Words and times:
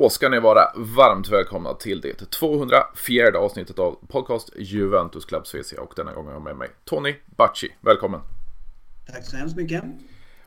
Då 0.00 0.10
ska 0.10 0.28
ni 0.28 0.40
vara 0.40 0.72
varmt 0.76 1.28
välkomna 1.28 1.74
till 1.74 2.00
det 2.00 2.30
204 2.30 3.38
avsnittet 3.38 3.78
av 3.78 3.98
podcast 4.08 4.50
Juventus 4.56 5.24
Club 5.24 5.46
Svezia 5.46 5.80
och 5.80 5.92
denna 5.96 6.12
gången 6.12 6.26
har 6.26 6.34
jag 6.34 6.42
med 6.42 6.56
mig 6.56 6.68
Tony 6.84 7.14
Bacci. 7.36 7.68
Välkommen! 7.80 8.20
Tack 9.12 9.26
så 9.26 9.36
hemskt 9.36 9.56
mycket! 9.56 9.84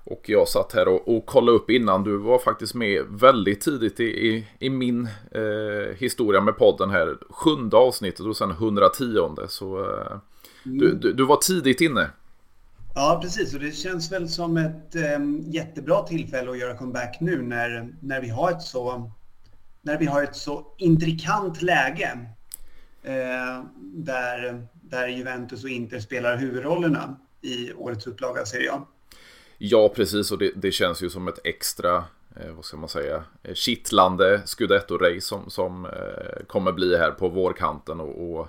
Och 0.04 0.22
jag 0.26 0.48
satt 0.48 0.74
här 0.74 0.88
och, 0.88 1.16
och 1.16 1.26
kollade 1.26 1.58
upp 1.58 1.70
innan. 1.70 2.04
Du 2.04 2.18
var 2.18 2.40
faktiskt 2.40 2.74
med 2.74 3.06
väldigt 3.10 3.62
tidigt 3.62 4.00
i, 4.00 4.04
i, 4.04 4.48
i 4.60 4.70
min 4.70 5.10
eh, 5.32 5.96
historia 5.98 6.42
med 6.42 6.58
podden 6.58 6.90
här. 6.90 7.18
Sjunde 7.30 7.78
avsnittet 7.78 8.26
och 8.26 8.38
sen 8.38 8.52
110. 8.52 9.36
Så 9.48 9.80
eh, 9.80 10.20
mm. 10.66 10.78
du, 10.78 10.94
du, 10.94 11.14
du, 11.14 11.26
var 11.26 11.38
tidigt 11.38 11.82
inne. 11.82 12.10
Ja, 12.96 13.20
precis. 13.24 13.54
Och 13.54 13.60
det 13.60 13.72
känns 13.72 14.12
väl 14.12 14.30
som 14.30 14.58
ett 14.58 14.96
eh, 14.96 15.20
jättebra 15.46 16.04
tillfälle 16.04 16.52
att 16.52 16.60
göra 16.60 16.78
comeback 16.78 17.18
nu 17.22 17.42
när, 17.42 17.94
när 18.02 18.22
vi 18.22 18.30
har 18.30 18.52
ett 18.52 18.62
så 18.62 19.12
när 19.88 19.98
vi 19.98 20.06
har 20.06 20.24
ett 20.24 20.36
så 20.36 20.66
intrikant 20.78 21.62
läge 21.62 22.20
eh, 23.04 23.64
där, 23.82 24.68
där 24.82 25.08
Juventus 25.08 25.64
och 25.64 25.70
Inter 25.70 26.00
spelar 26.00 26.38
huvudrollerna 26.38 27.18
i 27.42 27.74
årets 27.74 28.08
upplaga 28.08 28.46
Serie 28.46 28.72
A. 28.72 28.88
Ja, 29.58 29.90
precis. 29.96 30.32
Och 30.32 30.38
det, 30.38 30.52
det 30.56 30.72
känns 30.72 31.04
ju 31.04 31.10
som 31.10 31.28
ett 31.28 31.40
extra, 31.44 31.96
eh, 32.36 32.52
vad 32.56 32.66
ska 32.66 32.78
man 32.78 32.90
säga, 32.90 33.24
eh, 33.44 33.54
kittlande 33.54 34.42
scudetto-race 34.46 35.20
som, 35.20 35.50
som 35.50 35.86
eh, 35.86 36.46
kommer 36.48 36.72
bli 36.72 36.98
här 36.98 37.12
på 37.12 37.30
vårkanten. 37.30 38.00
och, 38.00 38.40
och 38.40 38.48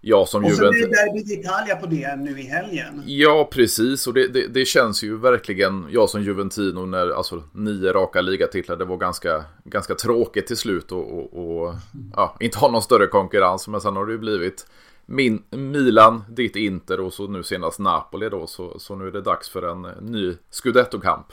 Ja, 0.00 0.26
som 0.26 0.44
och 0.44 0.50
så 0.50 0.70
blir 0.70 0.70
det 0.70 0.86
Derby 0.86 1.22
d'Italia 1.22 1.80
på 1.80 1.86
det 1.86 2.16
nu 2.16 2.40
i 2.40 2.42
helgen. 2.42 3.02
Ja, 3.06 3.48
precis. 3.52 4.06
Och 4.06 4.14
det, 4.14 4.28
det, 4.28 4.46
det, 4.46 4.64
känns 4.64 5.02
ju 5.02 5.18
verkligen, 5.18 5.86
jag 5.90 6.10
som 6.10 6.22
Juventino, 6.22 6.86
när 6.86 7.10
alltså 7.10 7.42
nio 7.52 7.92
raka 7.92 8.20
ligatitlar, 8.20 8.76
det 8.76 8.84
var 8.84 8.96
ganska, 8.96 9.44
ganska 9.64 9.94
tråkigt 9.94 10.46
till 10.46 10.56
slut 10.56 10.92
och, 10.92 11.18
och, 11.18 11.64
och 11.66 11.74
ja, 12.16 12.36
inte 12.40 12.58
ha 12.58 12.70
någon 12.70 12.82
större 12.82 13.06
konkurrens. 13.06 13.68
Men 13.68 13.80
sen 13.80 13.96
har 13.96 14.06
det 14.06 14.12
ju 14.12 14.18
blivit 14.18 14.66
min, 15.06 15.42
Milan, 15.50 16.24
ditt 16.30 16.56
Inter 16.56 17.00
och 17.00 17.12
så 17.12 17.26
nu 17.26 17.42
senast 17.42 17.78
Napoli 17.78 18.28
då. 18.28 18.46
Så, 18.46 18.78
så 18.78 18.96
nu 18.96 19.06
är 19.06 19.12
det 19.12 19.22
dags 19.22 19.48
för 19.48 19.62
en 19.62 20.10
ny 20.12 20.34
Scudetto-kamp. 20.50 21.26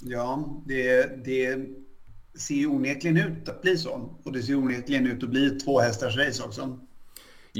Ja, 0.00 0.48
det, 0.66 1.24
det 1.24 1.66
ser 2.38 2.54
ju 2.54 2.66
onekligen 2.66 3.16
ut 3.16 3.48
att 3.48 3.62
bli 3.62 3.76
så. 3.76 4.16
Och 4.24 4.32
det 4.32 4.42
ser 4.42 4.54
onekligen 4.54 5.06
ut 5.06 5.22
att 5.22 5.30
bli 5.30 5.46
ett 5.46 5.66
tvåhästars-race 5.66 6.44
också 6.44 6.78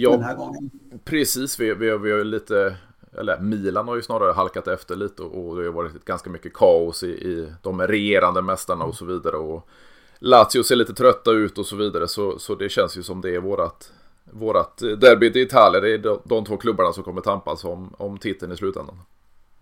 ja, 0.03 0.11
den 0.11 0.23
här 0.23 0.35
gången. 0.35 0.71
Precis, 1.05 1.61
vi, 1.61 1.75
vi, 1.75 1.99
vi 1.99 2.11
har 2.11 2.19
ju 2.19 2.25
lite, 2.25 2.77
eller 3.19 3.39
Milan 3.41 3.89
har 3.89 3.97
ju 3.97 4.03
snarare 4.03 4.33
halkat 4.33 4.69
efter 4.69 4.97
lite 4.97 5.23
och, 5.23 5.57
det 5.57 5.65
har 5.65 5.73
varit 5.73 6.05
ganska 6.05 6.31
mycket 6.31 6.53
kaos 6.53 7.03
i, 7.03 7.07
i 7.07 7.53
de 7.63 7.81
regerande 7.81 8.43
mästarna 8.43 8.85
och 8.85 8.95
så 8.95 9.05
vidare. 9.05 9.37
Och 9.37 9.69
Lazio 10.19 10.63
ser 10.63 10.77
lite 10.77 10.95
trötta 10.95 11.31
ut 11.31 11.59
och 11.59 11.67
så 11.67 11.77
vidare 11.77 12.09
så, 12.09 12.39
så 12.39 12.55
det 12.55 12.69
känns 12.69 12.99
ju 12.99 13.03
som 13.03 13.21
det 13.21 13.35
är 13.35 13.41
vårat, 13.41 13.93
vårat 14.25 14.79
derby 14.79 15.27
i 15.27 15.43
Italien. 15.43 15.83
Det 15.83 15.95
är 15.95 15.99
de, 15.99 16.21
de 16.25 16.45
två 16.45 16.57
klubbarna 16.57 16.93
som 16.93 17.05
kommer 17.05 17.21
tampas 17.21 17.65
om, 17.65 17.95
om 17.99 18.19
titeln 18.19 18.53
i 18.53 18.57
slutändan. 18.57 18.99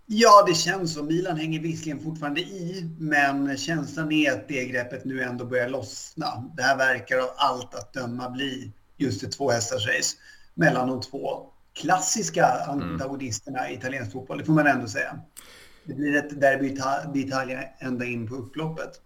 Ja, 0.09 0.43
det 0.47 0.53
känns 0.53 0.93
så. 0.93 1.03
Milan 1.03 1.37
hänger 1.37 1.59
visserligen 1.59 1.99
fortfarande 1.99 2.41
i, 2.41 2.89
men 2.99 3.57
känslan 3.57 4.11
är 4.11 4.31
att 4.31 4.47
det 4.47 4.65
greppet 4.65 5.05
nu 5.05 5.21
ändå 5.21 5.45
börjar 5.45 5.69
lossna. 5.69 6.25
Det 6.57 6.63
här 6.63 6.77
verkar 6.77 7.17
av 7.17 7.29
allt 7.37 7.75
att 7.75 7.93
döma 7.93 8.29
bli 8.29 8.71
just 8.97 9.23
ett 9.23 9.31
tvåhästarsrace 9.31 10.17
mellan 10.53 10.87
de 10.87 11.01
två 11.01 11.49
klassiska 11.73 12.45
antagonisterna 12.67 13.59
mm. 13.59 13.71
i 13.71 13.75
italiensk 13.75 14.11
fotboll, 14.11 14.37
det 14.37 14.45
får 14.45 14.53
man 14.53 14.67
ändå 14.67 14.87
säga. 14.87 15.19
Det 15.83 15.93
blir 15.93 16.15
ett 16.15 16.41
derby 16.41 16.75
d'Italia 17.13 17.63
ända 17.79 18.05
in 18.05 18.27
på 18.27 18.35
upploppet. 18.35 19.01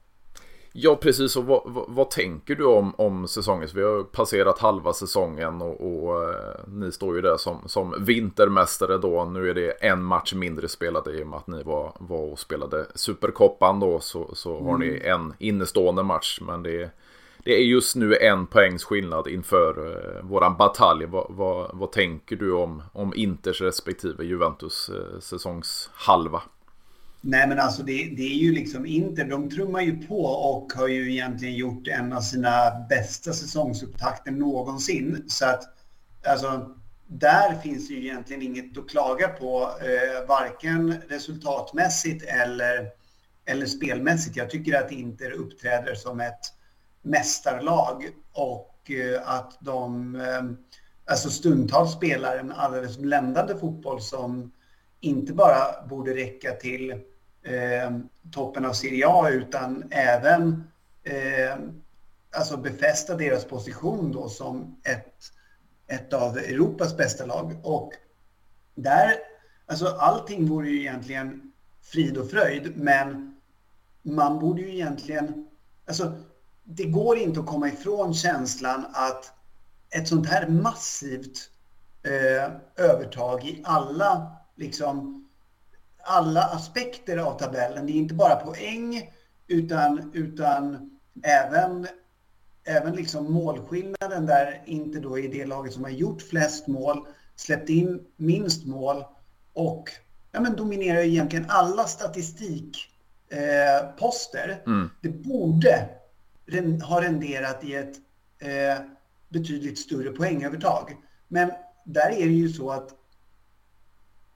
Ja, 0.73 0.95
precis. 0.95 1.35
Och 1.35 1.45
vad, 1.45 1.61
vad, 1.65 1.85
vad, 1.87 2.09
tänker 2.09 2.55
du 2.55 2.65
om, 2.65 2.95
om 2.97 3.27
säsongen? 3.27 3.67
Så 3.67 3.77
vi 3.77 3.83
har 3.83 4.03
passerat 4.03 4.59
halva 4.59 4.93
säsongen 4.93 5.61
och, 5.61 5.81
och 5.81 6.23
eh, 6.23 6.55
ni 6.67 6.91
står 6.91 7.15
ju 7.15 7.21
där 7.21 7.37
som, 7.37 7.63
som 7.65 7.95
vintermästare 7.99 8.97
då. 8.97 9.25
Nu 9.25 9.49
är 9.49 9.53
det 9.53 9.71
en 9.71 10.03
match 10.03 10.33
mindre 10.33 10.67
spelad 10.67 11.07
i 11.07 11.23
och 11.23 11.27
med 11.27 11.37
att 11.37 11.47
ni 11.47 11.63
var, 11.63 11.93
var 11.99 12.31
och 12.31 12.39
spelade 12.39 12.85
Superkoppan 12.95 13.79
då. 13.79 13.99
Så, 13.99 14.35
så 14.35 14.55
mm. 14.55 14.65
har 14.65 14.77
ni 14.77 14.87
mm. 14.87 15.21
en 15.21 15.33
innestående 15.39 16.03
match. 16.03 16.39
Men 16.41 16.63
det 16.63 16.81
är 16.81 16.89
det 17.43 17.51
är 17.51 17.63
just 17.63 17.95
nu 17.95 18.15
en 18.15 18.47
poängs 18.47 18.83
skillnad 18.83 19.27
inför 19.27 19.95
eh, 20.17 20.23
våran 20.23 20.57
batalj. 20.57 21.05
Vad, 21.05 21.35
va, 21.35 21.71
vad, 21.73 21.91
tänker 21.91 22.35
du 22.35 22.53
om, 22.53 22.83
om 22.93 23.13
Inters 23.15 23.61
respektive 23.61 24.23
Juventus 24.23 24.89
eh, 24.89 25.19
säsongshalva? 25.19 26.41
Nej 27.21 27.47
men 27.47 27.59
alltså 27.59 27.83
det, 27.83 28.13
det, 28.17 28.23
är 28.23 28.37
ju 28.37 28.51
liksom 28.51 28.85
Inter, 28.85 29.25
de 29.25 29.49
trummar 29.49 29.81
ju 29.81 30.07
på 30.07 30.25
och 30.25 30.73
har 30.73 30.87
ju 30.87 31.11
egentligen 31.11 31.55
gjort 31.55 31.87
en 31.87 32.13
av 32.13 32.21
sina 32.21 32.71
bästa 32.89 33.33
säsongsupptakter 33.33 34.31
någonsin. 34.31 35.23
Så 35.27 35.45
att 35.45 35.63
alltså 36.25 36.75
där 37.07 37.55
finns 37.55 37.91
ju 37.91 38.05
egentligen 38.05 38.41
inget 38.41 38.77
att 38.77 38.89
klaga 38.89 39.27
på, 39.27 39.69
eh, 39.81 40.27
varken 40.27 41.01
resultatmässigt 41.09 42.25
eller, 42.25 42.89
eller 43.45 43.65
spelmässigt. 43.65 44.35
Jag 44.35 44.49
tycker 44.49 44.81
att 44.81 44.91
Inter 44.91 45.31
uppträder 45.31 45.95
som 45.95 46.19
ett 46.19 46.60
mästarlag 47.01 48.09
och 48.33 48.91
eh, 48.91 49.29
att 49.29 49.57
de 49.59 50.15
eh, 50.15 50.43
alltså 51.05 51.29
stundtals 51.29 51.93
spelar 51.93 52.37
en 52.37 52.51
alldeles 52.51 52.97
bländande 52.97 53.57
fotboll 53.57 54.01
som 54.01 54.51
inte 54.99 55.33
bara 55.33 55.87
borde 55.87 56.15
räcka 56.15 56.51
till 56.51 56.91
eh, 57.43 57.91
toppen 58.31 58.65
av 58.65 58.73
Serie 58.73 59.05
A 59.07 59.29
utan 59.29 59.83
även 59.91 60.63
eh, 61.03 61.57
alltså 62.35 62.57
befästa 62.57 63.15
deras 63.15 63.45
position 63.45 64.11
då 64.11 64.29
som 64.29 64.81
ett, 64.83 65.15
ett 65.87 66.13
av 66.13 66.37
Europas 66.37 66.97
bästa 66.97 67.25
lag. 67.25 67.55
Och 67.63 67.93
där, 68.75 69.13
alltså 69.65 69.87
allting 69.87 70.49
vore 70.49 70.69
ju 70.69 70.79
egentligen 70.79 71.51
frid 71.81 72.17
och 72.17 72.29
fröjd, 72.29 72.77
men 72.77 73.35
man 74.01 74.39
borde 74.39 74.61
ju 74.61 74.73
egentligen, 74.73 75.47
alltså 75.87 76.15
det 76.75 76.83
går 76.83 77.17
inte 77.17 77.39
att 77.39 77.45
komma 77.45 77.67
ifrån 77.67 78.13
känslan 78.13 78.85
att 78.93 79.33
ett 79.89 80.07
sånt 80.07 80.27
här 80.27 80.47
massivt 80.47 81.49
eh, 82.03 82.51
övertag 82.85 83.45
i 83.45 83.61
alla, 83.63 84.31
liksom, 84.55 85.27
alla 86.03 86.43
aspekter 86.43 87.17
av 87.17 87.39
tabellen. 87.39 87.85
Det 87.85 87.91
är 87.91 87.95
inte 87.95 88.13
bara 88.13 88.35
poäng 88.35 89.11
utan, 89.47 90.11
utan 90.13 90.89
även, 91.23 91.87
även 92.63 92.95
liksom 92.95 93.33
målskillnaden 93.33 94.25
där 94.25 94.63
inte 94.65 94.99
då 94.99 95.19
är 95.19 95.29
det 95.29 95.45
laget 95.45 95.73
som 95.73 95.83
har 95.83 95.91
gjort 95.91 96.21
flest 96.21 96.67
mål, 96.67 97.07
släppt 97.35 97.69
in 97.69 98.05
minst 98.17 98.65
mål 98.65 99.03
och 99.53 99.89
ja, 100.31 100.39
men 100.39 100.55
dominerar 100.55 100.99
egentligen 100.99 101.45
alla 101.49 101.83
statistikposter. 101.83 104.49
Eh, 104.49 104.57
mm. 104.65 104.89
Det 105.01 105.09
borde 105.09 106.00
har 106.81 107.01
renderat 107.01 107.63
i 107.63 107.75
ett 107.75 107.95
eh, 108.39 108.85
betydligt 109.29 109.79
större 109.79 110.11
poängövertag. 110.11 110.97
Men 111.27 111.51
där 111.85 112.09
är 112.09 112.25
det 112.25 112.33
ju 112.33 112.49
så 112.49 112.71
att 112.71 112.95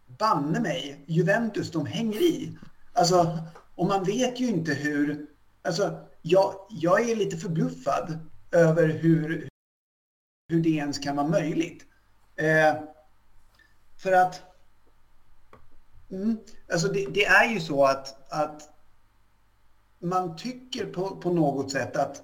banne 0.08 0.60
mig, 0.60 1.04
Juventus, 1.06 1.72
de 1.72 1.86
hänger 1.86 2.22
i. 2.22 2.58
Alltså, 2.94 3.38
och 3.76 3.86
man 3.86 4.04
vet 4.04 4.40
ju 4.40 4.48
inte 4.48 4.74
hur... 4.74 5.28
Alltså, 5.62 6.00
jag, 6.22 6.56
jag 6.70 7.10
är 7.10 7.16
lite 7.16 7.38
förbluffad 7.38 8.20
över 8.52 8.88
hur, 8.88 9.50
hur 10.50 10.62
det 10.62 10.70
ens 10.70 11.00
kan 11.00 11.16
vara 11.16 11.28
möjligt. 11.28 11.86
Eh, 12.36 12.76
för 13.98 14.12
att... 14.12 14.42
Mm, 16.12 16.38
alltså 16.72 16.88
det, 16.88 17.06
det, 17.06 17.26
är 17.26 17.50
ju 17.50 17.60
så 17.60 17.86
att, 17.86 18.32
att 18.34 18.75
man 20.08 20.36
tycker 20.36 20.86
på, 20.86 21.16
på 21.16 21.30
något 21.32 21.72
sätt 21.72 21.96
att 21.96 22.22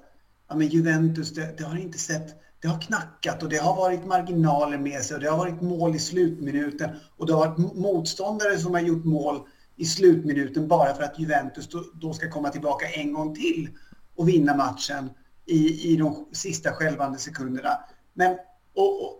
ja, 0.47 0.55
men 0.55 0.67
Juventus, 0.67 1.33
det, 1.33 1.57
det, 1.57 1.63
har 1.63 1.77
inte 1.77 1.97
sett, 1.97 2.35
det 2.61 2.67
har 2.67 2.81
knackat 2.81 3.43
och 3.43 3.49
det 3.49 3.57
har 3.57 3.75
varit 3.75 4.05
marginaler 4.05 4.77
med 4.77 5.01
sig 5.01 5.15
och 5.15 5.21
det 5.21 5.29
har 5.29 5.37
varit 5.37 5.61
mål 5.61 5.95
i 5.95 5.99
slutminuten 5.99 6.89
och 7.17 7.25
det 7.25 7.33
har 7.33 7.47
varit 7.47 7.75
motståndare 7.75 8.57
som 8.57 8.73
har 8.73 8.81
gjort 8.81 9.05
mål 9.05 9.41
i 9.75 9.85
slutminuten 9.85 10.67
bara 10.67 10.93
för 10.93 11.03
att 11.03 11.19
Juventus 11.19 11.67
då, 11.67 11.83
då 11.93 12.13
ska 12.13 12.29
komma 12.29 12.49
tillbaka 12.49 12.85
en 12.85 13.13
gång 13.13 13.35
till 13.35 13.69
och 14.15 14.29
vinna 14.29 14.55
matchen 14.55 15.09
i, 15.45 15.93
i 15.93 15.95
de 15.95 16.27
sista 16.31 16.71
skälvande 16.71 17.19
sekunderna. 17.19 17.79
Men 18.13 18.37
och, 18.73 19.03
och 19.03 19.13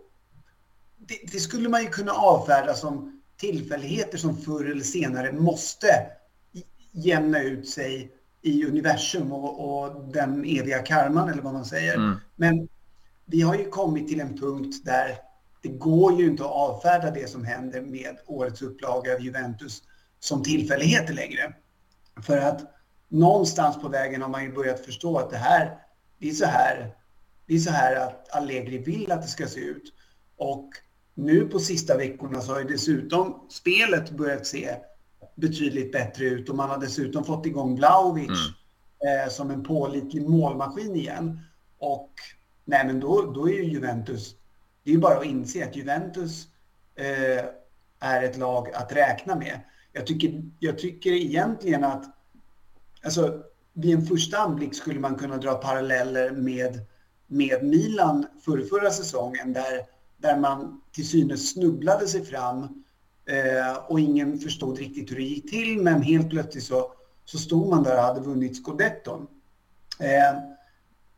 det, 0.98 1.32
det, 1.32 1.40
skulle 1.40 1.68
man 1.68 1.82
ju 1.82 1.88
kunna 1.88 2.12
avfärda 2.12 2.74
som 2.74 3.22
tillfälligheter 3.36 4.18
som 4.18 4.36
förr 4.36 4.64
eller 4.64 4.84
senare 4.84 5.32
måste 5.32 5.86
jämna 6.92 7.42
ut 7.42 7.68
sig 7.68 8.12
i 8.42 8.66
universum 8.66 9.32
och, 9.32 9.82
och, 9.82 10.12
den 10.12 10.44
eviga 10.44 10.78
karman 10.78 11.28
eller 11.28 11.42
vad 11.42 11.52
man 11.52 11.64
säger. 11.64 11.94
Mm. 11.94 12.16
Men 12.36 12.68
vi 13.24 13.40
har 13.40 13.54
ju 13.54 13.68
kommit 13.68 14.08
till 14.08 14.20
en 14.20 14.38
punkt 14.38 14.84
där 14.84 15.18
det 15.62 15.68
går 15.68 16.20
ju 16.20 16.26
inte 16.26 16.44
att 16.44 16.50
avfärda 16.50 17.10
det 17.10 17.30
som 17.30 17.44
händer 17.44 17.80
med 17.80 18.18
årets 18.26 18.62
upplaga 18.62 19.14
av 19.14 19.20
Juventus 19.20 19.82
som 20.20 20.42
tillfälligheter 20.42 21.14
längre. 21.14 21.54
För 22.22 22.38
att 22.38 22.60
någonstans 23.08 23.80
på 23.80 23.88
vägen 23.88 24.22
har 24.22 24.28
man 24.28 24.44
ju 24.44 24.52
börjat 24.52 24.80
förstå 24.80 25.18
att 25.18 25.30
det 25.30 25.36
här, 25.36 25.78
det 26.18 26.28
är 26.28 26.32
så 26.32 26.46
här, 26.46 26.94
det 27.46 27.54
är 27.54 27.58
så 27.58 27.70
här 27.70 27.96
att 27.96 28.36
Allegri 28.36 28.78
vill 28.78 29.12
att 29.12 29.22
det 29.22 29.28
ska 29.28 29.46
se 29.46 29.60
ut. 29.60 29.92
Och 30.36 30.68
nu 31.14 31.48
på 31.48 31.58
sista 31.58 31.96
veckorna 31.96 32.40
så 32.40 32.52
har 32.52 32.60
ju 32.60 32.68
dessutom 32.68 33.46
spelet 33.50 34.10
börjat 34.10 34.46
se 34.46 34.76
betydligt 35.34 35.92
bättre 35.92 36.24
ut 36.24 36.48
och 36.48 36.56
man 36.56 36.70
har 36.70 36.78
dessutom 36.78 37.24
fått 37.24 37.46
igång 37.46 37.76
Vlahovic 37.76 38.26
mm. 38.26 39.24
eh, 39.24 39.30
som 39.30 39.50
en 39.50 39.62
pålitlig 39.62 40.28
målmaskin 40.28 40.96
igen. 40.96 41.40
Och 41.78 42.10
nej, 42.64 42.86
men 42.86 43.00
då, 43.00 43.32
då 43.32 43.48
är 43.48 43.52
ju 43.52 43.64
Juventus, 43.64 44.34
det 44.84 44.90
är 44.90 44.94
ju 44.94 45.00
bara 45.00 45.18
att 45.18 45.24
inse 45.24 45.64
att 45.64 45.76
Juventus 45.76 46.48
eh, 46.94 47.44
är 48.00 48.22
ett 48.22 48.36
lag 48.36 48.70
att 48.74 48.92
räkna 48.92 49.36
med. 49.36 49.60
Jag 49.92 50.06
tycker, 50.06 50.42
jag 50.58 50.78
tycker 50.78 51.10
egentligen 51.10 51.84
att, 51.84 52.04
alltså 53.04 53.42
vid 53.72 53.94
en 53.94 54.06
första 54.06 54.38
anblick 54.38 54.74
skulle 54.74 55.00
man 55.00 55.14
kunna 55.14 55.36
dra 55.36 55.54
paralleller 55.54 56.30
med, 56.30 56.80
med 57.26 57.64
Milan 57.64 58.26
för 58.44 58.60
förra 58.60 58.90
säsongen 58.90 59.52
där, 59.52 59.86
där 60.16 60.38
man 60.38 60.80
till 60.92 61.08
synes 61.08 61.52
snubblade 61.52 62.08
sig 62.08 62.24
fram 62.24 62.81
eh, 63.26 63.76
och 63.76 64.00
ingen 64.00 64.38
förstod 64.38 64.78
riktigt 64.78 65.10
hur 65.10 65.16
det 65.16 65.22
gick 65.22 65.50
till 65.50 65.82
men 65.82 66.02
helt 66.02 66.30
plötsligt 66.30 66.64
så, 66.64 66.92
så 67.24 67.38
stod 67.38 67.68
man 67.68 67.82
där 67.82 67.96
och 67.96 68.02
hade 68.02 68.20
vunnit 68.20 68.56
scudetton. 68.56 69.26
Eh, 69.98 70.38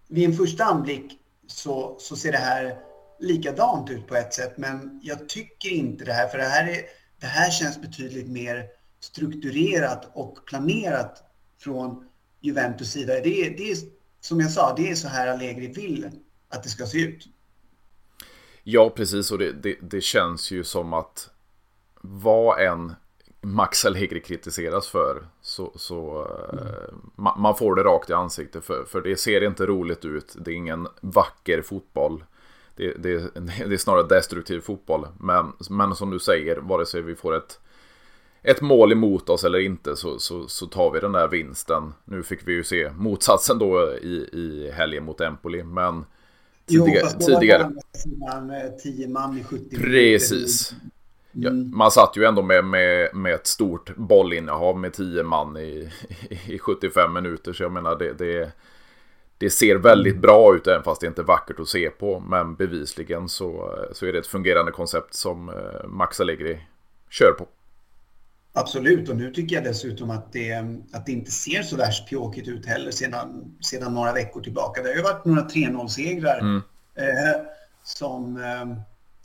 vid 0.09 0.25
en 0.25 0.37
första 0.37 0.65
anblick 0.65 1.21
så, 1.47 1.97
så 1.99 2.17
ser 2.17 2.33
det 2.33 2.39
här 2.39 2.79
likadant 3.21 3.91
ut 3.91 4.06
på 4.06 4.17
ett 4.17 4.35
sätt 4.35 4.59
men 4.59 5.01
jag 5.03 5.29
tycker 5.29 5.69
inte 5.69 6.05
det 6.05 6.12
här 6.12 6.29
för 6.29 6.39
det 6.39 6.45
här, 6.45 6.69
är, 6.69 6.81
det 7.21 7.27
här 7.27 7.51
känns 7.51 7.81
betydligt 7.81 8.29
mer 8.29 8.65
strukturerat 9.01 10.11
och 10.12 10.47
planerat 10.47 11.23
från 11.59 12.09
Juventus 12.41 12.91
sida. 12.91 13.12
Det 13.12 13.47
är, 13.47 13.56
det 13.56 13.71
är 13.71 13.77
som 14.21 14.41
jag 14.41 14.51
sa, 14.51 14.75
det 14.77 14.91
är 14.91 14.95
så 14.95 15.09
här 15.09 15.27
Allegri 15.27 15.67
vill 15.67 16.11
att 16.49 16.62
det 16.62 16.69
ska 16.69 16.87
se 16.87 16.99
ut. 16.99 17.29
Ja, 18.62 18.91
precis. 18.91 19.31
Och 19.31 19.39
det, 19.39 19.53
det, 19.53 19.79
det 19.83 20.01
känns 20.01 20.51
ju 20.51 20.65
som 20.65 20.93
att 20.93 21.31
vad 22.06 22.61
en 22.61 22.93
Max 23.41 23.85
Allegri 23.85 24.21
kritiseras 24.21 24.89
för 24.89 25.27
så, 25.41 25.73
så 25.75 26.29
mm. 26.53 26.65
man, 27.17 27.41
man, 27.41 27.56
får 27.56 27.75
det 27.75 27.83
rakt 27.83 28.11
i 28.11 28.12
ansiktet 28.12 28.65
för, 28.65 28.85
för 28.85 29.01
det 29.01 29.17
ser 29.17 29.45
inte 29.45 29.67
roligt 29.67 30.05
ut. 30.05 30.37
Det 30.39 30.51
är 30.51 30.55
ingen 30.55 30.89
vacker 31.01 31.62
fotboll. 31.62 32.25
Det, 32.77 32.93
det, 32.93 33.31
det 33.67 33.75
är 33.75 33.77
snarare 33.77 34.06
destruktiv 34.09 34.61
fotboll. 34.61 35.06
Men, 35.21 35.53
men 35.71 35.95
som 35.95 36.11
du 36.11 36.19
säger, 36.19 36.56
vare 36.56 36.87
sig 36.87 37.03
vi 37.03 37.15
får 37.15 37.37
ett 37.37 37.61
ett 38.47 38.61
mål 38.61 38.93
emot 38.93 39.29
oss 39.29 39.45
eller 39.45 39.59
inte 39.59 39.97
så, 39.97 40.19
så, 40.19 40.49
så, 40.49 40.67
tar 40.67 40.91
vi 40.91 41.01
den 41.01 41.12
där 41.12 41.29
vinsten. 41.29 41.93
Nu 42.05 42.23
fick 42.23 42.49
vi 42.49 42.53
ju 42.53 42.65
se 42.65 42.91
motsatsen 42.91 43.59
då 43.59 43.93
i, 44.03 44.29
i 44.33 44.71
helgen 44.75 45.05
mot 45.05 45.21
Empoli. 45.21 45.62
Men 45.62 46.05
tidigare... 46.67 47.01
Jo, 47.03 47.06
fast 47.06 47.27
tidigare... 47.27 47.73
med 48.43 48.79
10 48.79 49.09
man 49.09 49.39
i 49.39 49.45
70 49.45 49.77
Precis. 49.77 50.71
Ja, 50.71 50.77
mm. 51.36 51.76
man 51.76 51.90
satt 51.90 52.16
ju 52.16 52.25
ändå 52.25 52.42
med, 52.42 52.64
med, 52.64 53.14
med 53.14 53.34
ett 53.34 53.46
stort 53.46 53.96
bollinnehav 53.96 54.78
med 54.78 54.92
10 54.92 55.22
man 55.22 55.56
i, 55.56 55.90
i 56.46 56.58
75 56.58 57.12
minuter. 57.12 57.52
Så 57.52 57.62
jag 57.62 57.72
menar 57.72 57.98
det, 57.98 58.12
det, 58.12 58.52
det 59.38 59.50
ser 59.50 59.76
väldigt 59.76 60.16
bra 60.16 60.56
ut 60.56 60.66
även 60.66 60.82
fast 60.82 61.00
det 61.00 61.06
inte 61.06 61.20
är 61.20 61.26
vackert 61.26 61.60
att 61.60 61.69
se 61.69 61.90
på. 61.90 62.20
Men 62.20 62.54
bevisligen 62.54 63.28
så, 63.28 63.78
så 63.92 64.06
är 64.06 64.12
det 64.12 64.19
ett 64.19 64.26
fungerande 64.26 64.72
koncept 64.72 65.14
som 65.14 65.48
eh, 65.48 65.88
Max 65.88 66.20
Allegri 66.20 66.60
kör 67.10 67.32
på. 67.38 67.46
Absolut, 68.56 69.08
och 69.08 69.16
nu 69.16 69.31
tycker 69.31 69.56
jag 69.56 69.64
dessutom 69.64 70.10
att 70.10 70.32
det, 70.32 70.52
att 70.92 71.06
det 71.06 71.12
inte 71.12 71.31
ser 71.31 71.62
så 71.62 71.76
värst 71.76 72.08
pjåkigt 72.08 72.48
ut 72.48 72.66
heller 72.66 72.90
sedan, 72.90 73.56
sedan 73.60 73.94
några 73.94 74.12
veckor 74.12 74.40
tillbaka. 74.40 74.82
Det 74.82 74.88
har 74.88 74.96
ju 74.96 75.02
varit 75.02 75.25
några 75.25 75.42
3-0-segrar 75.42 76.40
mm. 76.40 76.62
eh, 76.94 77.40
som, 77.82 78.36
eh, 78.36 78.78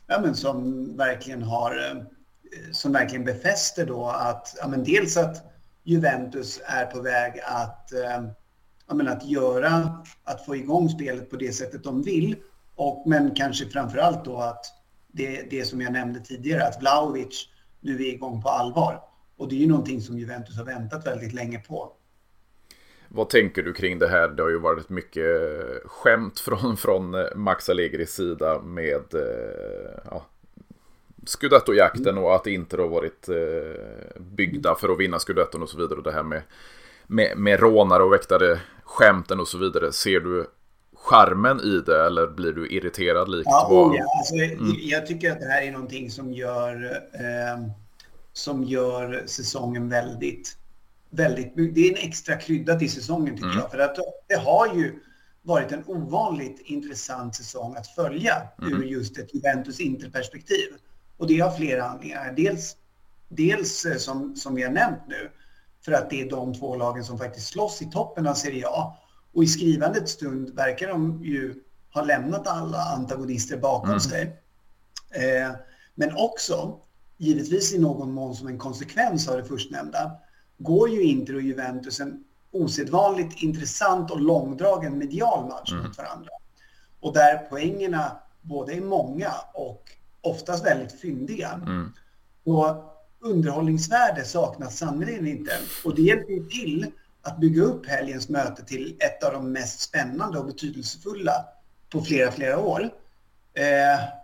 ja, 0.10 0.22
men 0.22 0.36
som 0.36 0.88
verkligen 0.98 1.44
har 1.44 1.72
eh, 1.72 2.02
som 2.72 2.92
verkligen 2.92 3.26
befäster 3.26 3.86
då 3.86 4.06
att 4.06 4.56
ja, 4.62 4.68
men 4.68 4.84
dels 4.84 5.18
att 5.18 5.46
Juventus 5.84 6.62
är 6.66 6.86
på 6.86 7.02
väg 7.02 7.42
att, 7.46 7.94
eh, 7.94 8.24
ja, 8.88 8.94
men 8.94 9.08
att 9.08 9.26
göra, 9.26 10.04
att 10.24 10.46
få 10.46 10.56
igång 10.56 10.90
spelet 10.90 11.30
på 11.30 11.36
det 11.36 11.54
sättet 11.54 11.84
de 11.84 12.04
vill. 12.04 12.36
Och, 12.76 13.04
men 13.08 13.36
kanske 13.36 13.66
framför 13.66 13.98
allt 13.98 14.26
då 14.26 14.38
att 14.38 14.66
det, 15.08 15.50
det 15.50 15.66
som 15.66 15.82
jag 15.82 15.94
nämnde 15.94 16.20
tidigare, 16.20 16.68
att 16.68 16.82
Vlahovic 16.82 17.48
nu 17.80 17.96
är 17.96 18.14
igång 18.14 18.42
på 18.42 18.50
allvar. 18.50 19.02
Och 19.38 19.50
det 19.50 19.56
är 19.56 19.60
ju 19.60 19.68
någonting 19.68 20.02
som 20.02 20.20
Juventus 20.20 20.58
har 20.58 20.66
väntat 20.66 21.08
väldigt 21.08 21.34
länge 21.34 21.60
på. 21.60 21.92
Vad 23.12 23.30
tänker 23.30 23.64
du 23.64 23.74
kring 23.74 24.00
det 24.00 24.08
här? 24.08 24.28
Det 24.28 24.44
har 24.44 24.50
ju 24.50 24.60
varit 24.60 24.90
mycket 24.90 25.26
skämt 25.86 26.40
från, 26.40 26.78
från 26.78 27.16
Max 27.36 27.70
Allegris 27.70 28.14
sida 28.14 28.62
med 28.62 29.14
eh, 29.14 30.00
ja, 30.06 30.26
Scudetto-jakten 31.26 32.18
och 32.18 32.36
att 32.36 32.48
Inter 32.48 32.78
har 32.78 32.88
varit 32.88 33.30
eh, 33.30 34.22
byggda 34.22 34.76
för 34.76 34.90
att 34.90 35.00
vinna 35.00 35.20
Scudetton 35.20 35.62
och 35.62 35.70
så 35.70 35.78
vidare. 35.78 35.98
Och 35.98 36.04
det 36.04 36.12
här 36.12 36.24
med, 36.24 36.42
med, 37.08 37.38
med 37.38 37.60
rånare 37.60 38.04
och 38.04 38.14
väktare, 38.14 38.60
skämten 38.84 39.40
och 39.40 39.48
så 39.48 39.58
vidare. 39.58 39.92
Ser 39.92 40.20
du 40.20 40.48
charmen 40.96 41.60
i 41.60 41.80
det 41.86 42.06
eller 42.06 42.28
blir 42.28 42.52
du 42.52 42.70
irriterad 42.70 43.30
likt? 43.30 43.46
Ja, 43.46 43.68
vad... 43.70 43.96
ja. 43.96 44.06
Alltså, 44.18 44.36
mm. 44.36 44.76
Jag 44.82 45.08
tycker 45.08 45.32
att 45.32 45.40
det 45.40 45.46
här 45.46 45.62
är 45.62 45.72
någonting 45.72 46.12
som 46.12 46.34
gör 46.34 47.02
eh, 47.14 47.68
som 48.34 48.64
gör 48.64 49.24
säsongen 49.26 49.90
väldigt, 49.90 50.58
väldigt... 51.10 51.56
Det 51.56 51.88
är 51.88 51.92
en 51.92 52.10
extra 52.10 52.36
krydda 52.36 52.80
till 52.80 52.92
säsongen 52.92 53.36
tycker 53.36 53.48
mm. 53.48 53.60
jag. 53.60 53.72
För 53.72 53.80
att 53.80 53.98
det 54.28 54.36
har 54.36 54.76
ju 54.76 55.00
varit 55.42 55.72
en 55.72 55.84
ovanligt 55.88 56.62
intressant 56.66 57.36
säsong 57.36 57.76
att 57.76 57.88
följa 57.88 58.42
mm. 58.62 58.74
ur 58.74 58.86
just 58.86 59.18
ett 59.18 59.34
Juventus 59.34 59.80
Inter-perspektiv. 59.80 60.68
Och 61.18 61.28
det 61.28 61.40
har 61.40 61.52
flera 61.52 61.84
anledningar. 61.84 62.34
Dels, 62.34 62.76
dels 63.30 63.86
eh, 63.86 63.98
som, 63.98 64.36
som 64.36 64.56
vi 64.56 64.64
har 64.64 64.72
nämnt 64.72 65.02
nu, 65.08 65.32
för 65.86 65.92
att 65.92 66.10
det 66.10 66.22
är 66.22 66.30
de 66.30 66.54
två 66.54 66.76
lagen 66.76 67.04
som 67.04 67.18
faktiskt 67.18 67.48
slåss 67.48 67.82
i 67.82 67.92
toppen 67.92 68.28
av 68.28 68.34
Serie 68.34 68.68
A. 68.68 68.98
Och 69.34 69.44
i 69.44 69.48
skrivandets 69.48 70.12
stund 70.12 70.50
verkar 70.50 70.88
de 70.88 71.24
ju 71.24 71.56
ha 71.94 72.04
lämnat 72.04 72.48
alla 72.48 72.78
antagonister 72.78 73.58
bakom 73.58 73.90
mm. 73.90 74.00
sig. 74.00 74.42
Eh, 75.10 75.52
men 75.96 76.16
också 76.16 76.80
givetvis 77.18 77.74
i 77.74 77.80
någon 77.80 78.12
mån 78.12 78.36
som 78.36 78.48
en 78.48 78.58
konsekvens 78.58 79.28
av 79.28 79.38
det 79.38 79.46
förstnämnda, 79.46 80.12
går 80.60 80.90
ju 80.90 81.04
Inter 81.04 81.36
och 81.36 81.42
Juventus 81.42 82.00
en 82.00 82.24
osedvanligt 82.52 83.44
intressant 83.44 84.12
och 84.12 84.22
långdragen 84.22 84.98
medial 84.98 85.48
match 85.48 85.72
mm. 85.72 85.84
mot 85.84 85.98
varandra. 85.98 86.30
Och 87.00 87.14
där 87.14 87.38
poängerna 87.38 88.18
både 88.42 88.74
är 88.74 88.82
många 88.82 89.34
och 89.54 89.84
oftast 90.22 90.66
väldigt 90.66 91.02
fyndiga. 91.02 91.50
Mm. 91.50 91.94
Och 92.44 92.86
underhållningsvärde 93.20 94.26
saknas 94.26 94.78
sannerligen 94.78 95.28
inte. 95.28 95.52
Och 95.86 95.96
det 95.96 96.02
hjälper 96.02 96.34
ju 96.34 96.46
till 96.46 96.92
att 97.22 97.38
bygga 97.38 97.64
upp 97.64 97.86
helgens 97.86 98.30
möte 98.30 98.66
till 98.66 98.98
ett 99.00 99.24
av 99.24 99.34
de 99.34 99.52
mest 99.52 99.80
spännande 99.80 100.40
och 100.40 100.46
betydelsefulla 100.46 101.46
på 101.90 102.02
flera, 102.02 102.32
flera 102.32 102.60
år. 102.60 102.90
Eh, 103.54 104.19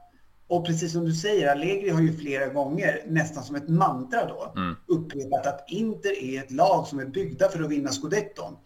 och 0.48 0.66
precis 0.66 0.92
som 0.92 1.06
du 1.06 1.14
säger, 1.14 1.52
Allegri 1.52 1.90
har 1.90 2.02
ju 2.02 2.18
flera 2.18 2.48
gånger, 2.48 3.04
nästan 3.08 3.44
som 3.44 3.56
ett 3.56 3.70
mantra 3.70 4.26
då, 4.26 4.54
mm. 4.56 4.76
upprepat 4.88 5.48
att 5.48 5.66
Inter 5.68 6.24
är 6.24 6.44
ett 6.44 6.52
lag 6.52 6.88
som 6.88 7.00
är 7.00 7.06
byggda 7.06 7.50
för 7.50 7.64
att 7.64 7.70
vinna 7.70 7.92
scudetton. 7.92 8.58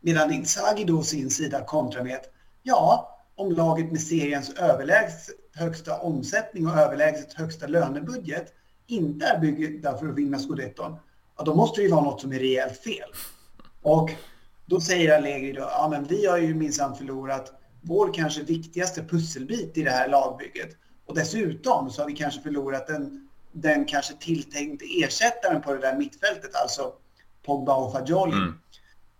Medan 0.00 0.32
Inzaghi 0.32 0.84
då 0.84 1.02
sin 1.02 1.30
sida 1.30 1.64
kontrar 1.64 2.04
med 2.04 2.16
att 2.16 2.30
ja, 2.62 3.16
om 3.34 3.52
laget 3.52 3.92
med 3.92 4.00
seriens 4.00 4.54
överlägset 4.54 5.36
högsta 5.54 5.98
omsättning 5.98 6.66
och 6.66 6.78
överlägset 6.78 7.32
högsta 7.32 7.66
lönebudget 7.66 8.52
inte 8.86 9.26
är 9.26 9.40
byggda 9.40 9.98
för 9.98 10.08
att 10.08 10.14
vinna 10.14 10.38
scudetton, 10.38 10.96
ja, 11.38 11.44
då 11.44 11.54
måste 11.54 11.80
det 11.80 11.84
ju 11.84 11.90
vara 11.90 12.04
något 12.04 12.20
som 12.20 12.32
är 12.32 12.38
rejält 12.38 12.76
fel. 12.76 13.10
Och 13.82 14.10
då 14.66 14.80
säger 14.80 15.16
Allegri 15.16 15.52
då, 15.52 15.60
ja 15.60 15.88
men 15.90 16.04
vi 16.04 16.26
har 16.26 16.38
ju 16.38 16.54
minsann 16.54 16.96
förlorat 16.96 17.52
vår 17.82 18.14
kanske 18.14 18.42
viktigaste 18.42 19.02
pusselbit 19.02 19.76
i 19.78 19.82
det 19.82 19.90
här 19.90 20.08
lagbygget. 20.08 20.76
Och 21.10 21.16
dessutom 21.16 21.90
så 21.90 22.02
har 22.02 22.06
vi 22.06 22.14
kanske 22.14 22.40
förlorat 22.40 22.86
den, 22.86 23.28
den 23.52 23.84
kanske 23.84 24.14
tilltänkte 24.14 24.84
ersättaren 24.84 25.62
på 25.62 25.72
det 25.72 25.78
där 25.78 25.96
mittfältet, 25.96 26.54
alltså 26.54 26.92
Pogba 27.42 27.74
och 27.76 27.92
Fagioli. 27.92 28.32
Mm. 28.32 28.54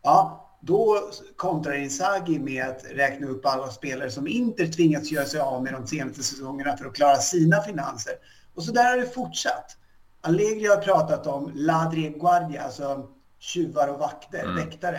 Ja, 0.03 0.49
då 0.61 1.11
kontrar 1.37 1.75
Inzaghi 1.75 2.39
med 2.39 2.65
att 2.65 2.85
räkna 2.91 3.27
upp 3.27 3.47
alla 3.47 3.69
spelare 3.69 4.11
som 4.11 4.29
inte 4.29 4.67
tvingats 4.67 5.13
göra 5.13 5.25
sig 5.25 5.41
av 5.41 5.63
med 5.63 5.73
de 5.73 5.87
senaste 5.87 6.23
säsongerna 6.23 6.77
för 6.77 6.85
att 6.85 6.95
klara 6.95 7.17
sina 7.17 7.63
finanser. 7.63 8.13
Och 8.55 8.63
så 8.63 8.73
där 8.73 8.91
har 8.91 8.97
det 8.97 9.15
fortsatt. 9.15 9.77
Allegri 10.21 10.67
har 10.67 10.77
pratat 10.77 11.27
om 11.27 11.53
ladri 11.55 12.17
guardia, 12.21 12.63
alltså 12.63 13.09
tjuvar 13.39 13.89
och 13.89 13.99
vakter, 13.99 14.45
mm. 14.45 14.57
väktare, 14.57 14.99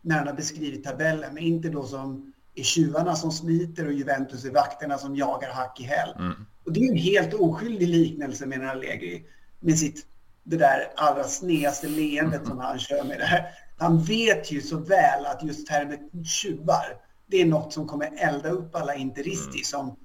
när 0.00 0.18
han 0.18 0.26
har 0.26 0.34
beskrivit 0.34 0.84
tabellen, 0.84 1.34
men 1.34 1.42
inte 1.42 1.68
då 1.68 1.84
som 1.84 2.29
är 2.54 2.62
tjuvarna 2.62 3.16
som 3.16 3.32
smiter 3.32 3.86
och 3.86 3.92
Juventus 3.92 4.44
är 4.44 4.50
vakterna 4.50 4.98
som 4.98 5.16
jagar 5.16 5.50
hack 5.52 5.80
i 5.80 5.84
häl. 5.84 6.14
Mm. 6.18 6.46
Och 6.64 6.72
det 6.72 6.80
är 6.80 6.90
en 6.90 6.96
helt 6.96 7.34
oskyldig 7.34 7.88
liknelse 7.88 8.46
menar 8.46 8.66
Allegri 8.66 9.24
med 9.60 9.78
sitt 9.78 10.06
det 10.42 10.56
där 10.56 10.92
allra 10.96 11.24
snedaste 11.24 11.88
leendet 11.88 12.46
som 12.46 12.58
han 12.58 12.78
kör 12.78 13.04
med 13.04 13.18
det 13.18 13.24
här. 13.24 13.46
Han 13.78 14.02
vet 14.02 14.52
ju 14.52 14.60
så 14.60 14.76
väl 14.76 15.26
att 15.26 15.42
just 15.42 15.66
termen 15.66 16.24
tjuvar, 16.24 16.96
det 17.26 17.40
är 17.40 17.46
något 17.46 17.72
som 17.72 17.86
kommer 17.86 18.12
elda 18.16 18.48
upp 18.48 18.74
alla 18.74 18.94
interisti 18.94 19.48
mm. 19.48 19.64
som 19.64 19.96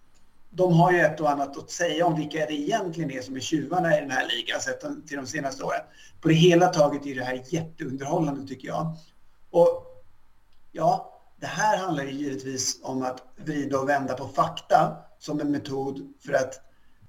de 0.50 0.74
har 0.74 0.92
ju 0.92 1.00
ett 1.00 1.20
och 1.20 1.30
annat 1.30 1.58
att 1.58 1.72
säga 1.72 2.06
om 2.06 2.16
vilka 2.16 2.38
det 2.38 2.54
egentligen 2.54 3.12
är 3.12 3.22
som 3.22 3.36
är 3.36 3.40
tjuvarna 3.40 3.98
i 3.98 4.02
den 4.02 4.12
här 4.12 4.28
ligan 4.28 4.62
sett 4.62 5.08
till 5.08 5.18
de 5.18 5.28
senaste 5.28 5.64
åren. 5.64 5.82
På 6.22 6.28
det 6.28 6.34
hela 6.34 6.68
taget 6.68 7.06
är 7.06 7.16
det 7.16 7.24
här 7.24 7.44
jätteunderhållande 7.50 8.48
tycker 8.48 8.68
jag. 8.68 8.98
Och 9.50 9.86
ja, 10.72 11.15
det 11.46 11.50
här 11.50 11.78
handlar 11.78 12.04
ju 12.04 12.12
givetvis 12.12 12.80
om 12.84 13.02
att 13.02 13.24
vrida 13.36 13.80
och 13.80 13.90
vända 13.90 14.14
på 14.14 14.28
fakta 14.28 14.98
som 15.20 15.40
en 15.40 15.52
metod 15.52 16.14
för 16.26 16.34
att 16.34 16.62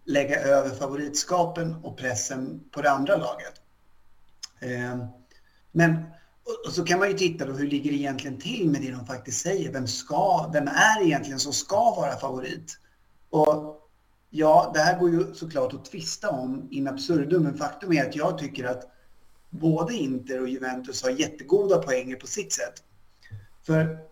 lägga 0.05 0.41
över 0.41 0.71
favoritskapen 0.71 1.75
och 1.85 1.99
pressen 1.99 2.61
på 2.71 2.83
det 2.83 2.91
andra 2.91 3.17
laget. 3.17 3.55
Ehm, 4.61 5.05
men 5.73 6.05
och 6.67 6.73
så 6.73 6.85
kan 6.85 6.99
man 6.99 7.09
ju 7.11 7.17
titta 7.17 7.47
då 7.47 7.53
hur 7.53 7.67
ligger 7.67 7.91
det 7.91 7.97
egentligen 7.97 8.39
till 8.39 8.71
med 8.71 8.81
det 8.81 8.91
de 8.91 9.07
faktiskt 9.07 9.41
säger. 9.41 9.73
Vem, 9.73 9.87
ska, 9.87 10.51
vem 10.53 10.69
är 10.69 11.03
egentligen 11.03 11.39
som 11.39 11.53
ska 11.53 11.95
vara 11.95 12.17
favorit? 12.17 12.79
Och 13.31 13.89
ja, 14.31 14.71
det 14.75 14.81
här 14.81 14.99
går 14.99 15.11
ju 15.11 15.35
såklart 15.35 15.75
att 15.75 15.85
tvista 15.85 16.31
om 16.31 16.69
in 16.71 16.89
absurdum, 16.89 17.43
men 17.43 17.59
faktum 17.59 17.93
är 17.93 18.09
att 18.09 18.17
jag 18.17 18.39
tycker 18.39 18.65
att 18.65 18.85
både 19.51 19.95
Inter 19.95 20.41
och 20.41 20.49
Juventus 20.49 21.03
har 21.03 21.11
jättegoda 21.11 21.79
poänger 21.79 22.17
på 22.17 22.27
sitt 22.27 22.53
sätt. 22.53 22.83
För 23.67 24.07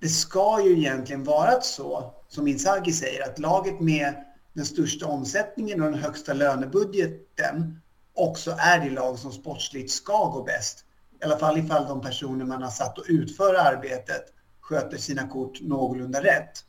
det 0.00 0.08
ska 0.08 0.64
ju 0.64 0.78
egentligen 0.78 1.24
vara 1.24 1.60
så, 1.60 2.14
som 2.28 2.48
Inzaghi 2.48 2.92
säger, 2.92 3.24
att 3.24 3.38
laget 3.38 3.80
med 3.80 4.14
den 4.52 4.64
största 4.64 5.06
omsättningen 5.06 5.82
och 5.82 5.90
den 5.90 6.00
högsta 6.00 6.32
lönebudgeten 6.32 7.80
också 8.14 8.56
är 8.58 8.80
det 8.80 8.90
lag 8.90 9.18
som 9.18 9.32
sportsligt 9.32 9.90
ska 9.90 10.30
gå 10.30 10.42
bäst. 10.42 10.84
I 11.20 11.24
alla 11.24 11.38
fall 11.38 11.58
ifall 11.58 11.86
de 11.86 12.00
personer 12.00 12.44
man 12.44 12.62
har 12.62 12.70
satt 12.70 12.98
att 12.98 13.08
utföra 13.08 13.60
arbetet 13.60 14.22
sköter 14.60 14.96
sina 14.96 15.28
kort 15.28 15.60
någorlunda 15.60 16.22
rätt. 16.22 16.64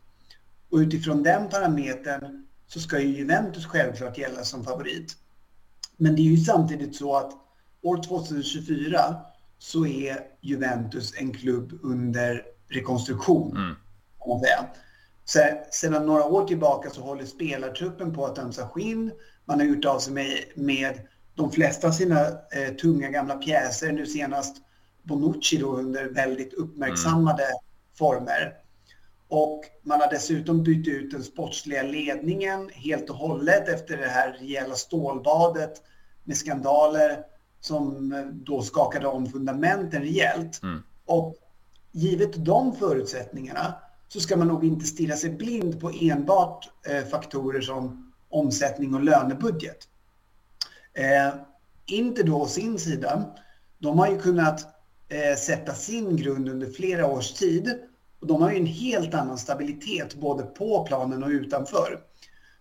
Och 0.71 0.77
utifrån 0.77 1.23
den 1.23 1.49
parametern 1.49 2.47
så 2.67 2.79
ska 2.79 2.99
ju 2.99 3.17
Juventus 3.17 3.65
självklart 3.65 4.17
gälla 4.17 4.43
som 4.43 4.63
favorit. 4.63 5.15
Men 5.97 6.15
det 6.15 6.21
är 6.21 6.31
ju 6.31 6.37
samtidigt 6.37 6.95
så 6.95 7.15
att 7.15 7.31
år 7.81 8.03
2024 8.03 9.15
så 9.57 9.85
är 9.85 10.19
Juventus 10.41 11.13
en 11.17 11.33
klubb 11.33 11.79
under 11.83 12.43
rekonstruktion. 12.69 13.57
Mm. 13.57 13.75
Så, 15.25 15.39
sedan 15.71 16.05
några 16.05 16.23
år 16.23 16.47
tillbaka 16.47 16.89
så 16.89 17.01
håller 17.01 17.25
spelartruppen 17.25 18.13
på 18.13 18.25
att 18.25 18.37
ömsa 18.37 18.67
skinn. 18.67 19.11
Man 19.45 19.59
har 19.59 19.67
gjort 19.67 19.85
av 19.85 19.99
sig 19.99 20.13
med, 20.13 20.43
med 20.55 20.99
de 21.35 21.51
flesta 21.51 21.87
av 21.87 21.91
sina 21.91 22.27
eh, 22.27 22.73
tunga 22.81 23.09
gamla 23.09 23.35
pjäser. 23.35 23.91
Nu 23.91 24.05
senast 24.05 24.57
Bonucci 25.03 25.57
då 25.57 25.77
under 25.77 26.05
väldigt 26.09 26.53
uppmärksammade 26.53 27.43
mm. 27.43 27.57
former. 27.97 28.53
Och 29.27 29.63
man 29.83 30.01
har 30.01 30.09
dessutom 30.09 30.63
bytt 30.63 30.87
ut 30.87 31.11
den 31.11 31.23
sportsliga 31.23 31.83
ledningen 31.83 32.69
helt 32.73 33.09
och 33.09 33.15
hållet 33.15 33.69
efter 33.69 33.97
det 33.97 34.07
här 34.07 34.31
rejäla 34.31 34.75
stålbadet 34.75 35.73
med 36.23 36.37
skandaler 36.37 37.23
som 37.59 38.11
eh, 38.11 38.25
då 38.25 38.61
skakade 38.61 39.07
om 39.07 39.25
fundamenten 39.25 40.01
rejält. 40.01 40.63
Mm. 40.63 40.83
Och 41.05 41.35
givet 41.91 42.45
de 42.45 42.75
förutsättningarna 42.75 43.75
så 44.07 44.19
ska 44.19 44.37
man 44.37 44.47
nog 44.47 44.65
inte 44.65 44.85
stirra 44.85 45.15
sig 45.15 45.29
blind 45.29 45.81
på 45.81 45.91
enbart 46.01 46.69
eh, 46.87 47.05
faktorer 47.05 47.61
som 47.61 48.13
omsättning 48.29 48.93
och 48.93 49.03
lönebudget. 49.03 49.87
Eh, 50.93 51.35
inte 51.85 52.23
då 52.23 52.41
å 52.41 52.47
sin 52.47 52.79
sida. 52.79 53.35
De 53.79 53.99
har 53.99 54.07
ju 54.11 54.19
kunnat 54.19 54.61
eh, 55.09 55.37
sätta 55.37 55.73
sin 55.73 56.15
grund 56.15 56.49
under 56.49 56.67
flera 56.67 57.07
års 57.07 57.33
tid 57.33 57.79
och 58.21 58.27
de 58.27 58.41
har 58.41 58.51
ju 58.51 58.57
en 58.57 58.65
helt 58.65 59.13
annan 59.13 59.37
stabilitet 59.37 60.15
både 60.15 60.43
på 60.43 60.85
planen 60.85 61.23
och 61.23 61.29
utanför. 61.29 61.99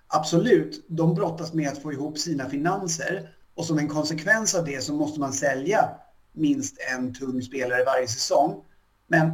Absolut, 0.07 0.87
de 0.89 1.15
brottas 1.15 1.53
med 1.53 1.69
att 1.69 1.83
få 1.83 1.93
ihop 1.93 2.19
sina 2.19 2.49
finanser 2.51 3.31
och 3.55 3.65
som 3.65 3.79
en 3.79 3.89
konsekvens 3.89 4.55
av 4.55 4.65
det 4.65 4.85
så 4.85 4.93
måste 4.93 5.21
man 5.21 5.33
sälja 5.33 5.91
minst 6.33 6.77
en 6.95 7.15
tung 7.15 7.43
spelare 7.43 7.85
varje 7.85 8.09
säsong. 8.09 8.65
Men 9.09 9.33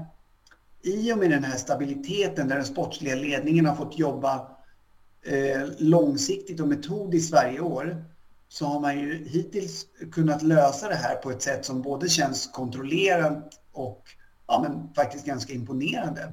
i 0.83 1.13
och 1.13 1.19
med 1.19 1.31
den 1.31 1.45
här 1.45 1.57
stabiliteten 1.57 2.49
där 2.49 2.57
den 2.57 2.65
sportsliga 2.65 3.15
ledningen 3.15 3.67
har 3.67 3.77
fått 3.77 3.99
jobba 3.99 4.49
eh, 5.23 5.63
långsiktigt 5.79 6.61
och 6.61 6.69
metodiskt 6.69 7.33
varje 7.33 7.61
år 7.61 8.05
så 8.49 8.67
har 8.67 8.81
man 8.81 8.99
ju 8.99 9.29
hittills 9.29 9.87
kunnat 10.13 10.43
lösa 10.43 10.89
det 10.89 10.95
här 10.95 11.15
på 11.15 11.31
ett 11.31 11.43
sätt 11.43 11.65
som 11.65 11.83
både 11.83 12.09
känns 12.09 12.47
kontrollerat 12.47 13.61
och 13.73 14.03
ja, 14.47 14.67
men 14.69 14.95
faktiskt 14.95 15.27
ganska 15.27 15.53
imponerande. 15.53 16.33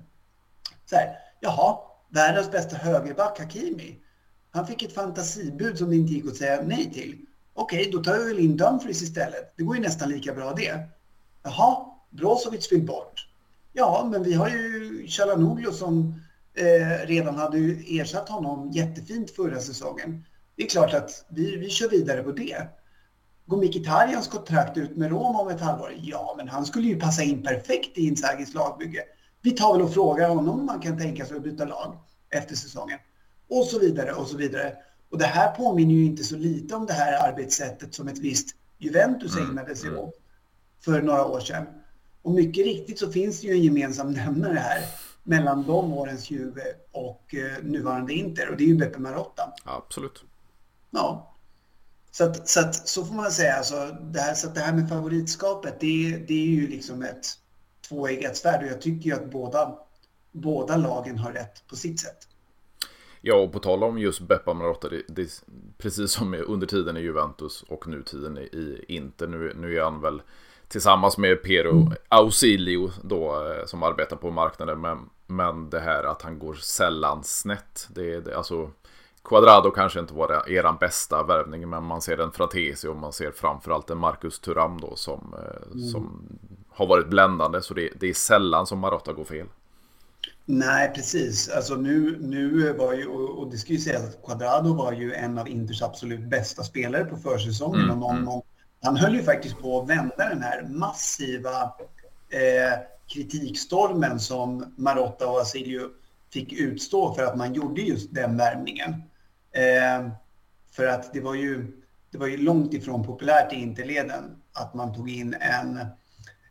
Så 0.85 0.95
här, 0.95 1.15
jaha, 1.39 1.77
världens 2.09 2.51
bästa 2.51 2.75
högerback 2.75 3.39
Hakimi. 3.39 3.99
Han 4.51 4.67
fick 4.67 4.83
ett 4.83 4.93
fantasibud 4.93 5.77
som 5.77 5.89
det 5.89 5.95
inte 5.95 6.13
gick 6.13 6.27
att 6.27 6.35
säga 6.35 6.61
nej 6.61 6.91
till. 6.93 7.25
Okej, 7.53 7.89
då 7.91 8.03
tar 8.03 8.17
vi 8.17 8.25
väl 8.25 8.39
in 8.39 8.57
Dumfries 8.57 9.01
istället. 9.01 9.53
Det 9.57 9.63
går 9.63 9.75
ju 9.75 9.81
nästan 9.81 10.09
lika 10.09 10.33
bra 10.33 10.53
det. 10.53 10.89
Jaha, 11.43 11.85
Brozovic 12.09 12.71
vill 12.71 12.85
bort. 12.85 13.30
Ja, 13.73 14.07
men 14.11 14.23
vi 14.23 14.33
har 14.33 14.49
ju 14.49 15.07
Chalanoglu 15.07 15.71
som 15.71 16.21
eh, 16.53 17.07
redan 17.07 17.35
hade 17.35 17.57
ersatt 17.87 18.29
honom 18.29 18.71
jättefint 18.71 19.31
förra 19.31 19.59
säsongen. 19.59 20.25
Det 20.55 20.63
är 20.63 20.67
klart 20.67 20.93
att 20.93 21.25
vi, 21.29 21.57
vi 21.57 21.69
kör 21.69 21.89
vidare 21.89 22.23
på 22.23 22.31
det. 22.31 22.67
Går 23.45 23.57
Mkhitarjans 23.57 24.27
kontrakt 24.27 24.77
ut 24.77 24.97
med 24.97 25.09
Roma 25.09 25.41
om 25.41 25.47
ett 25.47 25.61
halvår? 25.61 25.93
Ja, 26.01 26.33
men 26.37 26.47
han 26.47 26.65
skulle 26.65 26.87
ju 26.87 26.99
passa 26.99 27.23
in 27.23 27.43
perfekt 27.43 27.97
i 27.97 28.07
Inzagis 28.07 28.53
lagbygge. 28.53 29.03
Vi 29.41 29.51
tar 29.51 29.73
väl 29.73 29.81
och 29.81 29.93
frågar 29.93 30.29
honom 30.29 30.59
om 30.59 30.65
man 30.65 30.79
kan 30.79 30.97
tänka 30.97 31.25
sig 31.25 31.37
att 31.37 31.43
byta 31.43 31.65
lag 31.65 31.97
efter 32.29 32.55
säsongen. 32.55 32.99
Och 33.49 33.65
så 33.65 33.79
vidare 33.79 34.13
och 34.13 34.27
så 34.27 34.37
vidare. 34.37 34.73
Och 35.11 35.17
det 35.17 35.25
här 35.25 35.55
påminner 35.55 35.93
ju 35.93 36.05
inte 36.05 36.23
så 36.23 36.35
lite 36.35 36.75
om 36.75 36.85
det 36.85 36.93
här 36.93 37.29
arbetssättet 37.29 37.95
som 37.95 38.07
ett 38.07 38.19
visst 38.19 38.55
Juventus 38.77 39.37
mm, 39.37 39.49
ägnade 39.49 39.75
sig 39.75 39.89
mm. 39.89 40.01
åt 40.01 40.15
för 40.85 41.01
några 41.01 41.25
år 41.25 41.39
sedan. 41.39 41.65
Och 42.21 42.31
mycket 42.31 42.65
riktigt 42.65 42.99
så 42.99 43.11
finns 43.11 43.41
det 43.41 43.47
ju 43.47 43.53
en 43.53 43.63
gemensam 43.63 44.11
nämnare 44.11 44.57
här 44.57 44.81
mellan 45.23 45.63
de 45.63 45.93
årens 45.93 46.31
Juve 46.31 46.63
och 46.91 47.35
eh, 47.35 47.63
nuvarande 47.63 48.13
Inter 48.13 48.49
och 48.49 48.57
det 48.57 48.63
är 48.63 48.67
ju 48.67 48.75
Beppe 48.75 48.99
Marotta. 48.99 49.53
Absolut. 49.63 50.23
Ja, 50.89 51.35
så, 52.11 52.23
att, 52.23 52.49
så, 52.49 52.59
att, 52.59 52.87
så 52.87 53.05
får 53.05 53.15
man 53.15 53.31
säga. 53.31 53.53
Alltså, 53.53 53.97
det, 54.01 54.19
här, 54.19 54.33
så 54.33 54.47
det 54.47 54.59
här 54.59 54.73
med 54.73 54.89
favoritskapet, 54.89 55.79
det, 55.79 56.17
det 56.27 56.33
är 56.33 56.47
ju 56.47 56.67
liksom 56.67 57.03
ett 57.03 57.25
tvåeggat 57.89 58.37
svärd 58.37 58.63
och 58.63 58.69
jag 58.69 58.81
tycker 58.81 59.09
ju 59.09 59.15
att 59.15 59.31
båda, 59.31 59.77
båda 60.31 60.77
lagen 60.77 61.17
har 61.17 61.31
rätt 61.31 61.67
på 61.67 61.75
sitt 61.75 61.99
sätt. 61.99 62.27
Ja, 63.21 63.35
och 63.35 63.53
på 63.53 63.59
tal 63.59 63.83
om 63.83 63.97
just 63.97 64.21
Beppa 64.21 64.53
Marotta, 64.53 64.89
det, 64.89 65.03
det, 65.07 65.43
precis 65.77 66.11
som 66.11 66.43
under 66.47 66.67
tiden 66.67 66.97
i 66.97 66.99
Juventus 66.99 67.63
och 67.63 67.87
nutiden 67.87 68.37
i, 68.37 68.41
i 68.41 68.85
Inter, 68.87 69.27
nu, 69.27 69.53
nu 69.55 69.77
är 69.77 69.83
han 69.83 70.01
väl 70.01 70.21
tillsammans 70.71 71.17
med 71.17 71.43
Pero 71.43 71.71
mm. 71.71 71.93
Ausilio 72.09 72.91
då, 73.03 73.47
eh, 73.47 73.65
som 73.65 73.83
arbetar 73.83 74.15
på 74.15 74.31
marknaden, 74.31 74.81
men, 74.81 75.09
men 75.27 75.69
det 75.69 75.79
här 75.79 76.03
att 76.03 76.21
han 76.21 76.39
går 76.39 76.53
sällan 76.53 77.23
snett, 77.23 77.87
det, 77.89 78.19
det 78.19 78.37
alltså 78.37 78.69
Quadrado 79.23 79.71
kanske 79.71 79.99
inte 79.99 80.13
var 80.13 80.49
eran 80.49 80.77
bästa 80.79 81.23
värvning, 81.23 81.69
men 81.69 81.83
man 81.83 82.01
ser 82.01 82.17
en 82.17 82.31
Fratesi 82.31 82.87
och 82.87 82.95
man 82.95 83.13
ser 83.13 83.31
framförallt 83.31 83.89
en 83.89 83.97
Marcus 83.97 84.39
Thuram 84.39 84.81
då 84.81 84.95
som, 84.95 85.35
eh, 85.37 85.73
mm. 85.73 85.87
som 85.87 86.21
har 86.69 86.87
varit 86.87 87.07
bländande. 87.07 87.61
Så 87.61 87.73
det, 87.73 87.89
det, 87.99 88.09
är 88.09 88.13
sällan 88.13 88.67
som 88.67 88.79
Marotta 88.79 89.13
går 89.13 89.23
fel. 89.23 89.47
Nej, 90.45 90.91
precis. 90.95 91.49
Alltså 91.49 91.75
nu, 91.75 92.17
nu 92.19 92.73
var 92.73 92.93
ju, 92.93 93.07
och 93.07 93.51
det 93.51 93.57
ska 93.57 93.73
ju 93.73 93.79
sägas 93.79 94.03
att 94.03 94.25
Quadrado 94.25 94.73
var 94.73 94.91
ju 94.91 95.13
en 95.13 95.37
av 95.37 95.47
Inters 95.47 95.81
absolut 95.81 96.29
bästa 96.29 96.63
spelare 96.63 97.05
på 97.05 97.17
försäsongen. 97.17 97.81
Mm. 97.81 97.91
Och 97.91 97.97
någon, 97.97 98.17
mm 98.17 98.41
han 98.81 98.97
höll 98.97 99.15
ju 99.15 99.23
faktiskt 99.23 99.59
på 99.59 99.81
att 99.81 99.89
vända 99.89 100.29
den 100.29 100.41
här 100.41 100.63
massiva 100.63 101.63
eh, 102.29 102.79
kritikstormen 103.13 104.19
som 104.19 104.73
Marotta 104.77 105.29
och 105.29 105.41
Asilio 105.41 105.89
fick 106.33 106.53
utstå 106.53 107.13
för 107.13 107.23
att 107.23 107.37
man 107.37 107.53
gjorde 107.53 107.81
just 107.81 108.13
den 108.13 108.37
värmningen. 108.37 108.89
Eh, 109.51 110.11
för 110.71 110.87
att 110.87 111.13
det 111.13 111.21
var, 111.21 111.33
ju, 111.33 111.81
det 112.11 112.17
var 112.17 112.27
ju 112.27 112.37
långt 112.37 112.73
ifrån 112.73 113.05
populärt 113.05 113.53
i 113.53 113.55
interleden 113.55 114.41
att 114.53 114.73
man 114.73 114.95
tog 114.95 115.09
in 115.09 115.35
en, 115.39 115.85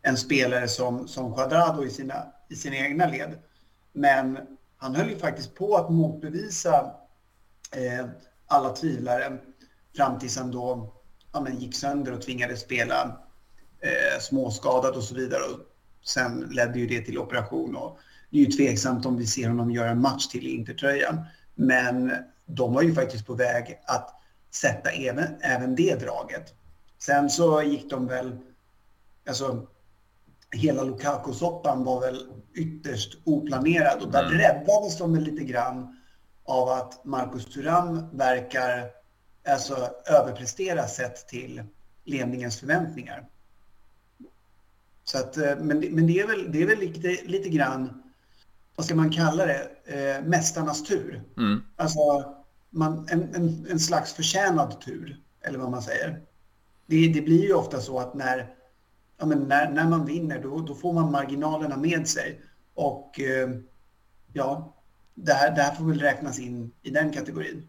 en 0.03 0.17
spelare 0.17 0.69
som, 0.69 1.09
som 1.09 1.35
Quadrado 1.35 1.85
i 1.85 1.91
sina, 1.91 2.27
i 2.49 2.55
sina 2.55 2.77
egna 2.77 3.07
led. 3.07 3.39
Men 3.93 4.39
han 4.77 4.95
höll 4.95 5.11
ju 5.11 5.19
faktiskt 5.19 5.55
på 5.55 5.77
att 5.77 5.91
motbevisa 5.91 6.93
eh, 7.77 8.07
alla 8.47 8.71
tvivlare 8.71 9.39
fram 9.97 10.19
tills 10.19 10.37
han 10.37 10.51
då 10.51 10.95
ja, 11.33 11.41
men 11.41 11.59
gick 11.59 11.75
sönder 11.75 12.13
och 12.13 12.23
tvingades 12.23 12.61
spela 12.61 13.19
eh, 13.81 14.21
småskadad 14.21 14.97
och 14.97 15.05
så 15.05 15.15
vidare. 15.15 15.43
Och 15.43 15.59
sen 16.05 16.41
ledde 16.51 16.79
ju 16.79 16.87
det 16.87 17.01
till 17.01 17.19
operation. 17.19 17.77
Och 17.77 17.99
det 18.31 18.39
är 18.39 18.45
ju 18.45 18.51
tveksamt 18.51 19.07
om 19.07 19.17
vi 19.17 19.27
ser 19.27 19.49
honom 19.49 19.71
göra 19.71 19.91
en 19.91 20.01
match 20.01 20.27
till 20.27 20.47
i 20.47 20.51
Intertröjan. 20.51 21.21
Men 21.55 22.13
de 22.47 22.75
var 22.75 22.83
ju 22.83 22.95
faktiskt 22.95 23.27
på 23.27 23.35
väg 23.35 23.81
att 23.87 24.11
sätta 24.55 24.91
även, 24.91 25.27
även 25.41 25.75
det 25.75 26.01
draget. 26.01 26.55
Sen 26.99 27.31
så 27.31 27.63
gick 27.63 27.91
de 27.91 28.07
väl, 28.07 28.39
alltså 29.29 29.67
hela 30.57 30.83
Lukaku-soppan 30.83 31.85
var 31.85 32.01
väl 32.01 32.27
ytterst 32.55 33.19
oplanerad 33.25 34.03
och 34.03 34.13
där 34.13 34.27
mm. 34.27 34.39
räddades 34.39 34.99
de 34.99 35.17
lite 35.17 35.45
grann 35.45 36.01
av 36.45 36.69
att 36.69 37.05
Marcus 37.05 37.47
Thuram 37.47 38.17
verkar 38.17 39.00
alltså, 39.49 39.91
överprestera 40.07 40.87
sett 40.87 41.29
till 41.29 41.63
ledningens 42.05 42.61
förväntningar. 42.61 43.29
Så 45.05 45.19
att, 45.19 45.37
eh, 45.37 45.57
men 45.57 45.81
men 45.81 46.07
det, 46.07 46.21
är 46.21 46.27
väl, 46.27 46.53
det 46.53 46.63
är 46.63 46.67
väl 46.67 46.79
lite, 46.79 47.09
lite 47.25 47.49
grann, 47.49 48.03
vad 48.77 48.87
ska 48.87 48.95
man 48.95 49.11
kalla 49.11 49.47
det, 49.47 49.71
eh, 49.85 50.25
mästarnas 50.25 50.85
tur. 50.85 51.23
Mm. 51.37 51.61
Alltså 51.77 52.35
man, 52.71 53.09
en, 53.11 53.35
en, 53.35 53.67
en 53.71 53.81
slags 53.81 54.13
förtjänad 54.13 54.81
tur, 54.81 55.21
eller 55.41 55.59
vad 55.59 55.71
man 55.71 55.83
säger. 55.83 56.23
Det, 56.87 57.13
det 57.13 57.21
blir 57.21 57.43
ju 57.43 57.55
ofta 57.55 57.81
så 57.81 57.99
att 57.99 58.15
när, 58.15 58.55
ja, 59.19 59.27
men 59.27 59.39
när, 59.39 59.71
när 59.71 59.89
man 59.89 60.07
vinner 60.07 60.43
då, 60.43 60.61
då 60.61 60.75
får 60.75 60.93
man 60.93 61.13
marginalerna 61.13 61.77
med 61.77 62.09
sig. 62.09 62.41
Och 62.75 63.21
eh, 63.21 63.51
ja, 64.33 64.77
det 65.15 65.33
här, 65.33 65.57
det 65.57 65.63
här 65.63 65.75
får 65.75 65.85
väl 65.85 66.01
räknas 66.01 66.39
in 66.39 66.73
i 66.83 66.91
den 66.91 67.13
kategorin. 67.13 67.69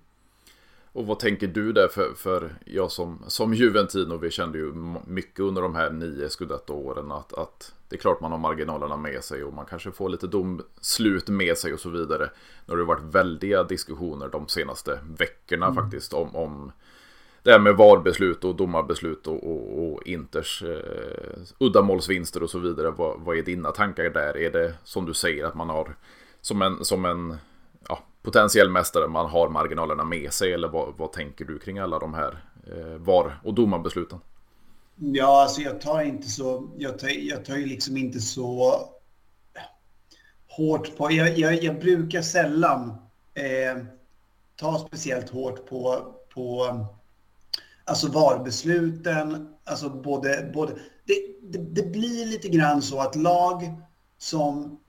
Och 0.93 1.05
vad 1.05 1.19
tänker 1.19 1.48
du 1.48 1.74
där 1.74 1.88
för, 1.88 2.13
för 2.13 2.55
jag 2.65 2.91
som, 2.91 3.24
som 3.27 3.53
Juventino, 3.53 4.17
vi 4.17 4.31
kände 4.31 4.57
ju 4.57 4.74
mycket 5.07 5.39
under 5.39 5.62
de 5.62 5.75
här 5.75 5.89
nio 5.89 6.29
scudetto-åren 6.29 7.12
att, 7.12 7.33
att 7.33 7.74
det 7.89 7.95
är 7.95 8.00
klart 8.00 8.21
man 8.21 8.31
har 8.31 8.39
marginalerna 8.39 8.98
med 8.98 9.24
sig 9.24 9.43
och 9.43 9.53
man 9.53 9.65
kanske 9.65 9.91
får 9.91 10.10
lite 10.10 10.27
domslut 10.27 11.27
med 11.27 11.57
sig 11.57 11.74
och 11.74 11.79
så 11.79 11.89
vidare. 11.89 12.29
Nu 12.65 12.74
har 12.74 12.77
det 12.77 12.83
varit 12.83 13.15
väldiga 13.15 13.63
diskussioner 13.63 14.29
de 14.29 14.48
senaste 14.48 15.00
veckorna 15.17 15.65
mm. 15.65 15.83
faktiskt 15.83 16.13
om, 16.13 16.36
om 16.36 16.71
det 17.43 17.51
här 17.51 17.60
med 17.60 17.75
VAR-beslut 17.75 18.43
och 18.43 18.55
domarbeslut 18.55 19.27
och, 19.27 19.51
och, 19.51 19.93
och 19.93 20.07
Inters 20.07 20.63
eh, 20.63 21.41
uddamålsvinster 21.60 22.43
och 22.43 22.50
så 22.50 22.60
vidare. 22.60 22.91
Vad, 22.91 23.19
vad 23.19 23.38
är 23.38 23.41
dina 23.41 23.71
tankar 23.71 24.03
där? 24.03 24.38
Är 24.38 24.51
det 24.51 24.74
som 24.83 25.05
du 25.05 25.13
säger 25.13 25.45
att 25.45 25.55
man 25.55 25.69
har 25.69 25.95
som 26.41 26.62
en, 26.62 26.86
som 26.86 27.05
en 27.05 27.38
ja, 27.88 28.00
potentiell 28.22 28.70
mästare, 28.70 29.08
man 29.08 29.30
har 29.30 29.50
marginalerna 29.50 30.04
med 30.04 30.34
sig 30.34 30.54
eller 30.54 30.68
vad, 30.68 30.94
vad 30.98 31.12
tänker 31.12 31.46
du 31.46 31.60
kring 31.60 31.80
alla 31.80 32.00
de 32.00 32.14
här 32.14 32.44
eh, 32.68 32.96
VAR 32.98 33.40
och 33.44 33.54
domarbesluten? 33.54 34.20
Ja, 34.96 35.42
alltså 35.42 35.62
jag 35.62 35.82
tar 35.82 36.02
inte 36.02 36.28
så, 36.28 36.70
jag 36.78 37.00
tar, 37.00 37.08
jag 37.08 37.46
tar 37.46 37.56
ju 37.56 37.66
liksom 37.66 37.98
inte 37.98 38.20
så 38.20 38.80
hårt 40.48 40.98
på, 40.98 41.12
jag, 41.12 41.38
jag, 41.38 41.64
jag 41.64 41.80
brukar 41.80 42.22
sällan 42.22 42.90
eh, 43.34 43.84
ta 44.56 44.80
speciellt 44.88 45.30
hårt 45.30 45.70
på, 45.70 46.14
på 46.34 46.78
alltså 47.86 48.08
VAR-besluten, 48.08 49.54
alltså 49.64 49.90
både, 49.90 50.52
både 50.54 50.74
det, 51.06 51.16
det, 51.42 51.58
det, 51.58 51.92
blir 51.92 52.26
lite 52.26 52.48
grann 52.48 52.82
så 52.82 53.00
att 53.00 53.16
lag 53.16 53.74
som 54.18 54.80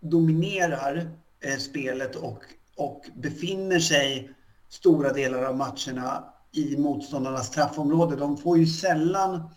dominerar 0.00 1.10
eh, 1.40 1.58
spelet 1.58 2.16
och, 2.16 2.42
och 2.76 3.04
befinner 3.16 3.78
sig 3.78 4.30
stora 4.68 5.12
delar 5.12 5.42
av 5.42 5.56
matcherna 5.56 6.24
i 6.52 6.76
motståndarnas 6.76 7.46
straffområde. 7.46 8.16
De 8.16 8.36
får 8.36 8.58
ju 8.58 8.66
sällan 8.66 9.50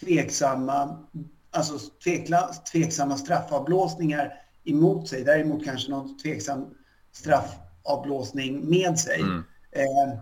tveksamma, 0.00 1.06
alltså 1.50 1.78
tvekla, 2.04 2.50
tveksamma 2.72 3.16
straffavblåsningar 3.16 4.32
emot 4.64 5.08
sig. 5.08 5.24
Däremot 5.24 5.64
kanske 5.64 5.90
någon 5.90 6.18
tveksam 6.18 6.74
straffavblåsning 7.12 8.70
med 8.70 8.98
sig. 8.98 9.20
Mm. 9.20 9.44
Eh, 9.72 10.18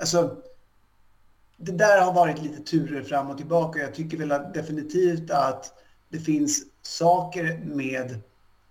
alltså, 0.00 0.36
det 1.56 1.72
där 1.72 2.02
har 2.02 2.12
varit 2.12 2.42
lite 2.42 2.62
turer 2.62 3.02
fram 3.02 3.30
och 3.30 3.36
tillbaka. 3.36 3.78
Jag 3.78 3.94
tycker 3.94 4.16
väl 4.16 4.32
att 4.32 4.54
definitivt 4.54 5.30
att 5.30 5.74
det 6.08 6.18
finns 6.18 6.62
saker 6.82 7.58
med 7.64 8.20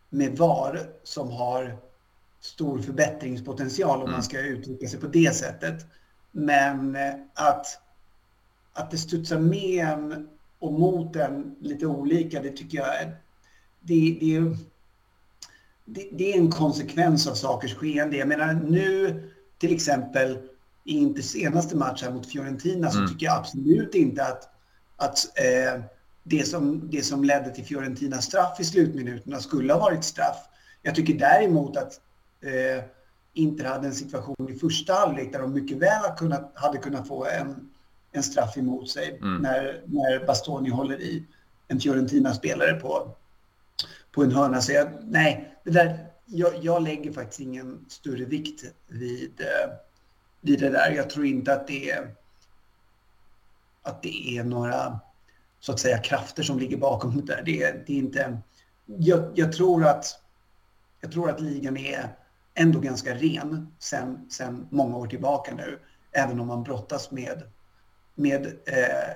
med 0.10 0.38
VAR 0.38 0.90
som 1.04 1.32
har 1.32 1.78
stor 2.40 2.80
förbättringspotential 2.80 3.96
om 3.96 4.02
mm. 4.02 4.12
man 4.12 4.24
ska 4.24 4.40
uttrycka 4.40 4.88
sig 4.88 5.00
på 5.00 5.08
det 5.08 5.36
sättet. 5.36 5.86
Men 6.32 6.96
eh, 6.96 7.14
att, 7.34 7.66
att 8.74 8.92
det 8.92 8.98
studsar 8.98 9.40
med 9.40 9.86
en 9.86 10.30
och 10.60 10.74
mot 10.74 11.16
en 11.16 11.56
lite 11.60 11.86
olika, 11.86 12.42
det 12.42 12.50
tycker 12.50 12.78
jag 12.78 13.02
är, 13.02 13.18
det, 13.80 14.18
det, 14.20 14.56
det, 15.86 16.10
det 16.12 16.34
är 16.34 16.38
en 16.38 16.52
konsekvens 16.52 17.28
av 17.28 17.34
sakers 17.34 17.76
skeende. 17.76 18.18
Jag 18.18 18.28
menar 18.28 18.54
nu 18.54 19.24
till 19.58 19.74
exempel 19.74 20.38
i 20.84 20.98
inte 20.98 21.22
senaste 21.22 21.76
matchen 21.78 22.14
mot 22.14 22.32
Fiorentina 22.32 22.92
så 22.92 22.98
mm. 22.98 23.10
tycker 23.10 23.26
jag 23.26 23.38
absolut 23.38 23.96
inte 23.96 24.26
att, 24.26 24.50
att 24.98 25.40
eh, 25.40 25.82
det 26.30 26.48
som, 26.48 26.90
det 26.90 27.04
som 27.04 27.24
ledde 27.24 27.50
till 27.50 27.66
Fiorentinas 27.66 28.26
straff 28.26 28.60
i 28.60 28.64
slutminuterna 28.64 29.40
skulle 29.40 29.74
ha 29.74 29.80
varit 29.80 30.04
straff. 30.04 30.38
Jag 30.82 30.96
tycker 30.96 31.14
däremot 31.14 31.78
att 31.78 32.02
eh, 32.42 32.84
Inter 33.34 33.66
hade 33.66 33.88
en 33.88 33.94
situation 33.94 34.50
i 34.50 34.56
första 34.56 34.94
halvlek 34.94 35.32
där 35.32 35.40
de 35.40 35.54
mycket 35.54 35.78
väl 35.78 36.02
hade 36.02 36.18
kunnat, 36.18 36.52
hade 36.56 36.78
kunnat 36.78 37.08
få 37.08 37.26
en, 37.26 37.70
en 38.12 38.24
straff 38.24 38.58
emot 38.58 38.90
sig 38.90 39.18
mm. 39.22 39.42
när, 39.42 39.84
när 39.86 40.26
Bastoni 40.26 40.70
håller 40.70 41.02
i 41.02 41.26
en 41.68 41.80
Fiorentina-spelare 41.80 42.74
på, 42.74 43.16
på 44.12 44.24
en 44.24 44.32
hörna. 44.32 44.62
Så 44.62 44.72
jag, 44.72 44.88
nej, 45.04 45.56
det 45.64 45.72
där, 45.72 46.08
jag, 46.26 46.54
jag 46.62 46.84
lägger 46.84 47.12
faktiskt 47.12 47.40
ingen 47.40 47.86
större 47.88 48.26
vikt 48.26 48.64
vid, 48.88 49.42
eh, 49.42 49.72
vid 50.42 50.60
det 50.60 50.70
där. 50.70 50.92
Jag 50.92 51.10
tror 51.10 51.26
inte 51.26 51.54
att 51.54 51.68
det 51.68 51.92
är, 51.92 52.16
att 53.82 54.02
det 54.02 54.38
är 54.38 54.44
några 54.44 55.00
så 55.60 55.72
att 55.72 55.80
säga 55.80 55.98
krafter 55.98 56.44
som 56.44 56.60
ligger 56.60 56.78
bakom 56.78 57.18
det 57.18 57.36
där. 57.36 57.42
Det, 57.46 57.88
det 57.88 57.94
är 57.94 57.98
inte... 57.98 58.38
Jag, 58.86 59.32
jag, 59.36 59.54
tror 59.54 59.86
att, 59.86 60.06
jag 61.02 61.12
tror 61.12 61.30
att 61.30 61.42
ligan 61.42 61.78
är 61.78 62.16
ändå 62.54 62.80
ganska 62.80 63.16
ren 63.16 63.74
sen, 63.80 64.30
sen 64.30 64.68
många 64.70 64.98
år 64.98 65.08
tillbaka 65.08 65.56
nu. 65.56 65.80
Även 66.12 66.40
om 66.40 66.48
man 66.48 66.64
brottas 66.64 67.12
med, 67.12 67.44
med 68.16 68.46
eh, 68.46 69.16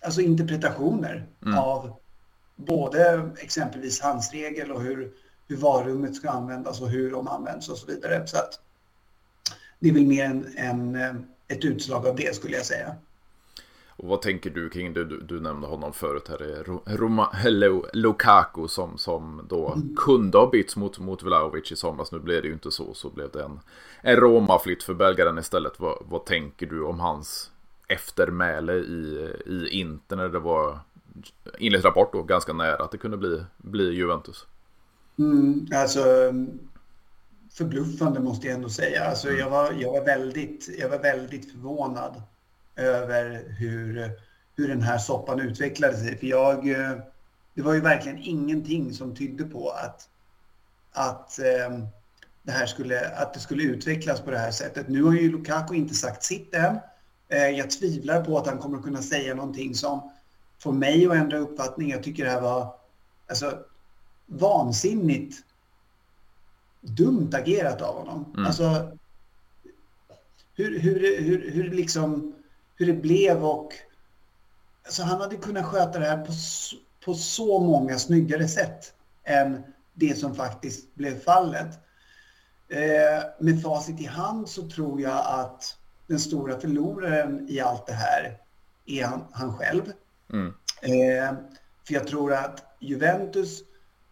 alltså 0.00 0.20
interpretationer 0.20 1.26
mm. 1.42 1.58
av 1.58 1.96
både 2.56 3.30
exempelvis 3.40 4.00
handsregel 4.00 4.72
och 4.72 4.82
hur, 4.82 5.12
hur 5.48 5.56
varummet 5.56 6.16
ska 6.16 6.30
användas 6.30 6.80
och 6.80 6.88
hur 6.88 7.10
de 7.10 7.28
används 7.28 7.68
och 7.68 7.78
så 7.78 7.86
vidare. 7.86 8.26
Så 8.26 8.36
att 8.36 8.60
det 9.78 9.88
är 9.88 9.92
väl 9.92 10.06
mer 10.06 10.24
en, 10.24 10.54
en, 10.56 10.94
eh, 10.96 11.14
ett 11.48 11.64
utslag 11.64 12.06
av 12.06 12.16
det 12.16 12.34
skulle 12.34 12.56
jag 12.56 12.66
säga. 12.66 12.96
Och 13.96 14.08
vad 14.08 14.22
tänker 14.22 14.50
du 14.50 14.70
kring 14.70 14.92
det? 14.92 15.04
Du, 15.04 15.20
du 15.20 15.40
nämnde 15.40 15.66
honom 15.66 15.92
förut 15.92 16.28
här. 16.28 16.64
Roma, 16.96 17.30
hello, 17.32 17.86
Lukaku 17.92 18.68
som, 18.68 18.98
som 18.98 19.46
då 19.48 19.72
mm. 19.72 19.96
kunde 19.96 20.38
ha 20.38 20.50
bytts 20.50 20.76
mot, 20.76 20.98
mot 20.98 21.22
Vlahovic 21.22 21.72
i 21.72 21.76
somras. 21.76 22.12
Nu 22.12 22.18
blev 22.18 22.42
det 22.42 22.48
ju 22.48 22.54
inte 22.54 22.70
så. 22.70 22.94
Så 22.94 23.10
blev 23.10 23.30
det 23.30 23.42
en, 23.42 23.60
en 24.02 24.16
Roma-flytt 24.16 24.82
för 24.82 24.94
belgaren 24.94 25.38
istället. 25.38 25.80
Vad, 25.80 25.98
vad 26.08 26.24
tänker 26.24 26.66
du 26.66 26.82
om 26.82 27.00
hans 27.00 27.50
eftermäle 27.88 28.72
i, 28.72 29.32
i 29.46 29.68
Inter 29.68 30.16
när 30.16 30.28
det 30.28 30.38
var 30.38 30.78
enligt 31.58 31.84
rapport 31.84 32.12
då 32.12 32.22
ganska 32.22 32.52
nära 32.52 32.84
att 32.84 32.90
det 32.90 32.98
kunde 32.98 33.16
bli, 33.16 33.44
bli 33.56 33.94
Juventus? 33.94 34.46
Mm, 35.18 35.66
alltså 35.74 36.02
förbluffande 37.50 38.20
måste 38.20 38.46
jag 38.46 38.56
ändå 38.56 38.68
säga. 38.68 39.04
Alltså, 39.04 39.30
jag, 39.30 39.50
var, 39.50 39.72
jag, 39.72 39.92
var 39.92 40.04
väldigt, 40.04 40.68
jag 40.78 40.88
var 40.88 40.98
väldigt 40.98 41.52
förvånad 41.52 42.22
över 42.76 43.44
hur, 43.58 44.10
hur 44.56 44.68
den 44.68 44.82
här 44.82 44.98
soppan 44.98 45.40
utvecklade 45.40 45.96
sig. 45.96 46.18
För 46.18 46.26
jag, 46.26 46.68
eh, 46.68 46.96
det 47.54 47.62
var 47.62 47.74
ju 47.74 47.80
verkligen 47.80 48.18
ingenting 48.18 48.92
som 48.92 49.16
tydde 49.16 49.44
på 49.44 49.70
att, 49.70 50.08
att, 50.92 51.38
eh, 51.38 51.78
det 52.42 52.52
här 52.52 52.66
skulle, 52.66 53.08
att 53.08 53.34
det 53.34 53.40
skulle 53.40 53.62
utvecklas 53.62 54.20
på 54.20 54.30
det 54.30 54.38
här 54.38 54.50
sättet. 54.50 54.88
Nu 54.88 55.02
har 55.02 55.12
ju 55.12 55.30
Lukaku 55.30 55.74
inte 55.74 55.94
sagt 55.94 56.24
sitt 56.24 56.54
än. 56.54 56.78
Eh, 57.28 57.48
jag 57.48 57.70
tvivlar 57.70 58.24
på 58.24 58.38
att 58.38 58.46
han 58.46 58.58
kommer 58.58 58.82
kunna 58.82 59.02
säga 59.02 59.34
någonting 59.34 59.74
som 59.74 60.12
får 60.58 60.72
mig 60.72 61.06
att 61.06 61.14
ändra 61.14 61.38
uppfattning. 61.38 61.90
Jag 61.90 62.02
tycker 62.02 62.24
det 62.24 62.30
här 62.30 62.40
var 62.40 62.74
alltså, 63.28 63.58
vansinnigt 64.26 65.44
dumt 66.80 67.30
agerat 67.32 67.82
av 67.82 67.94
honom. 67.94 68.32
Mm. 68.34 68.46
Alltså, 68.46 68.98
hur, 70.54 70.80
hur, 70.80 71.22
hur, 71.22 71.50
hur 71.50 71.70
liksom 71.70 72.34
hur 72.84 72.92
det 72.92 73.00
blev 73.00 73.44
och 73.44 73.72
alltså 74.84 75.02
han 75.02 75.20
hade 75.20 75.36
kunnat 75.36 75.66
sköta 75.66 75.98
det 75.98 76.06
här 76.06 76.24
på, 76.24 76.32
på 77.04 77.14
så 77.14 77.60
många 77.60 77.98
snyggare 77.98 78.48
sätt 78.48 78.92
än 79.24 79.62
det 79.94 80.18
som 80.18 80.34
faktiskt 80.34 80.94
blev 80.94 81.20
fallet. 81.20 81.78
Eh, 82.68 83.24
med 83.40 83.62
facit 83.62 84.00
i 84.00 84.06
hand 84.06 84.48
så 84.48 84.68
tror 84.68 85.00
jag 85.00 85.24
att 85.26 85.76
den 86.06 86.20
stora 86.20 86.60
förloraren 86.60 87.48
i 87.48 87.60
allt 87.60 87.86
det 87.86 87.92
här 87.92 88.38
är 88.86 89.04
han, 89.04 89.24
han 89.32 89.56
själv. 89.56 89.92
Mm. 90.32 90.54
Eh, 90.82 91.38
för 91.86 91.94
jag 91.94 92.06
tror 92.06 92.32
att 92.32 92.76
Juventus 92.80 93.62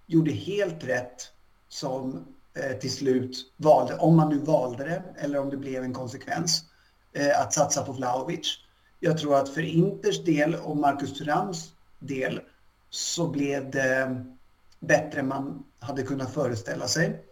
gjorde 0.06 0.30
helt 0.30 0.84
rätt 0.84 1.32
som 1.68 2.26
eh, 2.54 2.78
till 2.78 2.92
slut 2.92 3.52
valde, 3.56 3.96
om 3.96 4.16
man 4.16 4.28
nu 4.28 4.38
valde 4.38 4.84
det 4.84 5.02
eller 5.16 5.38
om 5.38 5.50
det 5.50 5.56
blev 5.56 5.82
en 5.82 5.94
konsekvens, 5.94 6.64
Eh, 7.14 7.40
att 7.40 7.52
satsa 7.52 7.82
på 7.82 7.92
Vlahovic. 7.92 8.58
Jag 9.04 9.18
tror 9.18 9.36
att 9.36 9.48
för 9.48 9.62
Inters 9.62 10.24
del 10.24 10.54
och 10.54 10.76
Marcus 10.76 11.18
Thurams 11.18 11.72
del 11.98 12.40
så 12.90 13.28
blev 13.28 13.70
det 13.70 14.24
bättre 14.80 15.20
än 15.20 15.28
man 15.28 15.64
hade 15.80 16.02
kunnat 16.02 16.34
föreställa 16.34 16.88
sig. 16.88 17.24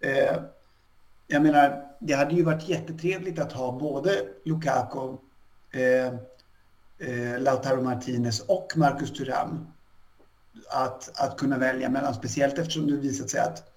Eh, 0.00 0.36
jag 1.26 1.42
menar, 1.42 1.84
det 2.00 2.12
hade 2.12 2.34
ju 2.34 2.42
varit 2.42 2.68
jättetrevligt 2.68 3.38
att 3.38 3.52
ha 3.52 3.78
både 3.78 4.10
Lukaku, 4.44 5.16
eh, 5.72 6.06
eh, 6.98 7.40
Lautaro 7.40 7.82
Martinez 7.82 8.40
och 8.40 8.72
Marcus 8.76 9.12
Thuram 9.12 9.66
att, 10.70 11.10
att 11.14 11.36
kunna 11.36 11.58
välja 11.58 11.88
mellan. 11.88 12.14
Speciellt 12.14 12.58
eftersom 12.58 12.86
det 12.86 12.96
visat 12.96 13.30
sig 13.30 13.40
att 13.40 13.72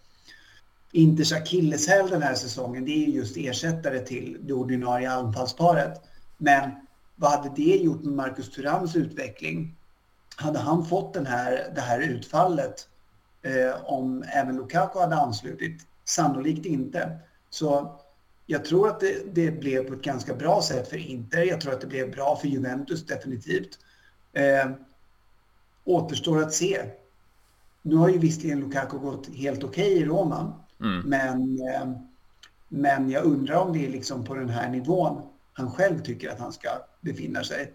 Inters 0.92 1.34
akilleshäl 1.34 2.10
den 2.10 2.22
här 2.22 2.36
säsongen, 2.36 2.86
det 2.86 2.92
är 2.92 3.08
just 3.08 3.38
ersättare 3.38 4.00
till 4.00 4.38
det 4.42 4.54
ordinarie 4.54 5.12
anfallsparet. 5.12 6.02
Men 6.38 6.72
vad 7.20 7.32
hade 7.32 7.50
det 7.56 7.76
gjort 7.76 8.04
med 8.04 8.14
Marcus 8.14 8.50
Thurams 8.50 8.96
utveckling? 8.96 9.76
Hade 10.36 10.60
han 10.60 10.86
fått 10.86 11.14
den 11.14 11.26
här, 11.26 11.72
det 11.76 11.82
här 11.82 12.00
utfallet 12.00 12.88
eh, 13.42 13.84
om 13.86 14.24
även 14.34 14.56
Lukaku 14.56 15.00
hade 15.00 15.16
anslutit? 15.16 15.88
Sannolikt 16.06 16.66
inte. 16.66 17.20
Så 17.50 18.00
jag 18.46 18.66
tror 18.66 18.88
att 18.88 19.00
det, 19.00 19.36
det, 19.36 19.52
blev 19.52 19.88
på 19.88 19.94
ett 19.94 20.02
ganska 20.02 20.36
bra 20.36 20.62
sätt 20.62 20.90
för 20.90 20.98
Inter. 20.98 21.44
Jag 21.44 21.62
tror 21.62 21.74
att 21.74 21.82
det 21.82 21.88
blev 21.88 22.12
bra 22.12 22.36
för 22.36 22.48
Juventus 22.48 23.06
definitivt. 23.06 23.80
Eh, 24.34 24.72
återstår 25.84 26.42
att 26.42 26.54
se. 26.54 26.82
Nu 27.82 27.96
har 27.96 28.10
ju 28.10 28.18
visserligen 28.18 28.60
Lukaku 28.60 28.98
gått 28.98 29.36
helt 29.36 29.64
okej 29.64 29.94
okay 29.94 30.04
i 30.04 30.06
Roma. 30.06 30.54
Mm. 30.82 31.00
Men, 31.00 31.60
eh, 31.70 31.92
men 32.68 33.10
jag 33.10 33.24
undrar 33.24 33.56
om 33.56 33.74
det 33.74 33.86
är 33.86 33.90
liksom 33.90 34.26
på 34.26 34.36
den 34.36 34.50
här 34.50 34.70
nivån 34.70 35.22
han 35.54 35.72
själv 35.72 36.00
tycker 36.00 36.30
att 36.30 36.40
han 36.40 36.54
ska 36.54 36.70
befinna 37.02 37.44
sig. 37.44 37.74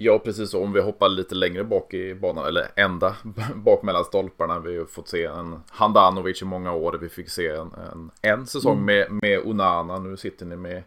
Ja, 0.00 0.18
precis. 0.18 0.54
Om 0.54 0.72
vi 0.72 0.80
hoppar 0.80 1.08
lite 1.08 1.34
längre 1.34 1.64
bak 1.64 1.94
i 1.94 2.14
banan, 2.14 2.46
eller 2.46 2.68
ända 2.76 3.16
bak 3.54 3.82
mellan 3.82 4.04
stolparna. 4.04 4.58
Vi 4.58 4.78
har 4.78 4.84
fått 4.84 5.08
se 5.08 5.24
en 5.24 5.60
Handanovic 5.68 6.42
i 6.42 6.44
många 6.44 6.72
år. 6.72 6.98
Vi 7.00 7.08
fick 7.08 7.28
se 7.28 7.48
en, 7.48 7.70
en, 7.92 8.10
en 8.22 8.46
säsong 8.46 8.78
mm. 8.78 8.84
med, 8.84 9.22
med 9.22 9.46
Onana. 9.46 9.98
Nu 9.98 10.16
sitter 10.16 10.46
ni 10.46 10.56
med 10.56 10.82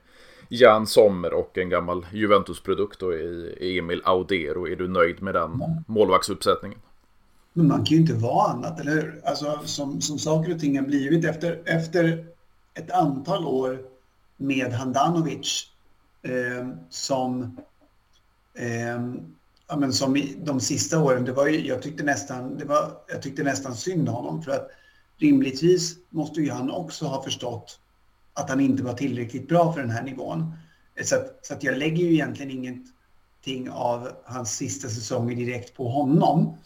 Jan 0.49 0.87
Sommer 0.87 1.33
och 1.33 1.57
en 1.57 1.69
gammal 1.69 2.05
Juventus-produkt 2.11 3.03
i 3.03 3.77
Emil 3.79 4.01
Audero. 4.05 4.67
Är 4.67 4.75
du 4.75 4.87
nöjd 4.87 5.21
med 5.21 5.33
den 5.33 5.53
mm. 5.53 5.83
målvaktsuppsättningen? 5.87 6.79
Men 7.53 7.67
man 7.67 7.85
kan 7.85 7.97
ju 7.97 8.01
inte 8.01 8.13
vara 8.13 8.51
annat, 8.51 8.79
eller 8.79 8.91
hur? 8.91 9.21
Alltså 9.25 9.59
som, 9.63 10.01
som 10.01 10.19
saker 10.19 10.53
och 10.53 10.59
ting 10.59 10.77
har 10.77 10.85
blivit 10.85 11.25
efter, 11.25 11.61
efter 11.65 12.25
ett 12.73 12.91
antal 12.91 13.45
år 13.45 13.79
med 14.37 14.73
Handanovic 14.73 15.70
Ehm, 16.23 16.75
som, 16.89 17.57
eh, 18.55 18.99
ja, 19.67 19.77
men 19.77 19.93
som 19.93 20.15
i 20.17 20.36
de 20.43 20.60
sista 20.60 21.03
åren, 21.03 21.25
det 21.25 21.31
var 21.31 21.47
ju, 21.47 21.67
jag, 21.67 21.81
tyckte 21.81 22.03
nästan, 22.03 22.57
det 22.57 22.65
var, 22.65 22.91
jag 23.07 23.21
tyckte 23.21 23.43
nästan 23.43 23.75
synd 23.75 24.10
om 24.10 24.15
honom 24.15 24.43
för 24.43 24.51
att 24.51 24.69
rimligtvis 25.17 25.95
måste 26.10 26.41
ju 26.41 26.51
han 26.51 26.71
också 26.71 27.05
ha 27.05 27.23
förstått 27.23 27.79
att 28.34 28.49
han 28.49 28.60
inte 28.60 28.84
var 28.84 28.93
tillräckligt 28.93 29.47
bra 29.47 29.73
för 29.73 29.81
den 29.81 29.89
här 29.89 30.03
nivån. 30.03 30.53
Eh, 30.95 31.05
så 31.05 31.15
att, 31.15 31.39
så 31.41 31.53
att 31.53 31.63
jag 31.63 31.77
lägger 31.77 32.03
ju 32.03 32.13
egentligen 32.13 32.51
ingenting 32.51 33.69
av 33.69 34.12
hans 34.25 34.57
sista 34.57 34.88
säsonger 34.88 35.36
direkt 35.36 35.75
på 35.75 35.89
honom. 35.89 36.57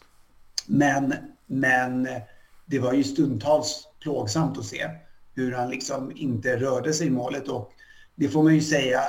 Men, 0.68 1.14
men 1.46 2.08
eh, 2.08 2.22
det 2.66 2.80
var 2.80 2.94
ju 2.94 3.04
stundtals 3.04 3.88
plågsamt 4.00 4.58
att 4.58 4.66
se 4.66 4.90
hur 5.34 5.52
han 5.52 5.70
liksom 5.70 6.12
inte 6.16 6.58
rörde 6.58 6.94
sig 6.94 7.08
i 7.08 7.10
målet 7.10 7.48
och 7.48 7.72
det 8.16 8.30
får 8.30 8.44
man 8.44 8.56
ju 8.56 8.62
säga 8.62 9.02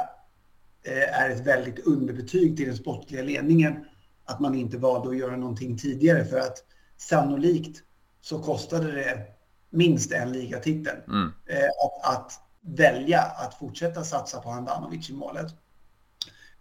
är 0.92 1.31
ett 1.31 1.46
väldigt 1.46 1.87
underbetyg 1.87 2.57
till 2.57 2.66
den 2.66 2.77
sportliga 2.77 3.22
ledningen 3.22 3.85
att 4.25 4.40
man 4.40 4.55
inte 4.55 4.79
valde 4.79 5.09
att 5.09 5.16
göra 5.16 5.37
någonting 5.37 5.79
tidigare 5.79 6.25
för 6.25 6.38
att 6.38 6.64
sannolikt 6.96 7.83
så 8.20 8.38
kostade 8.42 8.92
det 8.92 9.27
minst 9.70 10.12
en 10.12 10.33
ligatitel 10.33 10.96
mm. 11.09 11.33
Eh, 11.46 11.68
att, 11.85 12.16
att, 12.16 12.33
välja 12.68 13.20
att 13.20 13.55
fortsätta 13.55 14.05
satsa 14.05 14.40
på 14.40 14.51
Handanovic 14.51 15.11
i 15.11 15.12
målet. 15.12 15.55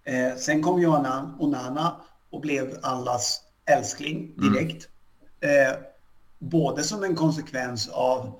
Eh, 0.03 0.35
sen 0.35 0.63
kom 0.63 0.81
ju 0.81 0.87
Onana 1.39 2.01
och 2.29 2.41
blev 2.41 2.79
allas 2.81 3.41
älskling 3.65 4.33
direkt. 4.37 4.87
Mm. 5.41 5.75
både 6.39 6.83
som 6.83 7.03
en 7.03 7.15
konsekvens 7.15 7.89
av 7.89 8.39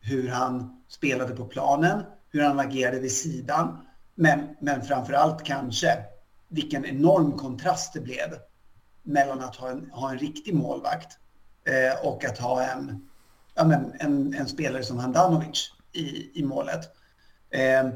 hur 0.00 0.28
han 0.28 0.82
spelade 0.88 1.36
på 1.36 1.44
planen, 1.44 2.02
hur 2.30 2.42
han 2.42 2.60
agerade 2.60 3.00
vid 3.00 3.12
sidan. 3.12 3.85
Men, 4.18 4.56
men 4.60 4.82
framför 4.82 5.12
allt 5.12 5.44
kanske 5.44 6.04
vilken 6.48 6.84
enorm 6.84 7.32
kontrast 7.32 7.92
det 7.92 8.00
blev 8.00 8.38
mellan 9.02 9.40
att 9.40 9.56
ha 9.56 9.70
en, 9.70 9.90
ha 9.90 10.10
en 10.10 10.18
riktig 10.18 10.54
målvakt 10.54 11.18
eh, 11.64 12.06
och 12.06 12.24
att 12.24 12.38
ha 12.38 12.62
en, 12.62 13.08
ja, 13.54 13.64
men, 13.64 13.92
en, 14.00 14.34
en 14.34 14.46
spelare 14.46 14.82
som 14.82 14.98
Handanovic 14.98 15.72
i, 15.92 16.40
i 16.40 16.44
målet. 16.44 16.80
Eh, 17.50 17.88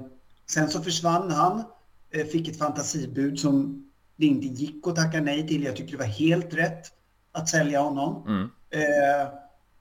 sen 0.50 0.68
så 0.68 0.82
försvann 0.82 1.30
han, 1.30 1.64
eh, 2.10 2.26
fick 2.26 2.48
ett 2.48 2.58
fantasibud 2.58 3.40
som 3.40 3.86
det 4.16 4.26
inte 4.26 4.46
gick 4.46 4.86
att 4.86 4.96
tacka 4.96 5.20
nej 5.20 5.48
till. 5.48 5.64
Jag 5.64 5.76
tycker 5.76 5.92
det 5.92 5.98
var 5.98 6.04
helt 6.04 6.54
rätt 6.54 6.86
att 7.32 7.48
sälja 7.48 7.80
honom. 7.80 8.26
Mm. 8.26 8.50
Eh, 8.70 9.28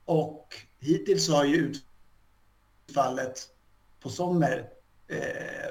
och 0.06 0.56
hittills 0.80 1.30
har 1.30 1.46
ju 1.46 1.74
utfallet 2.88 3.48
på 4.00 4.10
Sommer 4.10 4.70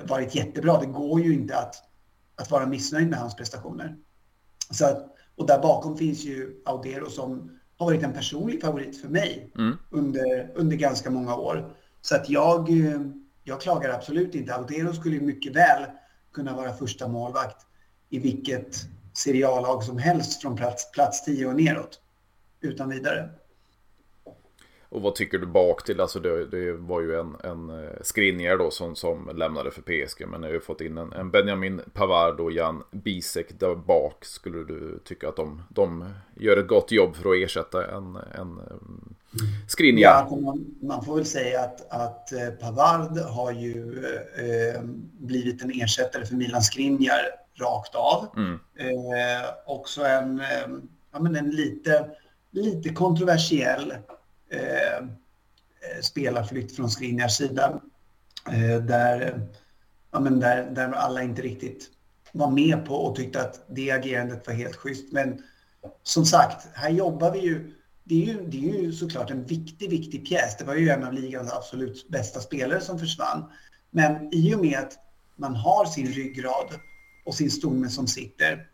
varit 0.02 0.34
jättebra. 0.34 0.80
Det 0.80 0.86
går 0.86 1.20
ju 1.20 1.34
inte 1.34 1.56
att, 1.56 1.74
att 2.36 2.50
vara 2.50 2.66
missnöjd 2.66 3.08
med 3.08 3.18
hans 3.18 3.36
prestationer. 3.36 3.96
Så 4.70 4.86
att, 4.86 5.14
och 5.36 5.46
där 5.46 5.58
bakom 5.58 5.96
finns 5.96 6.24
ju 6.24 6.62
Audero 6.64 7.10
som 7.10 7.58
har 7.76 7.86
varit 7.86 8.02
en 8.02 8.12
personlig 8.12 8.60
favorit 8.60 9.00
för 9.00 9.08
mig 9.08 9.52
mm. 9.58 9.76
under, 9.90 10.52
under 10.54 10.76
ganska 10.76 11.10
många 11.10 11.36
år. 11.36 11.76
Så 12.00 12.16
att 12.16 12.30
jag, 12.30 12.68
jag 13.44 13.60
klagar 13.60 13.90
absolut 13.90 14.34
inte. 14.34 14.54
Audero 14.54 14.92
skulle 14.92 15.20
mycket 15.20 15.56
väl 15.56 15.84
kunna 16.32 16.56
vara 16.56 16.72
första 16.72 17.08
målvakt 17.08 17.66
i 18.08 18.18
vilket 18.18 18.76
seriallag 19.14 19.84
som 19.84 19.98
helst 19.98 20.42
från 20.42 20.56
plats, 20.56 20.90
plats 20.92 21.24
10 21.24 21.46
och 21.46 21.56
neråt. 21.56 22.00
Utan 22.60 22.88
vidare. 22.88 23.30
Och 24.90 25.02
vad 25.02 25.14
tycker 25.14 25.38
du 25.38 25.46
bak 25.46 25.84
till? 25.84 26.00
Alltså 26.00 26.20
det, 26.20 26.46
det 26.46 26.72
var 26.72 27.00
ju 27.00 27.20
en, 27.20 27.36
en 27.44 27.70
eh, 27.70 27.90
Skriniar 28.02 28.58
då 28.58 28.70
som, 28.70 28.96
som 28.96 29.36
lämnade 29.36 29.70
för 29.70 29.82
PSG. 29.82 30.28
Men 30.28 30.40
nu 30.40 30.46
har 30.46 30.54
ju 30.54 30.60
fått 30.60 30.80
in 30.80 30.98
en, 30.98 31.12
en 31.12 31.30
Benjamin 31.30 31.80
Pavard 31.92 32.40
och 32.40 32.52
Jan 32.52 32.82
Bisek 32.90 33.58
där 33.58 33.74
bak. 33.74 34.24
Skulle 34.24 34.64
du 34.64 35.00
tycka 35.04 35.28
att 35.28 35.36
de, 35.36 35.62
de 35.68 36.04
gör 36.36 36.56
ett 36.56 36.68
gott 36.68 36.92
jobb 36.92 37.16
för 37.16 37.30
att 37.30 37.36
ersätta 37.36 37.96
en, 37.96 38.18
en 38.34 38.60
Skriniar? 39.68 40.10
Ja, 40.10 40.14
alltså 40.14 40.36
man, 40.36 40.76
man, 40.80 41.04
får 41.04 41.16
väl 41.16 41.26
säga 41.26 41.60
att, 41.60 41.90
att 41.90 42.32
eh, 42.32 42.48
Pavard 42.48 43.18
har 43.18 43.52
ju 43.52 44.04
eh, 44.36 44.82
blivit 45.18 45.62
en 45.62 45.70
ersättare 45.70 46.26
för 46.26 46.34
Milan 46.34 46.62
Skriniar 46.62 47.20
rakt 47.54 47.94
av. 47.94 48.26
Mm. 48.36 48.54
Eh, 48.78 49.48
också 49.66 50.02
en, 50.02 50.40
eh, 50.40 50.68
ja, 51.12 51.20
men 51.20 51.36
en 51.36 51.50
lite, 51.50 52.10
lite 52.50 52.88
kontroversiell 52.88 53.94
Eh, 54.50 55.06
spelarflytt 56.02 56.76
från 56.76 56.90
Skriniars 56.90 57.36
sida. 57.36 57.80
Eh, 58.52 58.82
där, 58.82 59.40
ja, 60.10 60.20
men 60.20 60.40
där, 60.40 60.70
där 60.70 60.92
alla 60.92 61.22
inte 61.22 61.42
riktigt 61.42 61.90
var 62.32 62.50
med 62.50 62.86
på 62.86 62.94
och 62.94 63.16
tyckte 63.16 63.40
att 63.40 63.64
det 63.68 63.90
agerandet 63.90 64.46
var 64.46 64.54
helt 64.54 64.76
schysst. 64.76 65.12
Men 65.12 65.42
som 66.02 66.24
sagt, 66.24 66.66
här 66.74 66.90
jobbar 66.90 67.30
vi 67.30 67.38
ju 67.38 67.74
det 68.08 68.22
är, 68.22 68.26
ju, 68.26 68.46
det 68.46 68.70
är 68.70 68.82
ju 68.82 68.92
såklart 68.92 69.30
en 69.30 69.44
viktig, 69.44 69.90
viktig 69.90 70.28
pjäs. 70.28 70.56
Det 70.56 70.64
var 70.64 70.74
ju 70.74 70.88
en 70.88 71.04
av 71.04 71.12
ligans 71.12 71.52
absolut 71.52 72.08
bästa 72.08 72.40
spelare 72.40 72.80
som 72.80 72.98
försvann. 72.98 73.44
Men 73.90 74.34
i 74.34 74.54
och 74.54 74.60
med 74.60 74.78
att 74.78 74.98
man 75.36 75.56
har 75.56 75.84
sin 75.84 76.06
ryggrad 76.06 76.74
och 77.24 77.34
sin 77.34 77.50
stomme 77.50 77.88
som 77.88 78.06
sitter 78.06 78.66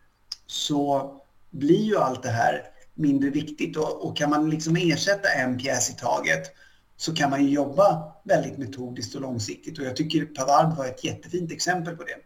så 0.47 1.15
blir 1.49 1.83
ju 1.83 1.97
allt 1.97 2.23
det 2.23 2.29
här 2.29 2.63
mindre 2.95 3.29
viktigt. 3.29 3.77
Och, 3.77 4.05
och, 4.05 4.17
kan 4.17 4.29
man 4.29 4.49
liksom 4.49 4.75
ersätta 4.75 5.29
en 5.29 5.57
pjäs 5.57 5.89
i 5.89 5.93
taget 5.93 6.51
så 6.97 7.15
kan 7.15 7.29
man 7.29 7.43
ju 7.43 7.49
jobba 7.49 8.13
väldigt 8.23 8.57
metodiskt 8.57 9.15
och 9.15 9.21
långsiktigt. 9.21 9.79
Och 9.79 9.85
jag 9.85 9.95
tycker 9.95 10.25
Pavard 10.25 10.77
var 10.77 10.85
ett 10.85 11.03
jättefint 11.03 11.51
exempel 11.51 11.95
på 11.95 12.03
det. 12.03 12.17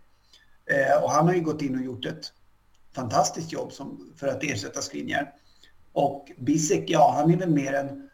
Eh, 0.73 1.03
och 1.03 1.11
han 1.11 1.27
har 1.27 1.33
ju 1.33 1.41
gått 1.41 1.61
in 1.61 1.75
och 1.75 1.85
gjort 1.85 2.05
ett 2.05 2.33
fantastiskt 2.95 3.51
jobb 3.51 3.71
som, 3.71 4.13
för 4.15 4.27
att 4.27 4.43
ersätta 4.43 4.81
Skriniar. 4.81 5.33
Och 5.93 6.31
Bisek, 6.37 6.83
ja, 6.87 7.13
han 7.17 7.31
är 7.31 7.37
väl 7.37 7.49
mer 7.49 7.73
en 7.73 8.09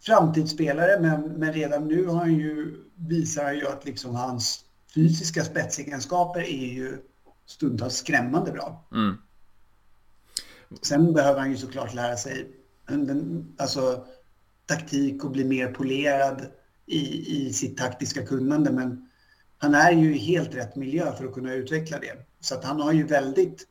framtidsspelare, 0.00 1.00
men, 1.00 1.20
men 1.22 1.52
redan 1.52 1.88
nu 1.88 2.06
har 2.06 2.18
han 2.18 2.34
ju, 2.34 2.74
visar 2.94 3.44
han 3.44 3.54
ju 3.54 3.68
att 3.68 3.84
liksom 3.84 4.14
hans 4.14 4.64
fysiska 4.94 5.44
spetsegenskaper 5.44 6.40
är 6.40 6.72
ju 6.72 6.98
stundtals 7.46 7.94
skrämmande 7.94 8.52
bra. 8.52 8.88
Mm. 8.92 9.16
Sen 10.82 11.12
behöver 11.12 11.40
han 11.40 11.50
ju 11.50 11.56
såklart 11.56 11.94
lära 11.94 12.16
sig 12.16 12.50
alltså, 13.58 14.06
taktik 14.66 15.24
och 15.24 15.30
bli 15.30 15.44
mer 15.44 15.72
polerad 15.72 16.46
i, 16.86 17.36
i 17.36 17.52
sitt 17.52 17.78
taktiska 17.78 18.26
kunnande. 18.26 18.72
Men 18.72 19.08
han 19.58 19.74
är 19.74 19.92
ju 19.92 20.16
i 20.16 20.18
helt 20.18 20.54
rätt 20.54 20.76
miljö 20.76 21.12
för 21.16 21.24
att 21.24 21.34
kunna 21.34 21.54
utveckla 21.54 21.98
det. 21.98 22.26
Så 22.40 22.54
att 22.54 22.64
han 22.64 22.80
har 22.80 22.92
ju 22.92 23.06
väldigt 23.06 23.66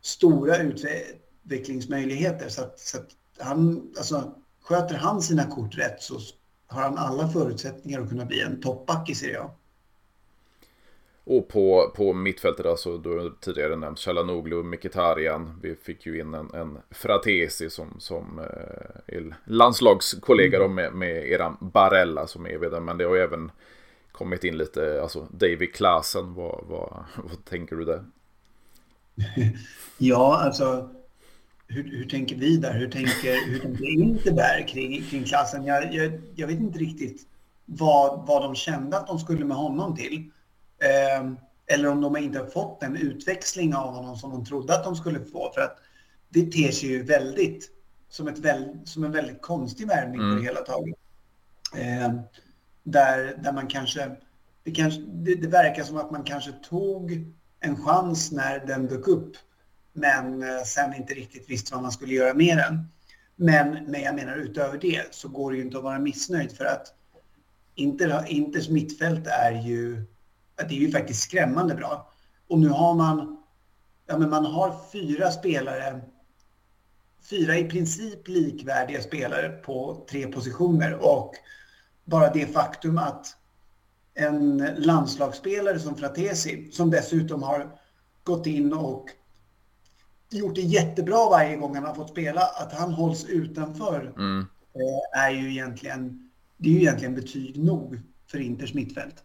stora 0.00 0.56
utvecklingsmöjligheter. 0.56 2.48
Så 2.48 2.62
att, 2.62 2.78
så 2.78 2.98
att 2.98 3.08
han, 3.38 3.92
alltså, 3.98 4.34
sköter 4.62 4.94
han 4.94 5.22
sina 5.22 5.44
kort 5.44 5.78
rätt 5.78 6.02
så 6.02 6.20
har 6.66 6.82
han 6.82 6.98
alla 6.98 7.28
förutsättningar 7.28 8.00
att 8.00 8.08
kunna 8.08 8.24
bli 8.24 8.40
en 8.40 8.60
toppback 8.60 9.10
i 9.10 9.14
Serie 9.14 9.40
A. 9.40 9.50
Och 11.30 11.48
på, 11.48 11.92
på 11.96 12.12
mittfältet, 12.12 12.66
alltså 12.66 12.98
du 12.98 13.32
tidigare 13.40 13.76
nämnt 13.76 13.98
Chalanoglu, 13.98 14.62
Mkhitaryan. 14.62 15.60
Vi 15.62 15.74
fick 15.74 16.06
ju 16.06 16.20
in 16.20 16.34
en, 16.34 16.54
en 16.54 16.78
Fratesi 16.90 17.70
som, 17.70 17.96
som 17.98 18.38
eh, 18.38 19.16
är 19.16 19.34
landslagskollega 19.44 20.58
mm. 20.58 20.74
med, 20.74 20.92
med 20.92 21.30
eran 21.30 21.56
Barella 21.60 22.26
som 22.26 22.46
är 22.46 22.58
vid 22.58 22.82
Men 22.82 22.98
det 22.98 23.04
har 23.04 23.14
ju 23.14 23.22
även 23.22 23.50
kommit 24.12 24.44
in 24.44 24.58
lite, 24.58 25.02
alltså 25.02 25.26
David 25.30 25.74
Klasen. 25.74 26.34
Vad, 26.34 26.64
vad, 26.68 27.04
vad 27.16 27.44
tänker 27.44 27.76
du 27.76 27.84
där? 27.84 28.04
ja, 29.98 30.40
alltså 30.44 30.90
hur, 31.66 31.84
hur, 31.84 32.04
tänker 32.04 32.36
vi 32.36 32.56
där? 32.56 32.78
Hur 32.78 32.90
tänker, 32.90 33.50
hur 33.50 33.58
tänker 33.58 33.84
Interberg 33.84 34.66
kring, 34.66 35.02
kring 35.02 35.24
klassen? 35.24 35.64
Jag, 35.64 35.94
jag, 35.94 36.20
jag, 36.34 36.46
vet 36.46 36.60
inte 36.60 36.78
riktigt 36.78 37.26
vad, 37.64 38.26
vad 38.26 38.42
de 38.42 38.54
kände 38.54 38.96
att 38.96 39.06
de 39.06 39.18
skulle 39.18 39.44
med 39.44 39.56
honom 39.56 39.96
till. 39.96 40.30
Eh, 40.78 41.32
eller 41.66 41.88
om 41.88 42.00
de 42.00 42.16
inte 42.16 42.38
har 42.38 42.46
fått 42.46 42.82
en 42.82 42.96
utväxling 42.96 43.74
av 43.74 43.94
honom 43.94 44.16
som 44.16 44.30
de 44.30 44.44
trodde 44.44 44.74
att 44.74 44.84
de 44.84 44.96
skulle 44.96 45.20
få. 45.20 45.52
För 45.54 45.60
att 45.60 45.78
det 46.28 46.52
ter 46.52 46.70
sig 46.72 46.88
ju 46.88 47.02
väldigt 47.02 47.70
som, 48.08 48.28
ett 48.28 48.38
väl, 48.38 48.78
som 48.84 49.04
en 49.04 49.12
väldigt 49.12 49.42
konstig 49.42 49.88
värvning 49.88 50.20
mm. 50.20 50.30
på 50.30 50.38
det 50.38 50.46
hela 50.46 50.60
taget. 50.60 50.96
Eh, 51.76 52.14
där, 52.82 53.38
där 53.42 53.52
man 53.52 53.66
kanske 53.66 54.16
det, 54.64 54.70
kanske... 54.70 55.00
det, 55.00 55.34
det 55.34 55.48
verkar 55.48 55.82
som 55.82 55.96
att 55.96 56.10
man 56.10 56.24
kanske 56.24 56.52
tog 56.52 57.24
en 57.60 57.76
chans 57.76 58.32
när 58.32 58.66
den 58.66 58.86
dök 58.86 59.08
upp 59.08 59.36
men 59.98 60.42
eh, 60.42 60.62
sen 60.64 60.94
inte 60.94 61.14
riktigt 61.14 61.50
visste 61.50 61.74
vad 61.74 61.82
man 61.82 61.92
skulle 61.92 62.14
göra 62.14 62.34
med 62.34 62.56
den. 62.56 62.88
Men, 63.36 63.84
men 63.86 64.02
jag 64.02 64.14
menar 64.14 64.36
utöver 64.36 64.78
det 64.78 65.14
så 65.14 65.28
går 65.28 65.50
det 65.50 65.56
ju 65.56 65.62
inte 65.62 65.78
att 65.78 65.84
vara 65.84 65.98
missnöjd 65.98 66.52
för 66.52 66.64
att 66.64 66.94
Inter, 67.74 68.24
Inters 68.28 68.68
mittfält 68.68 69.26
är 69.26 69.52
ju, 69.52 70.04
det 70.58 70.74
är 70.74 70.80
ju 70.80 70.90
faktiskt 70.90 71.22
skrämmande 71.22 71.74
bra. 71.74 72.12
Och 72.48 72.58
nu 72.58 72.68
har 72.68 72.94
man, 72.94 73.42
ja 74.06 74.18
men 74.18 74.30
man 74.30 74.44
har 74.44 74.76
fyra 74.92 75.30
spelare, 75.30 76.00
fyra 77.30 77.58
i 77.58 77.64
princip 77.64 78.28
likvärdiga 78.28 79.02
spelare 79.02 79.48
på 79.48 80.06
tre 80.10 80.26
positioner 80.26 80.94
och 80.94 81.34
bara 82.04 82.32
det 82.32 82.46
faktum 82.46 82.98
att 82.98 83.26
en 84.14 84.58
landslagsspelare 84.76 85.78
som 85.78 85.96
Fratesi, 85.96 86.70
som 86.72 86.90
dessutom 86.90 87.42
har 87.42 87.78
gått 88.24 88.46
in 88.46 88.72
och 88.72 89.06
gjort 90.30 90.54
det 90.54 90.60
jättebra 90.60 91.30
varje 91.30 91.56
gång 91.56 91.74
han 91.74 91.84
har 91.84 91.94
fått 91.94 92.10
spela. 92.10 92.40
Att 92.40 92.72
han 92.72 92.92
hålls 92.92 93.24
utanför 93.24 94.12
mm. 94.16 94.46
Eh, 94.74 95.20
är 95.20 95.30
ju 95.30 95.50
egentligen, 95.50 96.30
det 96.56 96.68
är 96.68 96.72
ju 96.72 96.80
egentligen 96.80 97.14
betyg 97.14 97.64
nog 97.64 98.00
för 98.26 98.38
Inters 98.38 98.74
mittfält. 98.74 99.24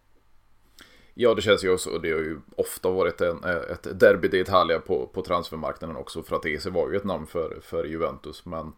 Ja, 1.14 1.34
det 1.34 1.42
känns 1.42 1.64
ju 1.64 1.78
så. 1.78 1.98
Det 1.98 2.12
har 2.12 2.18
ju 2.18 2.40
ofta 2.56 2.90
varit 2.90 3.20
en, 3.20 3.44
ett 3.44 4.00
derby 4.00 4.28
d'Italia 4.28 4.78
på, 4.78 5.06
på 5.06 5.22
transfermarknaden 5.22 5.96
också. 5.96 6.22
För 6.22 6.36
att 6.36 6.46
EC 6.46 6.66
var 6.66 6.90
ju 6.90 6.96
ett 6.96 7.04
namn 7.04 7.26
för, 7.26 7.58
för 7.62 7.84
Juventus. 7.84 8.44
Men 8.44 8.72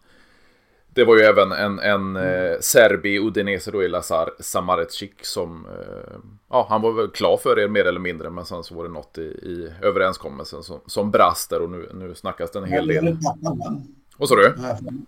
det 0.97 1.03
var 1.03 1.17
ju 1.17 1.21
även 1.21 1.51
en, 1.51 1.79
en 1.79 2.15
mm. 2.15 2.51
eh, 2.53 2.59
serbi 2.59 3.19
Udinese 3.19 3.71
då 3.71 3.83
i 3.83 3.87
Lazar 3.87 4.29
Samarecic 4.39 5.11
som... 5.21 5.65
Eh, 5.65 6.17
ja, 6.49 6.67
han 6.69 6.81
var 6.81 6.91
väl 6.91 7.07
klar 7.07 7.37
för 7.37 7.59
er 7.59 7.67
mer 7.67 7.85
eller 7.85 7.99
mindre. 7.99 8.29
Men 8.29 8.45
sen 8.45 8.63
så 8.63 8.75
var 8.75 8.83
det 8.83 8.89
något 8.89 9.17
i, 9.17 9.21
i 9.21 9.71
överenskommelsen 9.81 10.63
som, 10.63 10.79
som 10.85 11.11
brast 11.11 11.49
där 11.49 11.61
och 11.61 11.69
nu, 11.69 11.89
nu 11.93 12.15
snackas 12.15 12.51
det 12.51 12.59
en 12.59 12.65
hel 12.65 12.87
del. 12.87 13.17
Vad 14.17 14.29
sa 14.29 14.35
du? 14.35 14.55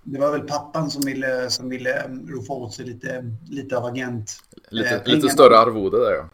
Det 0.04 0.20
var 0.20 0.32
väl 0.32 0.42
pappan 0.42 0.90
som 0.90 1.02
ville, 1.06 1.50
som 1.50 1.70
ville 1.70 2.04
rofa 2.08 2.54
åt 2.54 2.74
sig 2.74 2.86
lite, 2.86 3.36
lite 3.50 3.78
av 3.78 3.86
agent. 3.86 4.32
Lite, 4.70 4.96
eh, 4.96 5.02
lite 5.06 5.30
större 5.30 5.58
arvode 5.58 6.00
där 6.00 6.12
ja. 6.12 6.30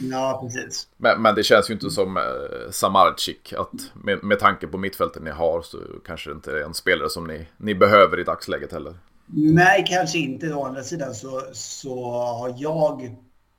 Ja, 0.00 0.38
precis. 0.42 0.88
Men, 0.96 1.22
men 1.22 1.34
det 1.34 1.42
känns 1.42 1.70
ju 1.70 1.74
inte 1.74 1.90
som 1.90 2.16
eh, 2.16 2.22
Samarczyk 2.70 3.52
att 3.52 3.70
med, 3.94 4.24
med 4.24 4.38
tanke 4.38 4.66
på 4.66 4.78
mittfältet 4.78 5.22
ni 5.22 5.30
har 5.30 5.62
så 5.62 5.78
kanske 6.06 6.30
det 6.30 6.34
inte 6.34 6.52
är 6.52 6.64
en 6.64 6.74
spelare 6.74 7.10
som 7.10 7.26
ni, 7.26 7.46
ni 7.56 7.74
behöver 7.74 8.20
i 8.20 8.24
dagsläget 8.24 8.72
heller. 8.72 8.94
Nej, 9.32 9.84
kanske 9.88 10.18
inte. 10.18 10.54
Å 10.54 10.64
andra 10.64 10.82
sidan 10.82 11.14
så, 11.14 11.42
så 11.52 12.12
har 12.12 12.54
jag 12.58 13.04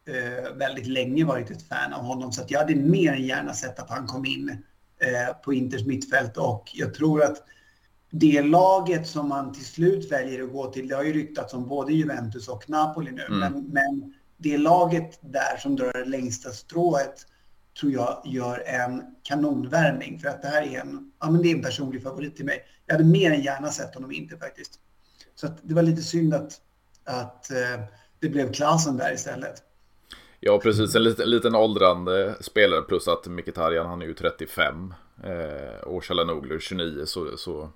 eh, 0.05 0.55
väldigt 0.55 0.87
länge 0.87 1.25
varit 1.25 1.51
ett 1.51 1.67
fan 1.67 1.93
av 1.93 2.03
honom 2.03 2.31
så 2.31 2.41
jag 2.47 2.59
hade 2.59 2.75
mer 2.75 3.13
än 3.13 3.23
gärna 3.23 3.53
sett 3.53 3.79
att 3.79 3.89
han 3.89 4.07
kom 4.07 4.25
in 4.25 4.49
eh, 4.99 5.35
på 5.43 5.53
Inters 5.53 5.85
mittfält 5.85 6.37
och 6.37 6.71
jag 6.73 6.93
tror 6.93 7.23
att 7.23 7.43
det 8.11 8.41
laget 8.41 9.07
som 9.07 9.29
man 9.29 9.53
till 9.53 9.65
slut 9.65 10.11
väljer 10.11 10.43
att 10.43 10.51
gå 10.51 10.71
till, 10.71 10.87
det 10.87 10.95
har 10.95 11.03
ju 11.03 11.13
ryktats 11.13 11.53
om 11.53 11.67
både 11.67 11.93
Juventus 11.93 12.47
och 12.47 12.69
Napoli 12.69 13.11
nu, 13.11 13.25
mm. 13.25 13.39
men, 13.39 13.63
men 13.63 14.13
det 14.41 14.57
laget 14.57 15.19
där 15.21 15.57
som 15.57 15.75
drar 15.75 15.93
det 15.93 16.05
längsta 16.05 16.49
strået 16.49 17.25
tror 17.79 17.91
jag 17.91 18.21
gör 18.25 18.63
en 18.65 19.03
kanonvärmning 19.23 20.19
för 20.19 20.29
att 20.29 20.41
det 20.41 20.47
här 20.47 20.61
är 20.61 20.79
en, 20.79 21.11
ja, 21.19 21.31
men 21.31 21.41
det 21.41 21.51
är 21.51 21.55
en 21.55 21.61
personlig 21.61 22.03
favorit 22.03 22.35
till 22.35 22.45
mig. 22.45 22.65
Jag 22.85 22.93
hade 22.93 23.05
mer 23.05 23.31
än 23.31 23.41
gärna 23.41 23.69
sett 23.69 23.95
honom 23.95 24.11
inte 24.11 24.37
faktiskt. 24.37 24.79
Så 25.35 25.47
det 25.61 25.73
var 25.73 25.81
lite 25.81 26.01
synd 26.01 26.33
att, 26.33 26.61
att 27.03 27.51
eh, 27.51 27.83
det 28.19 28.29
blev 28.29 28.53
klassen 28.53 28.97
där 28.97 29.13
istället. 29.13 29.63
Ja, 30.39 30.59
precis. 30.63 30.95
En 30.95 31.03
liten, 31.03 31.29
liten 31.29 31.55
åldrande 31.55 32.35
spelare 32.41 32.81
plus 32.81 33.07
att 33.07 33.27
Mkhitaryan 33.27 33.87
han 33.87 34.01
är 34.01 34.05
ju 34.05 34.13
35 34.13 34.93
eh, 35.23 35.81
och 35.83 36.05
Chalanoglu 36.05 36.59
29 36.59 37.05
så, 37.05 37.37
så 37.37 37.69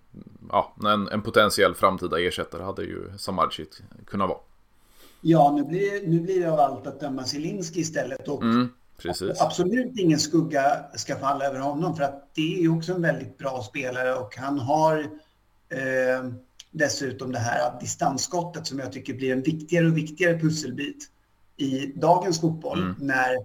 ja, 0.50 0.76
en, 0.86 1.08
en 1.08 1.22
potentiell 1.22 1.76
framtida 1.76 2.20
ersättare 2.20 2.64
hade 2.64 2.84
ju 2.84 3.18
Samardzic 3.18 3.82
kunnat 4.06 4.30
vara. 4.30 4.40
Ja, 5.28 5.52
nu 5.52 5.64
blir, 5.64 6.08
nu 6.08 6.20
blir 6.20 6.40
det 6.40 6.52
av 6.52 6.60
allt 6.60 6.88
att 6.88 7.00
döma 7.00 7.24
Zielinski 7.24 7.80
istället. 7.80 8.28
Och 8.28 8.44
mm, 8.44 8.70
absolut 9.40 10.00
ingen 10.00 10.20
skugga 10.20 10.86
ska 10.96 11.16
falla 11.16 11.46
över 11.46 11.60
honom 11.60 11.96
för 11.96 12.04
att 12.04 12.30
det 12.36 12.64
är 12.64 12.78
också 12.78 12.94
en 12.94 13.02
väldigt 13.02 13.38
bra 13.38 13.64
spelare 13.64 14.16
och 14.16 14.38
han 14.38 14.60
har 14.60 15.00
eh, 15.70 16.32
dessutom 16.72 17.32
det 17.32 17.40
här 17.40 17.80
distansskottet 17.80 18.68
som 18.68 18.80
jag 18.80 18.92
tycker 18.92 19.14
blir 19.14 19.32
en 19.32 19.42
viktigare 19.42 19.88
och 19.88 19.98
viktigare 19.98 20.40
pusselbit 20.40 21.10
i 21.58 21.86
dagens 21.86 22.42
fotboll 22.42 22.82
mm. 22.84 22.96
när 23.00 23.36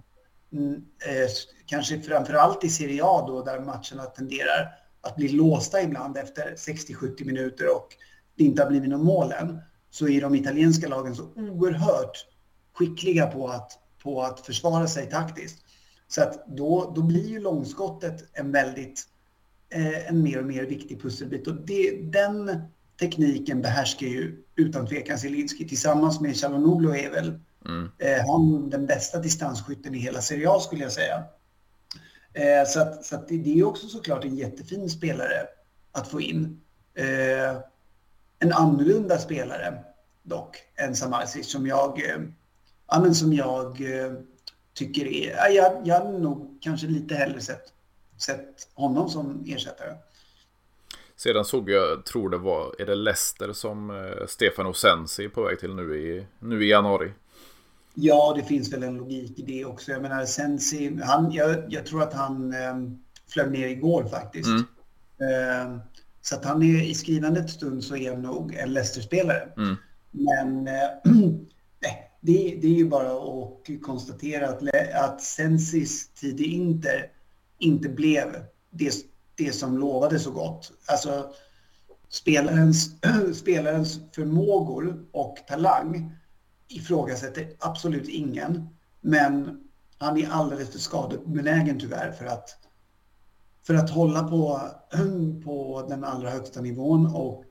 mm, 0.53 0.73
eh, 1.07 1.29
kanske 1.65 2.01
framför 2.01 2.33
allt 2.33 2.63
i 2.63 2.69
Serie 2.69 3.01
A 3.03 3.25
då 3.27 3.43
där 3.43 3.59
matcherna 3.59 4.05
tenderar 4.15 4.73
att 5.01 5.15
bli 5.15 5.27
låsta 5.27 5.81
ibland 5.81 6.17
efter 6.17 6.55
60-70 6.55 7.25
minuter 7.25 7.75
och 7.75 7.87
det 8.35 8.43
inte 8.43 8.63
har 8.63 8.69
blivit 8.69 8.89
någon 8.89 9.05
mål 9.05 9.31
än 9.31 9.59
så 9.91 10.07
är 10.07 10.21
de 10.21 10.35
italienska 10.35 10.87
lagen 10.87 11.15
så 11.15 11.23
oerhört 11.35 12.27
skickliga 12.73 13.27
på 13.27 13.47
att, 13.47 13.79
på 14.03 14.21
att 14.21 14.39
försvara 14.39 14.87
sig 14.87 15.09
taktiskt. 15.09 15.65
Så 16.07 16.21
att 16.21 16.47
då, 16.47 16.93
då 16.95 17.01
blir 17.01 17.27
ju 17.27 17.39
långskottet 17.39 18.29
en 18.33 18.51
väldigt, 18.51 19.07
eh, 19.69 20.07
en 20.07 20.23
mer 20.23 20.39
och 20.39 20.45
mer 20.45 20.63
viktig 20.63 21.01
pusselbit. 21.01 21.47
Och 21.47 21.55
det, 21.55 22.01
den 22.01 22.61
tekniken 22.99 23.61
behärskar 23.61 24.07
ju 24.07 24.43
utan 24.55 24.87
tvekan 24.87 25.17
Zielinski 25.17 25.67
tillsammans 25.67 26.19
med 26.19 26.41
Calhanoglu 26.41 26.89
är 26.89 27.11
väl 27.11 27.39
mm. 27.65 27.89
eh, 27.97 28.27
han 28.27 28.69
den 28.69 28.85
bästa 28.85 29.19
distansskytten 29.19 29.95
i 29.95 29.97
hela 29.97 30.21
Serie 30.21 30.49
A 30.49 30.59
skulle 30.59 30.83
jag 30.83 30.91
säga. 30.91 31.23
Eh, 32.33 32.67
så 32.67 32.81
att, 32.81 33.05
så 33.05 33.15
att 33.15 33.27
det, 33.27 33.37
det, 33.37 33.59
är 33.59 33.63
också 33.63 33.87
såklart 33.87 34.25
en 34.25 34.35
jättefin 34.35 34.89
spelare 34.89 35.47
att 35.91 36.07
få 36.07 36.21
in. 36.21 36.61
Eh, 36.93 37.57
en 38.41 38.51
annorlunda 38.51 39.17
spelare 39.17 39.83
dock 40.23 40.57
än 40.75 40.95
Samardzic 40.95 41.51
som 41.51 41.67
jag, 41.67 42.09
eh, 42.09 42.21
ja, 42.87 42.99
men 42.99 43.15
som 43.15 43.33
jag 43.33 43.81
eh, 43.81 44.11
tycker 44.73 45.05
är... 45.07 45.35
Ja, 45.35 45.47
jag, 45.47 45.81
jag 45.87 45.95
hade 45.95 46.19
nog 46.19 46.57
kanske 46.61 46.87
lite 46.87 47.15
hellre 47.15 47.41
sett, 47.41 47.73
sett 48.17 48.67
honom 48.73 49.09
som 49.09 49.43
ersättare. 49.47 49.95
Sedan 51.15 51.45
såg 51.45 51.69
jag, 51.69 52.05
tror 52.05 52.29
det 52.29 52.37
var, 52.37 52.75
är 52.79 52.85
det 52.85 52.95
Leicester 52.95 53.53
som 53.53 53.89
eh, 53.89 54.27
Stefano 54.27 54.73
Sensi 54.73 55.25
är 55.25 55.29
på 55.29 55.43
väg 55.43 55.59
till 55.59 55.75
nu 55.75 55.97
i, 55.97 56.25
nu 56.39 56.65
i 56.65 56.69
januari? 56.69 57.11
Ja, 57.93 58.33
det 58.37 58.43
finns 58.43 58.73
väl 58.73 58.83
en 58.83 58.97
logik 58.97 59.39
i 59.39 59.41
det 59.41 59.65
också. 59.65 59.91
Jag 59.91 60.01
menar 60.01 60.25
Sensi, 60.25 60.99
han, 61.03 61.31
jag, 61.31 61.63
jag 61.69 61.85
tror 61.85 62.03
att 62.03 62.13
han 62.13 62.53
eh, 62.53 62.75
flög 63.27 63.51
ner 63.51 63.67
igår 63.67 64.03
faktiskt. 64.03 64.49
Mm. 64.49 64.65
Eh, 65.19 65.81
så 66.21 66.35
att 66.35 66.45
han 66.45 66.63
är 66.63 66.81
i 66.81 66.93
skrivande 66.93 67.47
stund 67.47 67.83
så 67.83 67.95
är 67.95 68.11
han 68.11 68.21
nog 68.21 68.55
en 68.55 68.73
Leicester-spelare. 68.73 69.53
Mm. 69.57 69.75
Men 70.11 70.63
nej, 71.81 72.11
det, 72.21 72.57
det, 72.61 72.67
är 72.67 72.71
ju 72.71 72.89
bara 72.89 73.11
att 73.11 73.81
konstatera 73.81 74.49
att, 74.49 74.61
att 74.93 75.21
Sensis 75.21 76.09
tid 76.09 76.41
i 76.41 76.45
Inter 76.45 77.11
inte 77.59 77.89
blev 77.89 78.45
det, 78.71 78.93
det 79.35 79.51
som 79.51 79.77
lovade 79.77 80.19
så 80.19 80.31
gott. 80.31 80.71
Alltså 80.85 81.33
spelarens, 82.09 82.89
spelarens 83.33 83.99
förmågor 84.15 85.05
och 85.11 85.37
talang 85.47 86.15
ifrågasätter 86.67 87.53
absolut 87.59 88.09
ingen. 88.09 88.69
Men 89.01 89.63
han 89.97 90.17
är 90.17 90.29
alldeles 90.29 90.71
för 90.71 90.79
skadebenägen 90.79 91.79
tyvärr 91.79 92.11
för 92.11 92.25
att 92.25 92.57
för 93.63 93.73
att 93.73 93.89
hålla 93.89 94.23
på, 94.23 94.61
på 95.43 95.85
den 95.89 96.03
allra 96.03 96.29
högsta 96.29 96.61
nivån 96.61 97.05
och 97.15 97.45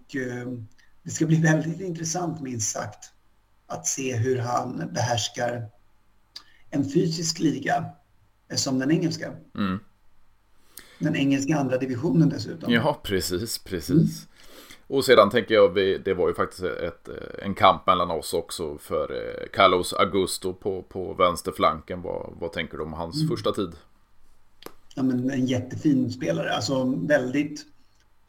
det 1.02 1.10
ska 1.10 1.26
bli 1.26 1.40
väldigt 1.40 1.80
intressant 1.80 2.40
minst 2.40 2.72
sagt 2.72 3.12
att 3.66 3.86
se 3.86 4.16
hur 4.16 4.38
han 4.38 4.90
behärskar 4.92 5.68
en 6.70 6.90
fysisk 6.90 7.38
liga 7.38 7.84
som 8.54 8.78
den 8.78 8.90
engelska. 8.90 9.32
Mm. 9.54 9.78
Den 10.98 11.16
engelska 11.16 11.56
andra 11.56 11.78
divisionen 11.78 12.28
dessutom. 12.28 12.72
Ja, 12.72 13.00
precis, 13.02 13.58
precis. 13.58 13.90
Mm. 13.90 14.30
Och 14.86 15.04
sedan 15.04 15.30
tänker 15.30 15.54
jag, 15.54 15.74
det 16.04 16.14
var 16.14 16.28
ju 16.28 16.34
faktiskt 16.34 16.62
ett, 16.62 17.08
en 17.42 17.54
kamp 17.54 17.86
mellan 17.86 18.10
oss 18.10 18.34
också 18.34 18.78
för 18.78 19.12
eh, 19.12 19.48
Carlos 19.52 19.92
Augusto 19.92 20.54
på, 20.54 20.82
på 20.82 21.14
vänsterflanken. 21.14 22.02
Vad, 22.02 22.32
vad 22.40 22.52
tänker 22.52 22.76
du 22.76 22.82
om 22.82 22.92
hans 22.92 23.16
mm. 23.16 23.28
första 23.28 23.52
tid? 23.52 23.72
Ja, 24.94 25.02
men 25.02 25.30
en 25.30 25.46
jättefin 25.46 26.12
spelare, 26.12 26.54
alltså 26.54 26.84
väldigt 26.84 27.66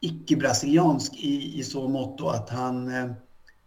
icke-brasiliansk 0.00 1.16
i, 1.16 1.58
i 1.58 1.64
så 1.64 1.88
mått 1.88 2.20
att 2.20 2.50
han, 2.50 2.94
eh, 2.94 3.12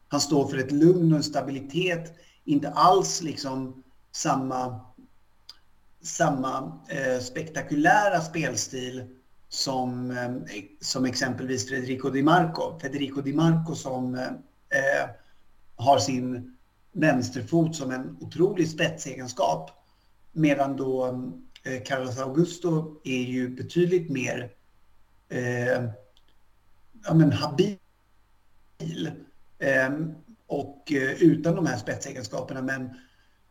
han 0.08 0.22
står 0.22 0.48
för 0.48 0.58
ett 0.58 0.72
lugn 0.72 1.12
och 1.12 1.18
en 1.18 1.24
stabilitet. 1.24 2.14
Inte 2.44 2.70
alls 2.70 3.22
liksom 3.22 3.84
samma, 4.12 4.80
samma 6.02 6.80
eh, 6.90 7.20
spektakulära 7.20 8.22
spelstil 8.22 9.04
som, 9.50 10.12
eh, 10.12 10.64
som 10.82 11.06
exempelvis 11.06 11.70
Federico 11.70 12.10
Di 12.10 12.24
Marco. 12.24 12.80
Federico 12.80 13.22
Di 13.22 13.34
Marco 13.34 13.76
som 13.76 14.16
eh, 14.16 14.28
eh 14.70 15.10
har 15.78 16.00
sin 16.00 16.58
vänsterfot 16.92 17.76
som 17.76 17.92
en 17.92 18.18
otrolig 18.20 18.70
spetsegenskap. 18.70 19.72
Medan 20.32 20.78
då 20.78 21.04
mm, 21.04 21.45
eh, 21.66 21.84
Carlos 21.84 22.20
Augusto 22.20 23.02
är 23.04 23.22
ju 23.22 23.50
betydligt 23.50 24.10
mer 24.10 24.52
eh, 25.30 25.84
ja, 27.04 27.14
men 27.14 27.32
habil 27.32 27.78
eh, 29.60 29.90
och 30.48 30.92
eh, 30.92 31.24
utan 31.24 31.56
de 31.56 31.66
här 31.66 31.78
spetsegenskaperna 31.78 32.62
men 32.62 32.84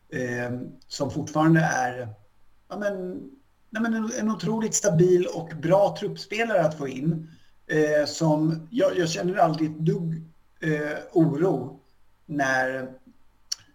eh, 0.08 0.60
som 0.88 1.10
fortfarande 1.10 1.60
är 1.60 2.08
ja, 2.68 2.78
men, 2.78 3.14
nej, 3.70 3.82
men 3.82 3.94
en, 3.94 4.10
en 4.18 4.30
otroligt 4.30 4.74
stabil 4.74 5.26
och 5.26 5.50
bra 5.62 5.96
truppspelare 6.00 6.60
att 6.60 6.78
få 6.78 6.88
in. 6.88 7.30
Eh, 7.66 8.06
som 8.06 8.68
jag, 8.70 8.98
jag, 8.98 9.08
känner 9.08 9.36
aldrig 9.36 9.70
ett 9.70 9.78
dugg 9.78 10.22
eh, 10.60 10.98
oro 11.12 11.80
när, 12.26 12.92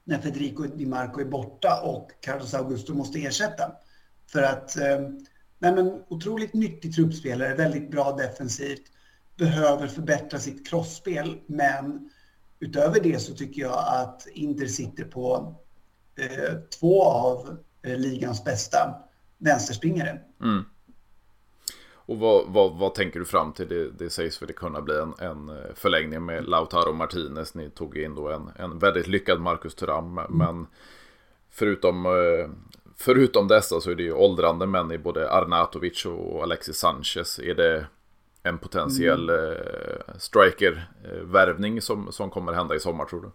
när 0.04 0.18
Federico 0.22 0.64
Di 0.64 0.86
Marco 0.86 1.22
är 1.22 1.26
borta 1.26 1.82
och 1.84 2.12
Carlos 2.22 2.54
Augusto 2.54 2.94
måste 2.94 3.20
ersätta. 3.20 3.72
För 4.32 4.44
att 4.44 4.78
eh, 4.78 5.00
nej, 5.60 5.76
men, 5.76 6.04
otroligt 6.08 6.54
nyttig 6.54 6.96
truppspelare, 6.96 7.56
väldigt 7.56 7.92
bra 7.92 8.12
defensivt 8.12 8.84
behöver 9.38 9.88
förbättra 9.88 10.40
sitt 10.40 10.70
crossspel. 10.70 11.40
Men 11.46 12.10
utöver 12.60 13.00
det 13.00 13.20
så 13.20 13.34
tycker 13.34 13.62
jag 13.62 13.84
att 13.88 14.28
Inter 14.34 14.66
sitter 14.66 15.04
på 15.04 15.56
eh, 16.16 16.54
två 16.80 17.04
av 17.04 17.58
eh, 17.82 17.98
ligans 17.98 18.44
bästa 18.44 18.96
vänsterspringare. 19.38 20.20
Mm. 20.42 20.64
Och 22.10 22.18
vad, 22.18 22.46
vad, 22.48 22.78
vad, 22.78 22.96
tänker 22.96 23.20
du 23.20 23.26
fram 23.26 23.54
till? 23.54 23.68
Det, 23.68 23.92
det 23.92 24.10
sägs 24.10 24.42
väl 24.42 24.54
kunna 24.54 24.82
bli 24.82 24.96
en, 24.96 25.14
en, 25.20 25.50
eh, 25.50 25.74
förlängning 25.76 26.26
med 26.26 26.50
Lautaro 26.50 26.94
Martinez. 26.94 27.54
Ni 27.54 27.70
tog 27.70 27.98
in 27.98 28.16
då 28.16 28.30
en, 28.30 28.52
en 28.56 28.80
väldigt 28.80 29.08
lyckad 29.08 29.42
Marcus 29.42 29.76
Thuram. 29.76 30.18
Mm. 30.18 30.38
Men 30.38 30.68
förutom, 31.50 32.06
eh, 32.06 32.50
förutom 33.00 33.48
dessa 33.48 33.82
så 33.82 33.92
är 33.92 33.96
det 33.96 34.04
ju 34.04 34.14
åldrande 34.14 34.68
män 34.68 34.92
i 34.92 34.98
både 34.98 35.32
Arnatovic 35.32 36.06
och 36.06 36.44
Alexis 36.44 36.78
Sanchez. 36.78 37.40
Är 37.40 37.56
det 37.56 37.88
en 38.44 38.58
potentiell 38.58 39.30
mm. 39.30 39.52
eh, 39.52 40.16
striker-värvning 40.18 41.82
som, 41.82 42.12
som 42.12 42.30
kommer 42.30 42.54
hända 42.54 42.76
i 42.76 42.80
sommar 42.80 43.06
tror 43.06 43.22
du? 43.22 43.32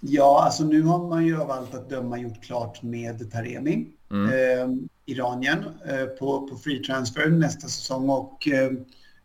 Ja, 0.00 0.42
alltså 0.44 0.64
nu 0.64 0.82
har 0.82 1.08
man 1.08 1.26
ju 1.26 1.40
av 1.40 1.50
allt 1.50 1.74
att 1.74 1.90
döma 1.90 2.18
gjort 2.18 2.42
klart 2.42 2.82
med 2.82 3.32
Taremi, 3.32 3.86
mm. 4.10 4.28
eh, 4.28 4.76
Iranien, 5.06 5.64
eh, 5.86 6.04
på, 6.04 6.48
på 6.48 6.56
free 6.56 6.84
transfer 6.84 7.28
nästa 7.28 7.68
säsong. 7.68 8.10
Och 8.10 8.48
eh, 8.48 8.72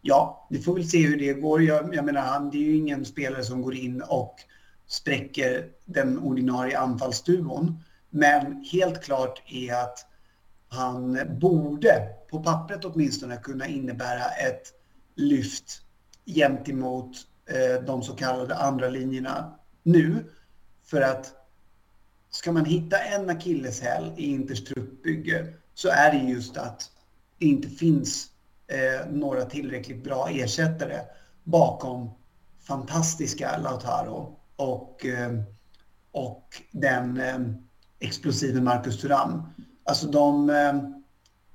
ja, 0.02 0.48
vi 0.50 0.60
får 0.60 0.74
väl 0.74 0.88
se 0.88 1.08
hur 1.08 1.18
det 1.18 1.34
går. 1.34 1.62
Jag, 1.64 1.96
jag 1.96 2.06
menar, 2.06 2.22
han 2.22 2.50
det 2.50 2.58
är 2.58 2.64
ju 2.64 2.76
ingen 2.76 3.06
spelare 3.06 3.44
som 3.44 3.62
går 3.62 3.76
in 3.76 4.04
och 4.08 4.36
spräcker 4.88 5.66
den 5.86 6.20
ordinarie 6.20 6.80
anfallsduon. 6.80 7.84
Men 8.10 8.66
helt 8.72 9.04
klart 9.04 9.42
är 9.52 9.74
att 9.74 10.06
han 10.70 11.20
borde, 11.40 12.10
på 12.30 12.44
pappret 12.44 12.86
åtminstone, 12.86 13.38
kunna 13.38 13.68
innebära 13.68 14.26
ett 14.26 14.74
lyft 15.16 15.82
gentemot 16.26 17.16
eh, 17.46 17.84
de 17.86 18.04
så 18.04 18.16
kallade 18.16 18.56
andra 18.56 18.90
linjerna 18.90 19.60
nu. 19.84 20.26
För 20.84 21.02
att 21.02 21.34
ska 22.30 22.52
man 22.52 22.66
hitta 22.66 22.98
en 22.98 23.30
akilleshäl 23.30 24.14
i 24.18 24.32
Inters 24.32 24.66
truppbygge 24.66 25.54
så 25.74 25.90
är 25.90 26.12
det 26.12 26.32
just 26.32 26.58
att 26.58 26.92
det 27.38 27.46
inte 27.46 27.70
finns 27.70 28.28
eh, 28.68 29.12
några 29.12 29.46
tillräckligt 29.46 30.04
bra 30.04 30.30
ersättare 30.30 31.00
bakom 31.44 32.10
fantastiska 32.60 33.58
Lautaro 33.58 34.40
och, 34.56 35.06
eh, 35.06 35.40
och 36.12 36.62
den 36.72 37.20
eh, 37.20 37.40
Explosive 38.00 38.62
Marcus 38.62 39.02
Thuram. 39.02 39.44
Alltså 39.84 40.08
de, 40.08 40.50
eh, 40.50 40.74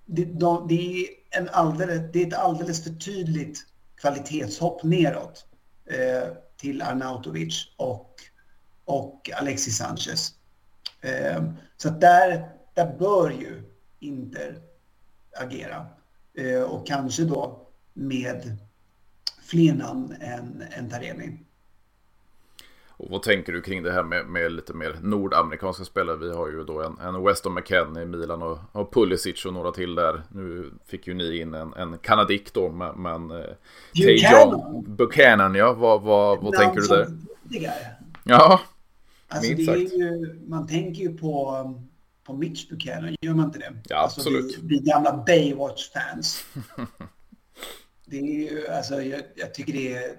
de, 0.07 0.24
de, 0.24 0.68
det 0.68 0.74
är 0.74 1.07
en 1.30 1.48
alldeles, 1.48 2.12
det 2.12 2.22
är 2.22 2.26
ett 2.26 2.35
alldeles 2.35 2.85
för 2.85 2.90
tydligt 2.90 3.66
kvalitetshopp 3.96 4.83
neråt 4.83 5.46
eh, 5.87 6.33
till 6.57 6.83
Arnautovic 6.83 7.74
och, 7.76 8.11
och 8.85 9.30
Alexis 9.35 9.76
Sanchez. 9.76 10.35
Eh, 11.00 11.44
så 11.76 11.90
där, 11.90 12.48
där 12.74 12.96
bör 12.98 13.30
ju 13.30 13.62
Inter 14.00 14.59
agera. 15.37 15.87
Eh, 16.35 16.62
och 16.62 16.87
kanske 16.87 17.24
då 17.24 17.66
med 17.92 18.57
fler 19.42 19.74
namn 19.74 20.16
än, 20.20 20.64
än 20.70 20.90
Taremi. 20.90 21.38
Och 22.96 23.11
vad 23.11 23.22
tänker 23.22 23.52
du 23.52 23.62
kring 23.62 23.83
det 23.83 23.92
här 23.92 24.02
med, 24.02 24.26
med 24.26 24.52
lite 24.52 24.74
mer 24.74 24.96
nordamerikanska 25.02 25.85
spelare? 25.85 26.16
Vi 26.16 26.30
har 26.30 26.48
ju 26.48 26.64
då 26.64 26.83
en, 26.83 26.98
en 26.98 27.24
Weston 27.24 27.54
McKennie 27.54 28.02
i 28.02 28.07
Milan 28.07 28.42
och, 28.42 28.59
och 28.72 28.92
Pulisic 28.94 29.44
och 29.44 29.52
några 29.52 29.72
till 29.72 29.94
där. 29.94 30.22
Nu 30.28 30.70
fick 30.87 31.07
ju 31.07 31.14
ni 31.14 31.38
in 31.38 31.54
en, 31.54 31.74
en 31.74 31.98
kanadik 31.98 32.54
då, 32.54 32.70
men... 32.70 33.02
men 33.02 33.30
eh, 33.30 33.46
Buchanan. 33.94 34.85
Buchanan, 34.87 35.54
ja. 35.54 35.72
Vad, 35.72 36.02
vad, 36.02 36.42
vad 36.42 36.52
tänker 36.52 36.80
du 36.80 36.87
där? 36.87 37.09
Ja, 38.24 38.61
alltså, 39.28 39.52
minst 39.52 39.66
sagt. 39.66 39.92
Ju, 39.92 40.40
man 40.46 40.66
tänker 40.66 41.02
ju 41.02 41.18
på, 41.18 41.74
på 42.24 42.33
Mitch 42.33 42.68
Buchanan, 42.68 43.16
gör 43.20 43.35
man 43.35 43.44
inte 43.44 43.59
det? 43.59 43.72
Ja, 43.88 43.96
alltså, 43.96 44.20
absolut. 44.20 44.44
Alltså, 44.44 44.61
vi, 44.62 44.78
vi 44.78 44.78
gamla 44.78 45.24
Baywatch-fans. 45.26 46.44
det 48.07 48.18
är 48.18 48.22
ju, 48.22 48.68
alltså, 48.68 49.02
jag, 49.02 49.20
jag 49.35 49.54
tycker 49.54 49.72
det 49.72 49.94
är 49.94 50.14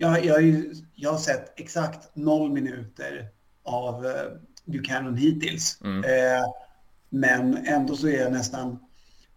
jag, 0.00 0.24
jag, 0.24 0.64
jag 0.94 1.12
har 1.12 1.18
sett 1.18 1.60
exakt 1.60 2.16
noll 2.16 2.52
minuter 2.52 3.28
av 3.64 4.06
eh, 4.06 4.12
Buchanan 4.64 5.16
hittills. 5.16 5.80
Mm. 5.84 6.04
Eh, 6.04 6.44
men 7.08 7.66
ändå 7.66 7.96
så 7.96 8.08
är 8.08 8.20
jag 8.20 8.32
nästan 8.32 8.78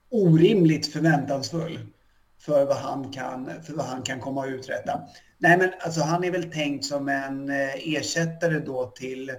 orimligt 0.10 0.94
förväntansfull 0.94 1.80
för 2.40 2.66
vad 2.66 2.78
han 2.78 3.12
kan, 3.12 3.64
för 3.64 3.74
vad 3.74 3.86
han 3.86 4.02
kan 4.02 4.20
komma 4.20 4.44
att 4.44 4.50
uträtta. 4.50 5.02
Nej, 5.38 5.58
men 5.58 5.70
alltså 5.80 6.02
han 6.02 6.24
är 6.24 6.32
väl 6.32 6.52
tänkt 6.52 6.86
som 6.86 7.10
en 7.10 7.50
eh, 7.50 7.96
ersättare 7.96 8.60
då 8.60 8.86
till, 8.86 9.32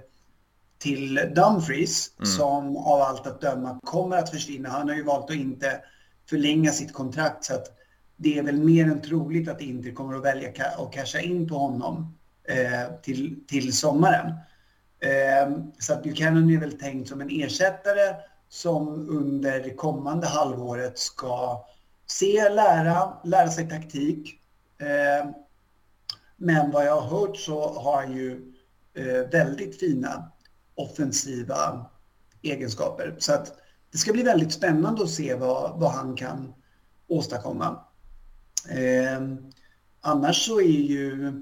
till 0.77 1.15
Dumfries 1.35 2.11
mm. 2.17 2.25
som 2.25 2.77
av 2.77 3.01
allt 3.01 3.27
att 3.27 3.41
döma 3.41 3.79
kommer 3.83 4.17
att 4.17 4.29
försvinna. 4.29 4.69
Han 4.69 4.89
har 4.89 4.95
ju 4.95 5.03
valt 5.03 5.29
att 5.29 5.35
inte 5.35 5.81
förlänga 6.29 6.71
sitt 6.71 6.93
kontrakt 6.93 7.43
så 7.43 7.53
att 7.53 7.67
det 8.17 8.37
är 8.37 8.43
väl 8.43 8.59
mer 8.59 8.85
än 8.85 9.01
troligt 9.01 9.49
att 9.49 9.61
Inter 9.61 9.91
kommer 9.91 10.15
att 10.15 10.23
välja 10.23 10.49
att 10.77 10.93
casha 10.93 11.19
in 11.19 11.49
på 11.49 11.55
honom 11.55 12.17
eh, 12.43 12.95
till, 13.01 13.39
till 13.47 13.77
sommaren. 13.77 14.33
Eh, 14.99 15.57
så 15.79 15.93
att 15.93 16.03
Buchanan 16.03 16.49
är 16.49 16.59
väl 16.59 16.79
tänkt 16.79 17.09
som 17.09 17.21
en 17.21 17.29
ersättare 17.29 18.15
som 18.49 19.09
under 19.09 19.63
det 19.63 19.73
kommande 19.73 20.27
halvåret 20.27 20.99
ska 20.99 21.65
se, 22.05 22.49
lära, 22.49 23.13
lära 23.23 23.47
sig 23.47 23.69
taktik. 23.69 24.41
Eh, 24.77 25.29
men 26.37 26.71
vad 26.71 26.85
jag 26.85 27.01
har 27.01 27.19
hört 27.19 27.37
så 27.37 27.79
har 27.79 28.01
han 28.01 28.17
ju 28.17 28.53
eh, 28.93 29.29
väldigt 29.31 29.79
fina 29.79 30.31
offensiva 30.75 31.85
egenskaper. 32.41 33.15
Så 33.17 33.33
att 33.33 33.57
det 33.91 33.97
ska 33.97 34.13
bli 34.13 34.23
väldigt 34.23 34.53
spännande 34.53 35.03
att 35.03 35.09
se 35.09 35.35
vad, 35.35 35.79
vad 35.79 35.91
han 35.91 36.15
kan 36.15 36.53
åstadkomma. 37.07 37.84
Eh, 38.69 39.21
annars 40.01 40.45
så 40.45 40.59
är 40.59 40.81
ju 40.81 41.33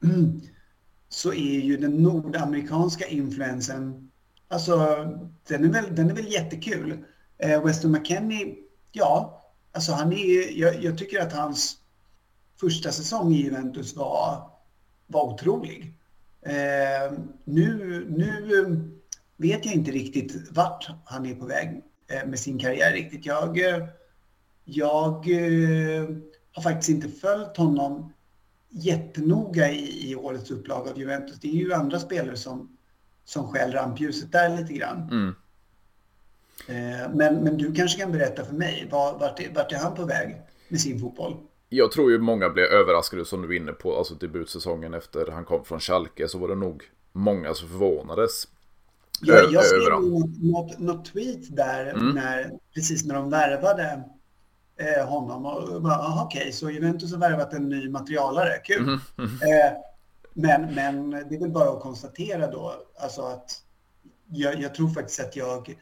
så 1.08 1.32
är 1.32 1.60
ju 1.60 1.76
den 1.76 2.02
nordamerikanska 2.02 3.06
influensen, 3.06 4.10
alltså 4.48 4.76
den 5.48 5.64
är 5.64 5.68
väl, 5.68 5.94
den 5.94 6.10
är 6.10 6.14
väl 6.14 6.32
jättekul. 6.32 7.04
Eh, 7.38 7.64
Weston 7.64 7.92
McKennie, 7.92 8.54
ja, 8.92 9.44
alltså 9.72 9.92
han 9.92 10.12
är, 10.12 10.58
jag, 10.60 10.84
jag 10.84 10.98
tycker 10.98 11.20
att 11.20 11.32
hans 11.32 11.76
första 12.60 12.92
säsong 12.92 13.32
i 13.32 13.42
Juventus 13.42 13.96
var, 13.96 14.50
var 15.06 15.24
otrolig. 15.24 15.94
Eh, 16.42 17.18
nu, 17.44 18.06
nu 18.08 18.90
vet 19.36 19.66
jag 19.66 19.74
inte 19.74 19.90
riktigt 19.90 20.50
vart 20.50 20.88
han 21.04 21.26
är 21.26 21.34
på 21.34 21.46
väg 21.46 21.82
eh, 22.08 22.26
med 22.26 22.38
sin 22.38 22.58
karriär 22.58 22.92
riktigt. 22.92 23.26
Jag, 23.26 23.58
jag 24.64 25.30
eh, 25.30 26.08
har 26.56 26.62
faktiskt 26.62 26.88
inte 26.88 27.08
följt 27.08 27.56
honom 27.56 28.12
jättenoga 28.70 29.70
i, 29.70 30.10
i 30.10 30.16
årets 30.16 30.50
upplaga 30.50 30.90
av 30.90 30.98
Juventus. 30.98 31.40
Det 31.40 31.48
är 31.48 31.52
ju 31.52 31.72
andra 31.72 31.98
spelare 31.98 32.36
som, 32.36 32.76
som 33.24 33.48
skäl 33.48 33.72
rampljuset 33.72 34.32
där 34.32 34.56
lite 34.56 34.72
grann. 34.72 35.08
Mm. 35.10 35.34
Eh, 36.68 37.10
men, 37.14 37.34
men 37.34 37.56
du 37.56 37.74
kanske 37.74 38.00
kan 38.00 38.12
berätta 38.12 38.44
för 38.44 38.54
mig, 38.54 38.88
vart, 38.90 39.40
är, 39.40 39.54
vart 39.54 39.72
är 39.72 39.76
han 39.76 39.94
på 39.94 40.04
väg 40.04 40.36
med 40.68 40.80
sin 40.80 41.00
fotboll? 41.00 41.36
Jag 41.68 41.92
tror 41.92 42.10
ju 42.10 42.18
många 42.18 42.50
blev 42.50 42.64
överraskade 42.64 43.24
som 43.24 43.42
du 43.42 43.56
är 43.56 43.60
inne 43.60 43.72
på, 43.72 43.98
alltså 43.98 44.14
debutsäsongen 44.14 44.94
efter 44.94 45.26
han 45.26 45.44
kom 45.44 45.64
från 45.64 45.80
Schalke 45.80 46.28
så 46.28 46.38
var 46.38 46.48
det 46.48 46.54
nog 46.54 46.82
många 47.12 47.54
som 47.54 47.68
förvånades. 47.68 48.48
Jag, 49.20 49.52
jag 49.52 49.64
skrev 49.64 50.00
något, 50.00 50.42
något, 50.42 50.78
något 50.78 51.12
tweet 51.12 51.56
där 51.56 51.86
mm. 51.86 52.08
när, 52.08 52.50
precis 52.74 53.04
när 53.04 53.14
de 53.14 53.30
värvade 53.30 54.02
eh, 54.76 55.08
honom. 55.08 55.46
Och 55.46 55.82
bara, 55.82 56.22
okej, 56.22 56.52
så 56.52 56.70
Juventus 56.70 57.12
har 57.12 57.18
värvat 57.18 57.52
en 57.52 57.68
ny 57.68 57.88
materialare, 57.88 58.58
kul. 58.64 58.82
Mm. 58.82 59.00
Mm. 59.18 59.30
Eh, 59.30 59.72
men, 60.34 60.74
men 60.74 61.10
det 61.10 61.34
är 61.34 61.40
väl 61.40 61.50
bara 61.50 61.70
att 61.70 61.82
konstatera 61.82 62.50
då, 62.50 62.74
alltså 62.98 63.22
att 63.22 63.62
jag, 64.30 64.60
jag 64.60 64.74
tror 64.74 64.88
faktiskt 64.88 65.20
att 65.20 65.36
jag 65.36 65.76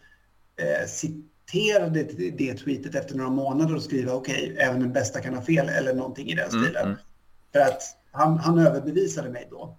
eh, 0.57 0.87
citerade 0.87 2.03
det 2.31 2.55
tweetet 2.55 2.95
efter 2.95 3.17
några 3.17 3.31
månader 3.31 3.75
och 3.77 3.83
skriva 3.83 4.13
okej, 4.13 4.53
okay, 4.53 4.65
även 4.65 4.81
den 4.81 4.93
bästa 4.93 5.21
kan 5.21 5.35
ha 5.35 5.43
fel 5.43 5.69
eller 5.69 5.95
någonting 5.95 6.29
i 6.29 6.35
den 6.35 6.49
mm, 6.49 6.65
stilen. 6.65 6.87
Mm. 6.87 6.99
För 7.53 7.61
att 7.61 7.83
han, 8.13 8.39
han 8.39 8.59
överbevisade 8.59 9.31
mig 9.31 9.49
då. 9.51 9.77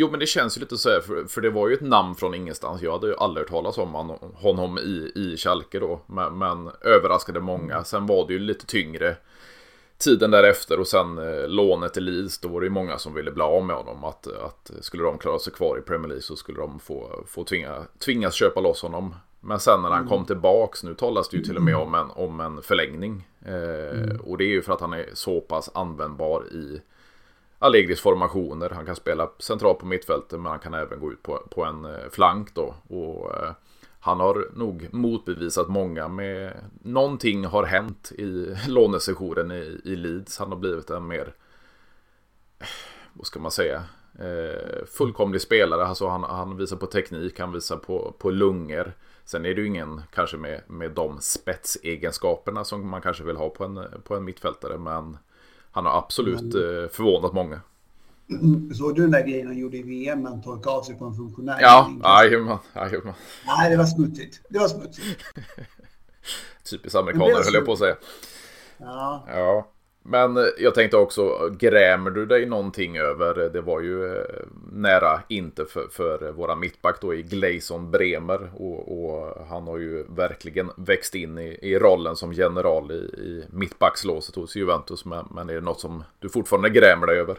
Jo 0.00 0.10
men 0.10 0.20
det 0.20 0.26
känns 0.26 0.56
ju 0.56 0.60
lite 0.60 0.76
så 0.76 0.90
här, 0.90 1.00
för, 1.00 1.24
för 1.24 1.40
det 1.40 1.50
var 1.50 1.68
ju 1.68 1.74
ett 1.74 1.80
namn 1.80 2.14
från 2.14 2.34
ingenstans. 2.34 2.82
Jag 2.82 2.92
hade 2.92 3.06
ju 3.06 3.16
aldrig 3.16 3.44
hört 3.44 3.50
talas 3.50 3.78
om 3.78 3.94
han, 3.94 4.10
honom 4.34 4.78
i, 4.78 5.12
i 5.14 5.36
Schalke 5.36 5.78
då. 5.78 6.00
Men, 6.06 6.38
men 6.38 6.70
överraskade 6.80 7.40
många. 7.40 7.84
Sen 7.84 8.06
var 8.06 8.26
det 8.26 8.32
ju 8.32 8.38
lite 8.38 8.66
tyngre 8.66 9.16
tiden 9.98 10.30
därefter 10.30 10.80
och 10.80 10.86
sen 10.86 11.18
eh, 11.18 11.48
lånet 11.48 11.94
till 11.94 12.04
Leeds. 12.04 12.38
Då 12.38 12.48
var 12.48 12.60
det 12.60 12.66
ju 12.66 12.70
många 12.70 12.98
som 12.98 13.14
ville 13.14 13.30
bli 13.30 13.42
av 13.42 13.64
med 13.64 13.76
honom. 13.76 14.04
Att, 14.04 14.26
att 14.26 14.70
skulle 14.80 15.02
de 15.02 15.18
klara 15.18 15.38
sig 15.38 15.52
kvar 15.52 15.78
i 15.78 15.80
Premier 15.80 16.08
League 16.08 16.22
så 16.22 16.36
skulle 16.36 16.58
de 16.58 16.80
få, 16.80 17.24
få 17.26 17.44
tvinga, 17.44 17.82
tvingas 18.04 18.34
köpa 18.34 18.60
loss 18.60 18.82
honom. 18.82 19.14
Men 19.40 19.60
sen 19.60 19.82
när 19.82 19.88
han 19.88 19.98
mm. 19.98 20.08
kom 20.08 20.24
tillbaks, 20.24 20.84
nu 20.84 20.94
talas 20.94 21.28
det 21.28 21.36
ju 21.36 21.42
till 21.42 21.56
och 21.56 21.62
med 21.62 21.76
om 21.76 21.94
en, 21.94 22.10
om 22.10 22.40
en 22.40 22.62
förlängning. 22.62 23.28
Eh, 23.44 24.00
mm. 24.02 24.20
Och 24.20 24.38
det 24.38 24.44
är 24.44 24.48
ju 24.48 24.62
för 24.62 24.72
att 24.72 24.80
han 24.80 24.92
är 24.92 25.06
så 25.14 25.40
pass 25.40 25.70
användbar 25.74 26.44
i 26.52 26.80
Allegris 27.58 28.00
formationer. 28.00 28.70
Han 28.70 28.86
kan 28.86 28.96
spela 28.96 29.30
centralt 29.38 29.78
på 29.78 29.86
mittfältet 29.86 30.40
men 30.40 30.50
han 30.50 30.58
kan 30.58 30.74
även 30.74 31.00
gå 31.00 31.12
ut 31.12 31.22
på, 31.22 31.42
på 31.50 31.64
en 31.64 31.84
eh, 31.84 32.10
flank 32.10 32.54
då. 32.54 32.74
Och, 32.88 33.34
eh, 33.36 33.52
han 34.00 34.20
har 34.20 34.48
nog 34.54 34.88
motbevisat 34.92 35.68
många 35.68 36.08
med 36.08 36.52
någonting 36.82 37.44
har 37.44 37.64
hänt 37.64 38.12
i 38.12 38.56
lånesessionen 38.68 39.50
i, 39.50 39.80
i 39.84 39.96
Leeds. 39.96 40.38
Han 40.38 40.48
har 40.48 40.58
blivit 40.58 40.90
en 40.90 41.06
mer, 41.06 41.34
eh, 42.58 42.66
vad 43.12 43.26
ska 43.26 43.40
man 43.40 43.50
säga, 43.50 43.84
eh, 44.18 44.84
fullkomlig 44.86 45.40
spelare. 45.40 45.86
Alltså 45.86 46.08
han, 46.08 46.22
han 46.22 46.56
visar 46.56 46.76
på 46.76 46.86
teknik, 46.86 47.40
han 47.40 47.52
visar 47.52 47.76
på, 47.76 48.14
på 48.18 48.30
lungor. 48.30 48.92
Sen 49.24 49.46
är 49.46 49.54
det 49.54 49.60
ju 49.60 49.66
ingen 49.66 50.02
kanske 50.14 50.36
med, 50.36 50.62
med 50.66 50.90
de 50.90 51.20
spetsegenskaperna 51.20 52.64
som 52.64 52.88
man 52.88 53.02
kanske 53.02 53.24
vill 53.24 53.36
ha 53.36 53.48
på 53.48 53.64
en, 53.64 53.80
på 54.04 54.16
en 54.16 54.24
mittfältare. 54.24 54.78
Men 54.78 55.16
han 55.70 55.86
har 55.86 55.98
absolut 55.98 56.54
Men... 56.54 56.84
Eh, 56.84 56.88
förvånat 56.88 57.32
många. 57.32 57.60
Såg 58.74 58.94
du 58.96 59.02
den 59.02 59.10
där 59.10 59.26
grejen 59.26 59.46
han 59.46 59.58
gjorde 59.58 59.76
i 59.76 59.82
VM 59.82 60.24
han 60.24 60.42
torkade 60.42 60.76
av 60.76 60.82
sig 60.82 60.98
på 60.98 61.04
en 61.04 61.14
funktionär? 61.14 61.58
Ja, 61.60 61.90
jajamän. 62.74 63.14
Nej, 63.46 63.70
det 63.70 63.76
var 63.76 63.84
smutsigt. 63.84 64.40
Det 64.48 64.58
var 64.58 64.68
smutsigt. 64.68 65.24
Typiskt 66.70 66.96
amerikaner 66.96 67.44
höll 67.44 67.54
jag 67.54 67.66
på 67.66 67.72
att 67.72 67.78
säga. 67.78 67.96
Ja. 68.78 69.26
ja. 69.28 69.68
Men 70.10 70.38
jag 70.58 70.74
tänkte 70.74 70.96
också, 70.96 71.50
grämer 71.58 72.10
du 72.10 72.26
dig 72.26 72.46
någonting 72.46 72.96
över, 72.98 73.50
det 73.52 73.60
var 73.60 73.80
ju 73.80 74.16
eh, 74.16 74.24
nära 74.72 75.22
inte 75.28 75.64
för, 75.64 75.88
för 75.90 76.32
våra 76.32 76.56
mittback 76.56 77.00
då 77.00 77.14
i 77.14 77.22
Gleison 77.22 77.90
Bremer 77.90 78.50
och, 78.54 79.04
och, 79.04 79.46
han 79.48 79.66
har 79.66 79.78
ju 79.78 80.06
verkligen 80.08 80.70
växt 80.76 81.14
in 81.14 81.38
i, 81.38 81.58
i 81.62 81.78
rollen 81.78 82.16
som 82.16 82.32
general 82.32 82.92
i, 82.92 82.94
i 82.94 83.44
mittbackslåset 83.50 84.34
hos 84.34 84.56
Juventus. 84.56 85.04
Men, 85.04 85.28
men 85.30 85.50
är 85.50 85.54
det 85.54 85.60
något 85.60 85.80
som 85.80 86.04
du 86.18 86.28
fortfarande 86.28 86.70
grämer 86.70 87.06
dig 87.06 87.18
över? 87.18 87.38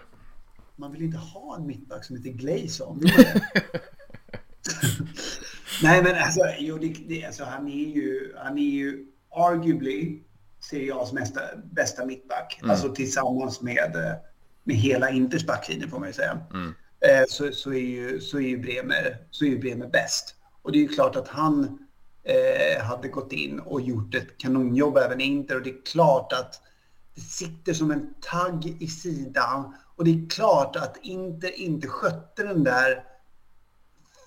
Man 0.75 0.91
vill 0.91 1.01
inte 1.01 1.17
ha 1.17 1.55
en 1.57 1.67
mittback 1.67 2.05
som 2.05 2.15
heter 2.15 2.29
Gleison. 2.29 3.01
Nej 5.83 6.03
men 6.03 6.15
alltså, 6.15 6.41
jo, 6.59 6.77
det, 6.77 6.95
det, 7.07 7.25
alltså 7.25 7.43
han 7.43 7.67
är 7.67 7.95
ju, 7.95 8.33
han 8.37 8.57
är 8.57 8.71
ju 8.71 9.05
arguably 9.31 10.19
Serie 10.59 10.93
A's 10.93 11.13
mesta, 11.13 11.41
bästa 11.71 12.05
mittback. 12.05 12.59
Mm. 12.61 12.71
Alltså 12.71 12.93
tillsammans 12.93 13.61
med, 13.61 13.95
eh, 13.95 14.13
med 14.63 14.75
hela 14.75 15.09
Inters 15.09 15.45
backlinje 15.45 15.87
får 15.87 15.99
man 15.99 16.09
ju 16.09 16.13
säga. 16.13 16.39
Mm. 16.53 16.73
Eh, 16.99 17.23
så, 17.27 17.51
så, 17.51 17.73
är 17.73 17.79
ju, 17.79 18.21
så, 18.21 18.37
är 18.37 18.47
ju 18.47 18.57
Bremer, 18.57 19.17
så 19.31 19.45
är 19.45 19.49
ju 19.49 19.59
Bremer 19.59 19.87
bäst. 19.87 20.35
Och 20.61 20.71
det 20.71 20.77
är 20.77 20.81
ju 20.81 20.87
klart 20.87 21.15
att 21.15 21.27
han 21.27 21.87
eh, 22.23 22.83
hade 22.83 23.07
gått 23.07 23.31
in 23.31 23.59
och 23.59 23.81
gjort 23.81 24.15
ett 24.15 24.37
kanonjobb 24.37 24.97
även 24.97 25.21
i 25.21 25.23
Inter. 25.23 25.55
Och 25.55 25.61
det 25.61 25.69
är 25.69 25.85
klart 25.85 26.33
att 26.33 26.61
det 27.15 27.21
sitter 27.21 27.73
som 27.73 27.91
en 27.91 28.13
tagg 28.21 28.77
i 28.79 28.87
sidan. 28.87 29.75
Och 29.95 30.05
det 30.05 30.11
är 30.11 30.29
klart 30.29 30.75
att 30.75 30.97
Inter 31.01 31.59
inte 31.59 31.87
skötte 31.87 32.43
den 32.43 32.63
där 32.63 33.03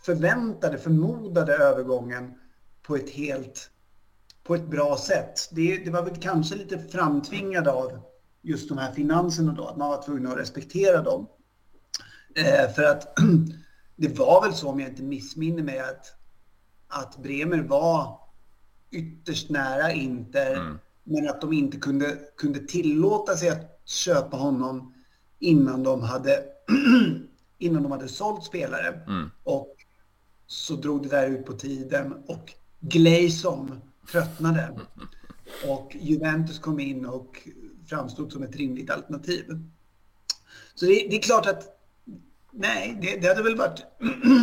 förväntade, 0.04 0.78
förmodade 0.78 1.56
övergången 1.56 2.34
på 2.82 2.96
ett 2.96 3.10
helt 3.10 3.70
på 4.44 4.54
ett 4.54 4.70
bra 4.70 4.96
sätt. 4.96 5.48
Det, 5.52 5.76
det 5.76 5.90
var 5.90 6.02
väl 6.02 6.16
kanske 6.16 6.54
lite 6.54 6.78
framtvingat 6.78 7.66
av 7.66 8.00
just 8.42 8.68
de 8.68 8.78
här 8.78 8.92
finanserna 8.92 9.52
då, 9.52 9.66
att 9.66 9.76
man 9.76 9.88
var 9.88 10.02
tvungen 10.02 10.26
att 10.26 10.38
respektera 10.38 11.02
dem. 11.02 11.26
Eh, 12.34 12.70
för 12.74 12.82
att 12.82 13.18
det 13.96 14.18
var 14.18 14.42
väl 14.42 14.54
så, 14.54 14.68
om 14.68 14.80
jag 14.80 14.88
inte 14.90 15.02
missminner 15.02 15.62
mig, 15.62 15.78
att, 15.78 16.06
att 16.88 17.22
Bremer 17.22 17.62
var 17.62 18.18
ytterst 18.90 19.50
nära 19.50 19.92
Inter, 19.92 20.54
mm. 20.54 20.78
men 21.04 21.28
att 21.28 21.40
de 21.40 21.52
inte 21.52 21.76
kunde, 21.76 22.18
kunde 22.36 22.58
tillåta 22.58 23.36
sig 23.36 23.48
att 23.48 23.80
köpa 23.84 24.36
honom 24.36 24.94
innan 25.38 25.82
de 25.82 26.02
hade, 26.02 26.44
innan 27.58 27.82
de 27.82 27.92
hade 27.92 28.08
sålt 28.08 28.44
spelare. 28.44 29.02
Mm. 29.06 29.30
Och 29.44 29.76
så 30.46 30.74
drog 30.74 31.02
det 31.02 31.08
där 31.08 31.28
ut 31.28 31.46
på 31.46 31.52
tiden 31.52 32.12
och 32.26 32.52
Gleison 32.80 33.80
tröttnade. 34.10 34.78
Och 35.68 35.96
Juventus 36.00 36.58
kom 36.58 36.80
in 36.80 37.06
och 37.06 37.48
framstod 37.86 38.32
som 38.32 38.42
ett 38.42 38.56
rimligt 38.56 38.90
alternativ. 38.90 39.44
Så 40.74 40.84
det, 40.84 41.06
det 41.10 41.16
är 41.16 41.22
klart 41.22 41.46
att 41.46 41.82
nej, 42.50 42.98
det, 43.02 43.16
det, 43.16 43.28
hade 43.28 43.42
väl 43.42 43.56
varit 43.56 43.84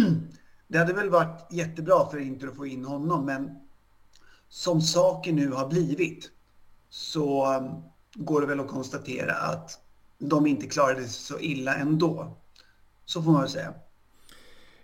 det 0.68 0.78
hade 0.78 0.94
väl 0.94 1.10
varit 1.10 1.48
jättebra 1.52 2.10
för 2.10 2.20
Inter 2.20 2.48
att 2.48 2.56
få 2.56 2.66
in 2.66 2.86
honom, 2.86 3.26
men 3.26 3.60
som 4.50 4.82
saker 4.82 5.34
nu 5.34 5.52
har 5.52 5.68
blivit 5.68 6.32
så 6.90 7.56
um, 7.58 7.84
går 8.14 8.42
det 8.42 8.48
väl 8.48 8.60
att 8.60 8.68
konstatera 8.68 9.34
att 9.34 9.80
de 10.18 10.48
inte 10.48 10.68
klarade 10.68 11.02
sig 11.02 11.10
så 11.10 11.40
illa 11.40 11.76
ändå. 11.76 12.38
Så 13.06 13.24
får 13.24 13.32
man 13.32 13.42
väl 13.42 13.50
säga. 13.50 13.74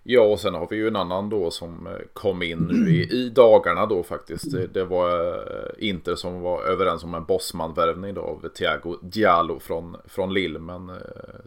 Ja, 0.08 0.22
och 0.22 0.40
sen 0.40 0.54
har 0.54 0.68
vi 0.70 0.76
ju 0.76 0.88
en 0.88 0.96
annan 0.96 1.30
då 1.30 1.52
som 1.52 1.88
eh, 1.88 1.94
kom 2.14 2.44
in 2.44 2.60
nu 2.60 2.96
i, 2.96 3.12
i 3.12 3.30
dagarna 3.30 3.86
då 3.86 4.04
faktiskt. 4.04 4.52
Det, 4.52 4.68
det 4.68 4.86
var 4.86 5.10
eh, 5.10 5.90
Inter 5.90 6.16
som 6.16 6.42
var 6.42 6.64
överens 6.64 7.04
om 7.04 7.14
en 7.14 7.26
bossmanvärvning 7.26 8.14
då 8.14 8.22
av 8.22 8.50
Thiago 8.50 8.98
Diallo 9.02 9.60
från, 9.60 9.98
från 10.06 10.34
Lille. 10.34 10.60
Men 10.60 10.90
eh, 10.90 10.96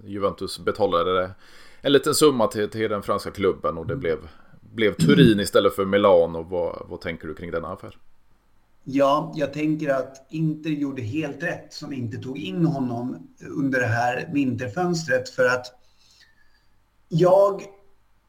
Juventus 0.04 0.59
betalade 0.59 1.30
en 1.80 1.92
liten 1.92 2.14
summa 2.14 2.46
till, 2.46 2.70
till 2.70 2.90
den 2.90 3.02
franska 3.02 3.30
klubben 3.30 3.78
och 3.78 3.86
det 3.86 3.96
blev, 3.96 4.18
blev 4.61 4.94
Turin 4.94 5.40
istället 5.40 5.74
för 5.74 5.84
Milano. 5.84 6.42
Vad, 6.42 6.86
vad 6.88 7.00
tänker 7.00 7.28
du 7.28 7.34
kring 7.34 7.50
denna 7.50 7.68
affär? 7.68 7.98
Ja, 8.84 9.32
jag 9.36 9.52
tänker 9.52 9.88
att 9.88 10.26
Inter 10.30 10.70
gjorde 10.70 11.02
helt 11.02 11.42
rätt 11.42 11.72
som 11.72 11.92
inte 11.92 12.16
tog 12.16 12.38
in 12.38 12.66
honom 12.66 13.28
under 13.56 13.80
det 13.80 13.86
här 13.86 14.30
vinterfönstret 14.32 15.28
för 15.28 15.44
att 15.44 15.66
jag 17.09 17.62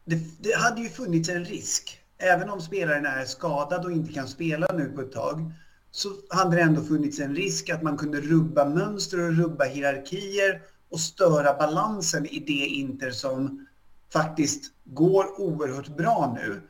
det, 0.09 0.19
det, 0.39 0.55
hade 0.55 0.81
ju 0.81 0.89
funnits 0.89 1.29
en 1.29 1.45
risk. 1.45 1.99
Även 2.17 2.49
om 2.49 2.61
spelaren 2.61 3.05
är 3.05 3.25
skadad 3.25 3.85
och 3.85 3.91
inte 3.91 4.13
kan 4.13 4.27
spela 4.27 4.67
nu 4.73 4.85
på 4.85 5.01
ett 5.01 5.11
tag 5.11 5.51
så 5.91 6.09
hade 6.29 6.55
det 6.55 6.61
ändå 6.61 6.81
funnits 6.81 7.19
en 7.19 7.35
risk 7.35 7.69
att 7.69 7.83
man 7.83 7.97
kunde 7.97 8.21
rubba 8.21 8.65
mönster 8.65 9.19
och 9.19 9.37
rubba 9.37 9.63
hierarkier 9.63 10.61
och 10.89 10.99
störa 10.99 11.53
balansen 11.53 12.25
i 12.25 12.39
det 12.39 12.65
Inter 12.65 13.11
som 13.11 13.67
faktiskt 14.13 14.71
går 14.83 15.41
oerhört 15.41 15.97
bra 15.97 16.37
nu. 16.39 16.61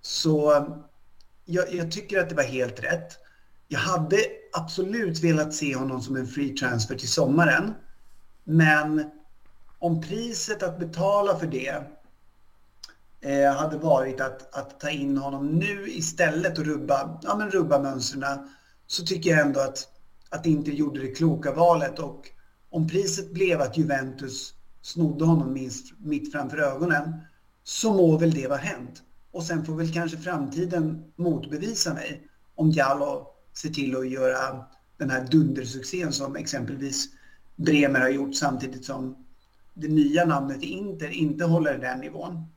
Så 0.00 0.66
jag, 1.44 1.74
jag 1.74 1.92
tycker 1.92 2.20
att 2.20 2.28
det 2.28 2.34
var 2.34 2.42
helt 2.42 2.84
rätt. 2.84 3.18
jag 3.68 3.78
hade 3.78 4.16
absolut 4.52 5.24
velat 5.24 5.54
se 5.54 5.76
honom 5.76 6.00
som 6.00 6.16
en 6.16 6.26
free 6.26 6.56
transfer 6.56 6.94
till 6.94 7.08
sommaren. 7.08 7.74
Men 8.44 9.10
om 9.78 10.00
priset 10.00 10.62
att 10.62 10.78
betala 10.78 11.38
för 11.38 11.46
det 11.46 11.82
eh, 13.24 13.52
hade 13.52 13.78
varit 13.78 14.20
att, 14.20 14.54
att 14.54 14.80
ta 14.80 14.90
in 14.90 15.16
honom 15.18 15.46
nu 15.46 15.88
istället 15.88 16.58
och 16.58 16.64
rubba, 16.64 17.20
ja, 17.22 17.36
men 17.36 17.50
rubba 17.50 17.78
mönstren 17.78 18.48
så 18.86 19.04
tycker 19.04 19.30
jag 19.30 19.40
ändå 19.46 19.60
att, 19.60 19.88
att 20.30 20.46
Inter 20.46 20.72
gjorde 20.72 21.00
det 21.00 21.14
kloka 21.14 21.52
valet. 21.52 21.98
Och 21.98 22.30
om 22.70 22.88
priset 22.88 23.32
blev 23.32 23.60
att 23.60 23.78
Juventus 23.78 24.54
snodde 24.82 25.24
honom 25.24 25.52
minst, 25.52 25.92
mitt 25.98 26.32
framför 26.32 26.58
ögonen 26.58 27.14
så 27.64 27.92
må 27.92 28.18
väl 28.18 28.30
det 28.30 28.48
vara 28.48 28.58
hänt. 28.58 29.02
Och 29.32 29.42
sen 29.42 29.64
får 29.64 29.74
väl 29.74 29.92
kanske 29.92 30.18
framtiden 30.18 31.04
motbevisa 31.16 31.94
mig 31.94 32.28
om 32.54 32.72
Diallo 32.72 33.26
ser 33.54 33.68
till 33.68 33.96
att 33.96 34.10
göra 34.10 34.64
den 34.96 35.10
här 35.10 35.26
dundersuccén 35.30 36.12
som 36.12 36.36
exempelvis 36.36 37.08
Bremer 37.56 38.00
har 38.00 38.08
gjort 38.08 38.34
samtidigt 38.34 38.84
som 38.84 39.26
det 39.74 39.88
nya 39.88 40.24
namnet 40.24 40.62
Inter 40.62 41.08
inte 41.08 41.44
håller 41.44 41.78
den 41.78 42.00
nivån. 42.00 42.48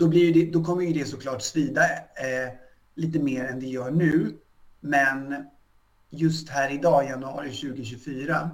Då, 0.00 0.08
blir 0.08 0.34
det, 0.34 0.50
då 0.50 0.64
kommer 0.64 0.82
ju 0.82 0.92
det 0.92 1.04
såklart 1.04 1.42
svida 1.42 1.82
eh, 1.84 2.52
lite 2.94 3.18
mer 3.18 3.44
än 3.44 3.60
det 3.60 3.66
gör 3.66 3.90
nu. 3.90 4.38
Men 4.80 5.44
just 6.10 6.48
här 6.48 6.70
idag, 6.70 7.04
januari 7.04 7.50
2024, 7.50 8.50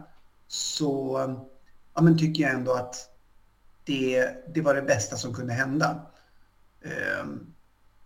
så 0.49 1.19
ja, 1.95 2.03
men 2.03 2.19
tycker 2.19 2.43
jag 2.43 2.53
ändå 2.53 2.73
att 2.73 2.97
det, 3.85 4.29
det 4.55 4.61
var 4.61 4.75
det 4.75 4.83
bästa 4.83 5.17
som 5.17 5.35
kunde 5.35 5.53
hända. 5.53 6.07
Eh, 6.81 7.27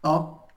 ja, 0.02 0.48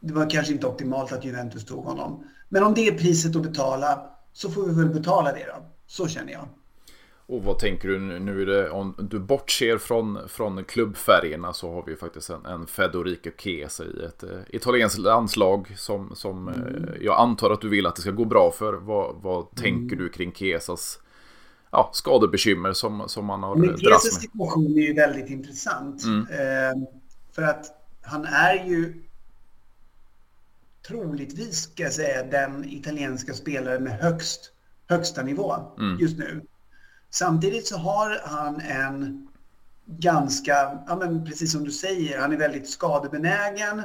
det 0.00 0.12
var 0.12 0.30
kanske 0.30 0.52
inte 0.52 0.66
optimalt 0.66 1.12
att 1.12 1.24
Juventus 1.24 1.64
tog 1.64 1.84
honom. 1.84 2.24
Men 2.48 2.62
om 2.62 2.74
det 2.74 2.88
är 2.88 2.98
priset 2.98 3.36
att 3.36 3.42
betala 3.42 4.10
så 4.32 4.50
får 4.50 4.66
vi 4.66 4.74
väl 4.74 4.94
betala 4.94 5.32
det 5.32 5.46
då. 5.46 5.66
Så 5.86 6.08
känner 6.08 6.32
jag. 6.32 6.48
Och 7.26 7.42
vad 7.42 7.58
tänker 7.58 7.88
du 7.88 7.98
nu? 7.98 8.42
Är 8.42 8.46
det, 8.46 8.70
om 8.70 8.94
du 8.98 9.18
bortser 9.18 9.78
från, 9.78 10.28
från 10.28 10.64
klubbfärgerna 10.64 11.52
så 11.52 11.72
har 11.72 11.84
vi 11.86 11.96
faktiskt 11.96 12.30
en, 12.30 12.46
en 12.46 12.66
Federico 12.66 13.30
Chiesa 13.38 13.84
i 13.84 14.04
ett 14.04 14.22
eh, 14.22 14.30
italienskt 14.48 14.98
landslag 14.98 15.74
som, 15.76 16.14
som 16.14 16.48
eh, 16.48 16.54
mm. 16.54 16.90
jag 17.00 17.20
antar 17.20 17.50
att 17.50 17.60
du 17.60 17.68
vill 17.68 17.86
att 17.86 17.96
det 17.96 18.02
ska 18.02 18.10
gå 18.10 18.24
bra 18.24 18.50
för. 18.50 18.72
Vad, 18.72 19.16
vad 19.22 19.36
mm. 19.36 19.48
tänker 19.54 19.96
du 19.96 20.08
kring 20.08 20.32
Chiesas 20.32 20.98
ja, 21.70 21.90
skadebekymmer 21.92 22.72
som, 22.72 23.08
som 23.08 23.24
man 23.24 23.42
har 23.42 23.56
dragits 23.56 23.82
med? 23.82 23.90
Chiesas 23.92 24.20
situation 24.20 24.66
är 24.66 24.82
ju 24.82 24.94
väldigt 24.94 25.30
intressant. 25.30 26.04
Mm. 26.04 26.20
Eh, 26.20 26.88
för 27.32 27.42
att 27.42 27.66
han 28.02 28.24
är 28.24 28.64
ju 28.66 29.02
troligtvis, 30.86 31.62
ska 31.62 31.82
jag 31.82 31.92
säga, 31.92 32.22
den 32.22 32.64
italienska 32.64 33.34
spelare 33.34 33.80
med 33.80 33.92
högst, 33.92 34.52
högsta 34.88 35.22
nivå 35.22 35.54
mm. 35.78 35.98
just 36.00 36.18
nu. 36.18 36.42
Samtidigt 37.14 37.66
så 37.66 37.76
har 37.76 38.20
han 38.24 38.60
en 38.60 39.28
ganska, 39.86 40.52
ja 40.86 40.96
men 40.96 41.24
precis 41.24 41.52
som 41.52 41.64
du 41.64 41.70
säger, 41.70 42.20
han 42.20 42.32
är 42.32 42.36
väldigt 42.36 42.68
skadebenägen. 42.68 43.78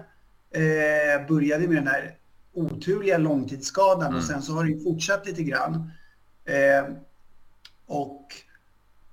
Eh, 0.51 1.28
började 1.28 1.67
med 1.67 1.78
den 1.78 1.88
här 1.88 2.15
oturliga 2.53 3.17
långtidsskadan 3.17 4.07
mm. 4.07 4.17
och 4.17 4.23
sen 4.23 4.41
så 4.41 4.53
har 4.53 4.65
det 4.65 4.84
fortsatt 4.84 5.25
lite 5.25 5.43
grann. 5.43 5.91
Eh, 6.45 6.93
och 7.86 8.25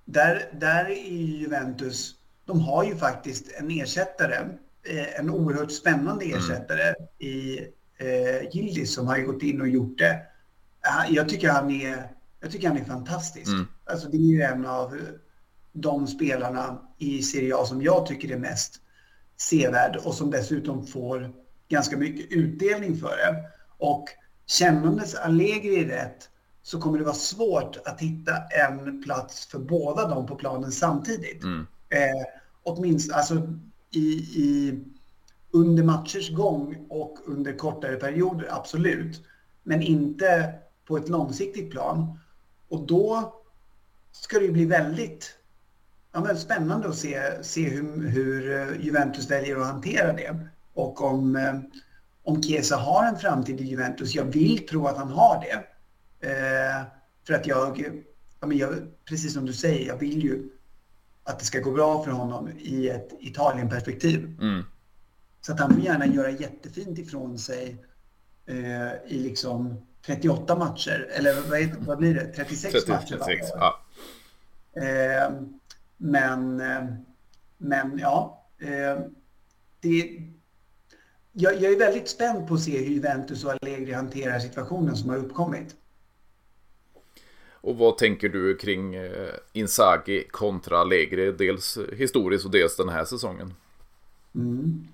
där, 0.04 0.48
där 0.52 0.84
är 0.84 1.38
Juventus, 1.38 2.14
de 2.44 2.60
har 2.60 2.84
ju 2.84 2.96
faktiskt 2.96 3.52
en 3.52 3.70
ersättare, 3.70 4.36
eh, 4.82 5.20
en 5.20 5.30
oerhört 5.30 5.72
spännande 5.72 6.24
mm. 6.24 6.38
ersättare 6.38 6.88
mm. 6.88 7.08
i 7.18 7.58
eh, 7.98 8.48
Gildis 8.52 8.94
som 8.94 9.06
har 9.06 9.18
gått 9.18 9.42
in 9.42 9.60
och 9.60 9.68
gjort 9.68 9.98
det. 9.98 10.22
Jag 11.08 11.28
tycker 11.28 11.50
han 11.50 11.70
är 11.70 12.08
jag 12.40 12.52
tycker 12.52 12.68
han 12.68 12.76
är 12.76 12.84
fantastisk. 12.84 13.48
Mm. 13.48 13.66
Alltså 13.84 14.08
det 14.08 14.16
är 14.16 14.20
ju 14.20 14.42
en 14.42 14.66
av 14.66 14.98
de 15.72 16.06
spelarna 16.06 16.80
i 16.98 17.22
Serie 17.22 17.56
A 17.56 17.64
som 17.64 17.82
jag 17.82 18.06
tycker 18.06 18.32
är 18.32 18.38
mest 18.38 18.80
sevärd 19.36 19.96
och 19.96 20.14
som 20.14 20.30
dessutom 20.30 20.86
får 20.86 21.32
ganska 21.68 21.96
mycket 21.96 22.32
utdelning 22.32 22.96
för 22.96 23.16
det. 23.16 23.44
Och 23.78 24.04
kännandes 24.46 25.14
Allegri 25.14 25.88
rätt 25.88 26.28
så 26.62 26.80
kommer 26.80 26.98
det 26.98 27.04
vara 27.04 27.14
svårt 27.14 27.76
att 27.84 28.00
hitta 28.00 28.32
en 28.66 29.02
plats 29.02 29.46
för 29.46 29.58
båda 29.58 30.08
dem 30.08 30.26
på 30.26 30.34
planen 30.34 30.72
samtidigt. 30.72 31.42
Mm. 31.42 31.66
Eh, 31.88 32.26
åtminstone 32.62 33.16
alltså, 33.18 33.48
i, 33.90 34.08
i, 34.36 34.80
under 35.50 35.82
matchers 35.82 36.30
gång 36.30 36.86
och 36.90 37.18
under 37.26 37.52
kortare 37.52 37.96
perioder, 37.96 38.48
absolut. 38.50 39.22
Men 39.62 39.82
inte 39.82 40.54
på 40.86 40.96
ett 40.96 41.08
långsiktigt 41.08 41.70
plan. 41.70 42.18
Och 42.68 42.86
då 42.86 43.34
ska 44.16 44.38
det 44.38 44.44
ju 44.44 44.52
bli 44.52 44.64
väldigt 44.64 45.38
ja, 46.12 46.20
men 46.20 46.38
spännande 46.38 46.88
att 46.88 46.96
se, 46.96 47.44
se 47.44 47.68
hur, 47.68 48.08
hur 48.08 48.52
eh, 48.52 48.84
Juventus 48.84 49.30
väljer 49.30 49.56
att 49.56 49.66
hantera 49.66 50.12
det. 50.12 50.48
Och 50.74 51.02
om, 51.02 51.36
eh, 51.36 51.54
om 52.22 52.42
Chiesa 52.42 52.76
har 52.76 53.06
en 53.06 53.18
framtid 53.18 53.60
i 53.60 53.64
Juventus. 53.64 54.14
Jag 54.14 54.24
vill 54.24 54.66
tro 54.66 54.86
att 54.86 54.96
han 54.96 55.08
har 55.08 55.44
det. 55.44 55.64
Eh, 56.28 56.82
för 57.26 57.34
att 57.34 57.46
jag, 57.46 57.84
ja, 58.40 58.46
men 58.46 58.58
jag, 58.58 58.74
precis 59.04 59.34
som 59.34 59.46
du 59.46 59.52
säger, 59.52 59.88
jag 59.88 59.96
vill 59.96 60.24
ju 60.24 60.48
att 61.24 61.38
det 61.38 61.44
ska 61.44 61.60
gå 61.60 61.70
bra 61.70 62.04
för 62.04 62.10
honom 62.10 62.48
i 62.58 62.88
ett 62.88 63.08
Italien-perspektiv. 63.20 64.38
Mm. 64.40 64.62
Så 65.40 65.52
att 65.52 65.60
han 65.60 65.74
får 65.74 65.82
gärna 65.82 66.06
göra 66.06 66.30
jättefint 66.30 66.98
ifrån 66.98 67.38
sig 67.38 67.84
eh, 68.46 68.92
i 69.06 69.18
liksom 69.18 69.86
38 70.06 70.56
matcher, 70.56 71.08
eller 71.10 71.34
vad, 71.34 71.86
vad 71.86 71.98
blir 71.98 72.14
det? 72.14 72.26
36 72.26 72.72
30, 72.72 72.90
matcher? 72.90 73.16
36, 73.16 73.46
ja. 73.54 73.83
Eh, 74.76 75.32
men, 75.96 76.60
eh, 76.60 76.84
men 77.58 77.98
ja, 77.98 78.46
eh, 78.58 79.04
det, 79.80 80.20
jag, 81.32 81.62
jag, 81.62 81.72
är 81.72 81.78
väldigt 81.78 82.08
spänd 82.08 82.48
på 82.48 82.54
att 82.54 82.60
se 82.60 82.78
hur 82.78 82.94
Juventus 82.94 83.44
och 83.44 83.50
Allegri 83.50 83.92
hanterar 83.92 84.38
situationen 84.38 84.96
som 84.96 85.10
har 85.10 85.16
uppkommit. 85.16 85.76
Och 87.50 87.76
vad 87.76 87.98
tänker 87.98 88.28
du 88.28 88.56
kring 88.56 88.94
Inzaghi 89.52 90.24
kontra 90.30 90.78
Allegri, 90.78 91.32
dels 91.32 91.78
historiskt 91.92 92.44
och 92.44 92.50
dels 92.50 92.76
den 92.76 92.88
här 92.88 93.04
säsongen? 93.04 93.54
Mm. 94.34 94.88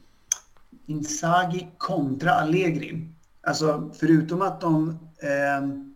Inzaghi 0.86 1.68
kontra 1.78 2.30
Allegri. 2.30 3.08
Alltså 3.40 3.90
förutom 3.94 4.42
att 4.42 4.60
de 4.60 4.88
eh, 5.18 5.89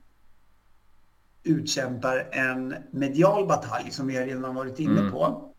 utkämpar 1.45 2.29
en 2.33 2.75
medial 2.91 3.47
batalj 3.47 3.91
som 3.91 4.07
vi 4.07 4.21
redan 4.21 4.55
varit 4.55 4.79
inne 4.79 5.01
mm. 5.01 5.13
på. 5.13 5.51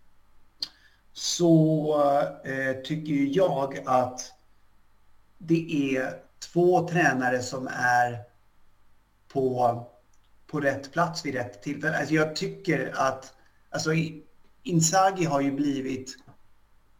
Så 1.14 2.02
eh, 2.44 2.82
tycker 2.84 3.38
jag 3.38 3.80
att 3.86 4.22
det 5.38 5.96
är 5.98 6.14
två 6.40 6.88
tränare 6.88 7.42
som 7.42 7.68
är 7.72 8.20
på, 9.28 9.84
på 10.48 10.60
rätt 10.60 10.92
plats 10.92 11.26
vid 11.26 11.34
rätt 11.34 11.62
tillfälle. 11.62 11.98
Alltså 11.98 12.14
jag 12.14 12.36
tycker 12.36 12.94
att 12.96 13.34
alltså 13.70 13.92
Inzaghi 14.64 15.26
har 15.26 15.42
ju 15.42 15.52
blivit 15.52 16.18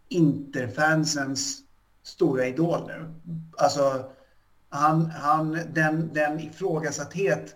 Interfansens 0.10 1.62
stora 2.04 2.48
idol 2.48 2.88
nu. 2.88 3.14
Alltså 3.58 4.12
han, 4.70 5.06
han, 5.06 5.60
den, 5.74 6.14
den 6.14 6.40
ifrågasatthet 6.40 7.56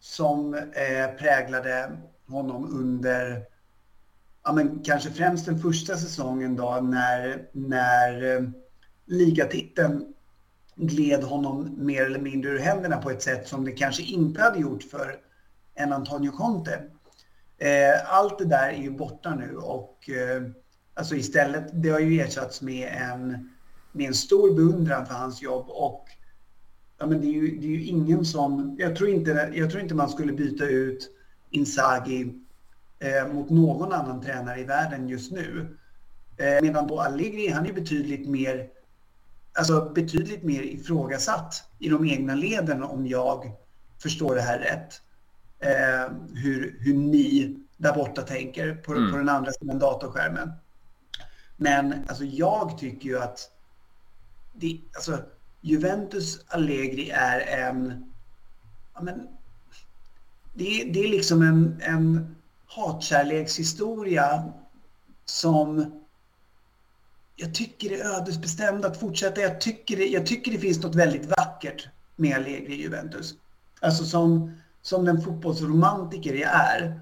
som 0.00 0.54
eh, 0.54 1.16
präglade 1.18 1.98
honom 2.28 2.64
under 2.72 3.44
ja, 4.44 4.52
men 4.52 4.82
kanske 4.84 5.10
främst 5.10 5.46
den 5.46 5.58
första 5.58 5.96
säsongen 5.96 6.56
då 6.56 6.80
när, 6.82 7.48
när 7.52 8.36
eh, 8.36 8.42
ligatiteln 9.06 10.14
gled 10.76 11.22
honom 11.24 11.74
mer 11.76 12.06
eller 12.06 12.18
mindre 12.18 12.50
ur 12.50 12.58
händerna 12.58 12.96
på 12.96 13.10
ett 13.10 13.22
sätt 13.22 13.48
som 13.48 13.64
det 13.64 13.72
kanske 13.72 14.02
inte 14.02 14.42
hade 14.42 14.58
gjort 14.58 14.82
för 14.82 15.16
en 15.74 15.92
Antonio 15.92 16.30
Conte. 16.30 16.82
Eh, 17.58 18.14
allt 18.14 18.38
det 18.38 18.44
där 18.44 18.68
är 18.68 18.82
ju 18.82 18.90
borta 18.90 19.34
nu 19.34 19.56
och 19.56 20.10
eh, 20.10 20.42
alltså 20.94 21.14
istället, 21.14 21.64
det 21.72 21.88
har 21.88 22.00
ju 22.00 22.20
ersatts 22.20 22.62
med 22.62 22.88
en, 22.88 23.50
med 23.92 24.06
en 24.06 24.14
stor 24.14 24.54
beundran 24.54 25.06
för 25.06 25.14
hans 25.14 25.42
jobb 25.42 25.66
och 25.68 26.04
ja, 26.98 27.06
men 27.06 27.20
det, 27.20 27.26
är 27.26 27.32
ju, 27.32 27.58
det 27.58 27.66
är 27.66 27.70
ju 27.70 27.84
ingen 27.84 28.24
som... 28.24 28.76
Jag 28.78 28.96
tror, 28.96 29.08
inte, 29.08 29.52
jag 29.54 29.70
tror 29.70 29.82
inte 29.82 29.94
man 29.94 30.10
skulle 30.10 30.32
byta 30.32 30.64
ut 30.64 31.10
Inzaghi 31.50 32.34
eh, 32.98 33.32
mot 33.32 33.50
någon 33.50 33.92
annan 33.92 34.22
tränare 34.22 34.60
i 34.60 34.64
världen 34.64 35.08
just 35.08 35.32
nu. 35.32 35.76
Eh, 36.36 36.62
medan 36.62 36.86
då 36.86 37.00
Allegri, 37.00 37.48
han 37.48 37.66
är 37.66 37.72
betydligt 37.72 38.28
mer, 38.28 38.68
alltså 39.58 39.92
betydligt 39.94 40.42
mer 40.42 40.62
ifrågasatt 40.62 41.64
i 41.78 41.88
de 41.88 42.04
egna 42.04 42.34
leden 42.34 42.82
om 42.82 43.06
jag 43.06 43.52
förstår 44.02 44.34
det 44.34 44.40
här 44.40 44.58
rätt. 44.58 45.02
Eh, 45.60 46.12
hur, 46.34 46.76
hur 46.80 46.94
ni 46.94 47.56
där 47.76 47.94
borta 47.94 48.22
tänker 48.22 48.74
på, 48.74 48.92
mm. 48.92 49.10
på 49.10 49.16
den 49.16 49.28
andra 49.28 49.52
sidan 49.52 49.78
datorskärmen. 49.78 50.52
Men 51.56 51.94
alltså 52.08 52.24
jag 52.24 52.78
tycker 52.78 53.08
ju 53.08 53.18
att 53.18 53.50
det, 54.54 54.80
alltså, 54.94 55.18
Juventus 55.60 56.44
Allegri 56.46 57.10
är 57.10 57.40
en... 57.40 58.04
Ja, 58.94 59.02
men, 59.02 59.28
det, 60.54 60.84
det 60.84 61.04
är 61.04 61.08
liksom 61.08 61.42
en, 61.42 61.80
en 61.82 62.36
hatkärlekshistoria 62.66 64.52
som 65.24 65.92
jag 67.36 67.54
tycker 67.54 67.92
är 67.92 68.04
ödesbestämd 68.04 68.84
att 68.84 69.00
fortsätta. 69.00 69.40
Jag 69.40 69.60
tycker, 69.60 69.96
det, 69.96 70.06
jag 70.06 70.26
tycker 70.26 70.52
det 70.52 70.58
finns 70.58 70.82
något 70.82 70.94
väldigt 70.94 71.26
vackert 71.26 71.88
med 72.16 72.36
Allegri 72.36 72.74
i 72.74 72.82
Juventus. 72.82 73.34
Alltså 73.80 74.04
som, 74.04 74.56
som 74.82 75.04
den 75.04 75.22
fotbollsromantiker 75.22 76.34
jag 76.34 76.50
är 76.50 77.00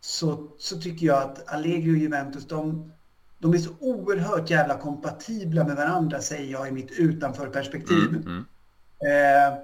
så, 0.00 0.48
så 0.58 0.80
tycker 0.80 1.06
jag 1.06 1.22
att 1.22 1.48
Allegri 1.48 1.92
och 1.92 1.98
Juventus 1.98 2.48
de, 2.48 2.92
de 3.40 3.54
är 3.54 3.58
så 3.58 3.70
oerhört 3.80 4.50
jävla 4.50 4.78
kompatibla 4.78 5.64
med 5.64 5.76
varandra 5.76 6.20
säger 6.20 6.52
jag 6.52 6.68
i 6.68 6.70
mitt 6.70 6.90
utanförperspektiv. 6.90 8.08
Mm, 8.08 8.22
mm. 8.22 8.44
Eh, 9.00 9.58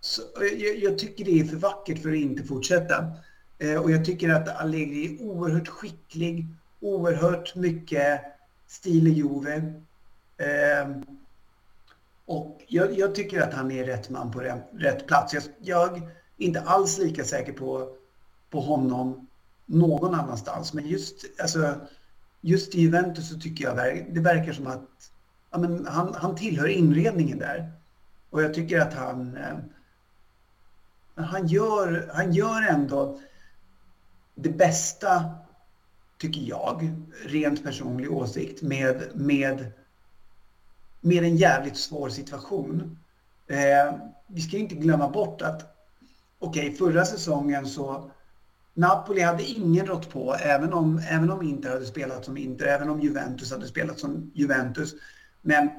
så, 0.00 0.22
jag, 0.40 0.78
jag, 0.78 0.98
tycker 0.98 1.24
det 1.24 1.40
är 1.40 1.44
för 1.44 1.56
vackert 1.56 2.02
för 2.02 2.08
att 2.08 2.16
inte 2.16 2.42
fortsätta. 2.42 3.12
Eh, 3.58 3.82
och 3.82 3.90
jag 3.90 4.04
tycker 4.04 4.28
att 4.28 4.60
Allegri 4.60 5.04
är 5.14 5.22
oerhört 5.22 5.68
skicklig, 5.68 6.46
oerhört 6.80 7.54
mycket 7.54 8.20
stil 8.66 9.06
i 9.06 9.10
Juve. 9.10 9.56
Eh, 10.36 10.90
och 12.26 12.60
jag, 12.66 12.98
jag, 12.98 13.14
tycker 13.14 13.40
att 13.40 13.54
han 13.54 13.70
är 13.70 13.84
rätt 13.84 14.10
man 14.10 14.32
på 14.32 14.40
rätt, 14.40 14.68
rätt 14.72 15.06
plats. 15.06 15.34
Jag, 15.34 15.42
jag, 15.60 15.96
är 15.96 16.10
inte 16.36 16.60
alls 16.60 16.98
lika 16.98 17.24
säker 17.24 17.52
på, 17.52 17.88
på 18.50 18.60
honom 18.60 19.28
någon 19.66 20.14
annanstans. 20.14 20.72
Men 20.72 20.86
just, 20.86 21.24
alltså, 21.40 21.74
just 22.46 22.74
i 22.74 22.80
Juventus 22.80 23.28
så 23.28 23.38
tycker 23.38 23.64
jag 23.64 23.76
det 24.14 24.20
verkar 24.20 24.52
som 24.52 24.66
att 24.66 25.10
ja, 25.50 25.58
men 25.58 25.86
han, 25.86 26.14
han 26.14 26.36
tillhör 26.36 26.68
inredningen 26.68 27.38
där. 27.38 27.72
Och 28.30 28.42
jag 28.42 28.54
tycker 28.54 28.80
att 28.80 28.94
han, 28.94 29.36
eh, 29.36 29.58
han, 31.14 31.46
gör, 31.46 32.10
han 32.14 32.32
gör 32.32 32.62
ändå 32.62 33.20
det 34.34 34.50
bästa, 34.50 35.30
tycker 36.18 36.40
jag, 36.40 36.94
rent 37.24 37.64
personlig 37.64 38.12
åsikt, 38.12 38.62
med, 38.62 39.02
med, 39.14 39.72
med 41.00 41.24
en 41.24 41.36
jävligt 41.36 41.76
svår 41.76 42.08
situation. 42.08 42.98
Eh, 43.46 43.94
vi 44.26 44.40
ska 44.40 44.56
inte 44.56 44.74
glömma 44.74 45.08
bort 45.08 45.42
att, 45.42 45.76
okej, 46.38 46.66
okay, 46.66 46.76
förra 46.76 47.04
säsongen 47.04 47.66
så 47.66 48.10
Napoli 48.76 49.20
hade 49.20 49.42
ingen 49.42 49.86
rått 49.86 50.10
på, 50.10 50.34
även 50.34 50.72
om, 50.72 50.98
även 51.08 51.30
om 51.30 51.42
Inter 51.42 51.70
hade 51.70 51.86
spelat 51.86 52.24
som 52.24 52.36
Inter, 52.36 52.66
även 52.66 52.90
om 52.90 53.00
Juventus 53.00 53.52
hade 53.52 53.66
spelat 53.66 53.98
som 53.98 54.30
Juventus. 54.34 54.94
Men 55.42 55.70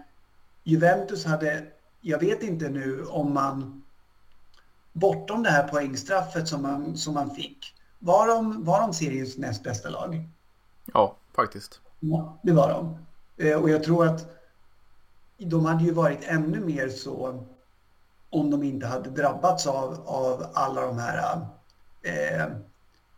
Juventus 0.64 1.26
hade, 1.26 1.64
jag 2.02 2.20
vet 2.20 2.44
inte 2.44 2.70
nu 2.70 3.06
om 3.06 3.34
man, 3.34 3.84
bortom 4.94 5.44
det 5.44 5.50
här 5.50 5.68
poängstraffet 5.68 6.48
som 6.48 6.62
man, 6.62 6.98
som 6.98 7.14
man 7.14 7.36
fick, 7.36 7.76
var 8.00 8.28
de, 8.28 8.64
var 8.64 8.82
de 8.82 8.94
seriens 8.94 9.38
näst 9.38 9.64
bästa 9.64 9.90
lag? 9.90 10.30
Ja, 10.86 11.16
faktiskt. 11.36 11.82
Ja, 12.00 12.40
det 12.44 12.52
var 12.52 12.70
de. 12.70 12.98
Eh, 13.46 13.62
och 13.62 13.70
jag 13.70 13.84
tror 13.84 14.08
att 14.08 14.26
de 15.38 15.66
hade 15.66 15.84
ju 15.84 15.92
varit 15.92 16.24
ännu 16.24 16.60
mer 16.60 16.90
så 16.90 17.46
om 18.30 18.52
de 18.52 18.64
inte 18.64 18.88
hade 18.88 19.10
drabbats 19.10 19.68
av, 19.68 20.02
av 20.06 20.46
alla 20.54 20.82
de 20.82 20.98
här 20.98 21.42
eh, 22.02 22.48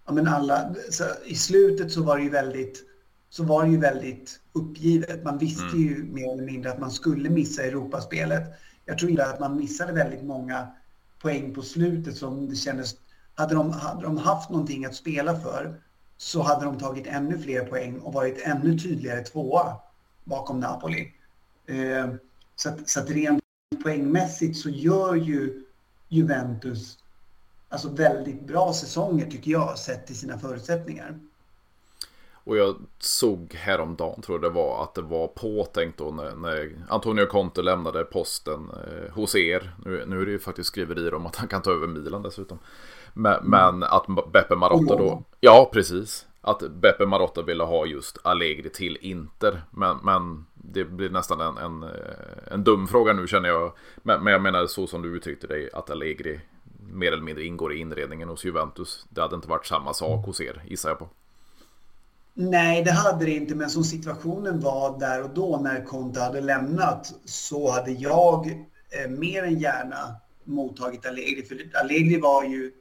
ja, 0.09 0.13
men 0.13 0.27
alla, 0.27 0.75
I 1.25 1.35
slutet 1.35 1.91
så 1.91 2.03
var 2.03 2.17
det 2.17 2.23
ju 2.23 2.29
väldigt 2.29 2.85
så 3.29 3.43
var 3.43 3.63
det 3.63 3.69
ju 3.69 3.77
väldigt 3.77 4.39
uppgivet. 4.53 5.23
Man 5.23 5.37
visste 5.37 5.63
mm. 5.63 5.79
ju 5.79 6.03
mer 6.03 6.33
eller 6.33 6.43
mindre 6.43 6.71
att 6.71 6.79
man 6.79 6.91
skulle 6.91 7.29
missa 7.29 7.63
Europaspelet. 7.63 8.43
Jag 8.85 8.97
tror 8.97 9.11
inte 9.11 9.25
att 9.25 9.39
man 9.39 9.57
missade 9.57 9.93
väldigt 9.93 10.23
många 10.23 10.67
poäng 11.21 11.53
på 11.53 11.61
slutet 11.61 12.17
som 12.17 12.49
det 12.49 12.55
kändes 12.55 12.95
hade 13.35 13.55
de, 13.55 13.71
hade 13.71 14.01
de 14.01 14.17
haft 14.17 14.49
någonting 14.49 14.85
att 14.85 14.95
spela 14.95 15.39
för 15.39 15.81
så 16.17 16.41
hade 16.41 16.65
de 16.65 16.77
tagit 16.77 17.07
ännu 17.07 17.39
fler 17.39 17.65
poäng 17.65 17.99
och 17.99 18.13
varit 18.13 18.41
ännu 18.43 18.79
tydligare 18.79 19.23
tvåa 19.23 19.75
bakom 20.23 20.59
Napoli. 20.59 21.13
Eh, 21.65 22.09
så, 22.55 22.69
att, 22.69 22.89
så 22.89 22.99
att 22.99 23.09
rent 23.09 23.43
poängmässigt 23.83 24.57
så 24.57 24.69
gör 24.69 25.15
ju 25.15 25.63
Juventus 26.07 26.97
alltså 27.69 27.89
väldigt 27.89 28.47
bra 28.47 28.73
säsonger 28.73 29.25
tycker 29.31 29.51
jag 29.51 29.77
sett 29.77 30.07
till 30.07 30.17
sina 30.17 30.39
förutsättningar. 30.39 31.19
Och 32.49 32.57
jag 32.57 32.75
såg 32.99 33.53
häromdagen, 33.53 34.21
tror 34.21 34.35
jag 34.35 34.51
det 34.51 34.55
var, 34.55 34.83
att 34.83 34.95
det 34.95 35.01
var 35.01 35.27
påtänkt 35.27 35.97
då 35.97 36.11
när, 36.11 36.35
när 36.35 36.71
Antonio 36.89 37.25
Conte 37.25 37.61
lämnade 37.61 38.03
posten 38.03 38.69
eh, 38.69 39.13
hos 39.13 39.35
er. 39.35 39.71
Nu, 39.85 40.05
nu 40.07 40.21
är 40.21 40.25
det 40.25 40.31
ju 40.31 40.39
faktiskt 40.39 40.67
skriverier 40.67 41.13
om 41.13 41.25
att 41.25 41.35
han 41.35 41.47
kan 41.47 41.61
ta 41.61 41.71
över 41.71 41.87
Milan 41.87 42.21
dessutom. 42.21 42.59
Men, 43.13 43.33
mm. 43.33 43.49
men 43.49 43.83
att 43.83 44.05
Beppe 44.31 44.55
Marotta 44.55 44.95
då... 44.95 45.23
Ja, 45.39 45.69
precis. 45.73 46.27
Att 46.41 46.59
Beppe 46.71 47.05
Marotta 47.05 47.41
ville 47.41 47.63
ha 47.63 47.85
just 47.85 48.17
Allegri 48.23 48.69
till 48.69 48.97
Inter. 49.01 49.61
Men, 49.71 49.97
men 50.03 50.45
det 50.53 50.85
blir 50.85 51.09
nästan 51.09 51.41
en, 51.41 51.57
en, 51.57 51.83
eh, 51.83 52.53
en 52.53 52.63
dum 52.63 52.87
fråga 52.87 53.13
nu 53.13 53.27
känner 53.27 53.49
jag. 53.49 53.73
Men, 53.97 54.23
men 54.23 54.33
jag 54.33 54.41
menar 54.41 54.65
så 54.67 54.87
som 54.87 55.01
du 55.01 55.17
uttryckte 55.17 55.47
dig, 55.47 55.69
att 55.73 55.89
Allegri 55.89 56.39
mer 56.91 57.11
eller 57.11 57.23
mindre 57.23 57.45
ingår 57.45 57.73
i 57.73 57.79
inredningen 57.79 58.29
hos 58.29 58.45
Juventus. 58.45 59.05
Det 59.09 59.21
hade 59.21 59.35
inte 59.35 59.47
varit 59.47 59.65
samma 59.65 59.93
sak 59.93 60.25
hos 60.25 60.41
er, 60.41 60.63
gissar 60.67 60.89
jag 60.89 60.99
på. 60.99 61.09
Nej, 62.33 62.83
det 62.83 62.91
hade 62.91 63.25
det 63.25 63.31
inte, 63.31 63.55
men 63.55 63.69
som 63.69 63.83
situationen 63.83 64.59
var 64.59 64.99
där 64.99 65.23
och 65.23 65.29
då 65.29 65.57
när 65.57 65.85
Conte 65.85 66.19
hade 66.19 66.41
lämnat 66.41 67.13
så 67.25 67.71
hade 67.71 67.91
jag 67.91 68.65
eh, 68.89 69.09
mer 69.09 69.43
än 69.43 69.59
gärna 69.59 70.15
mottagit 70.43 71.05
Allegri. 71.05 71.43
För 71.43 71.69
Allegri 71.73 72.19
var 72.19 72.43
ju 72.43 72.71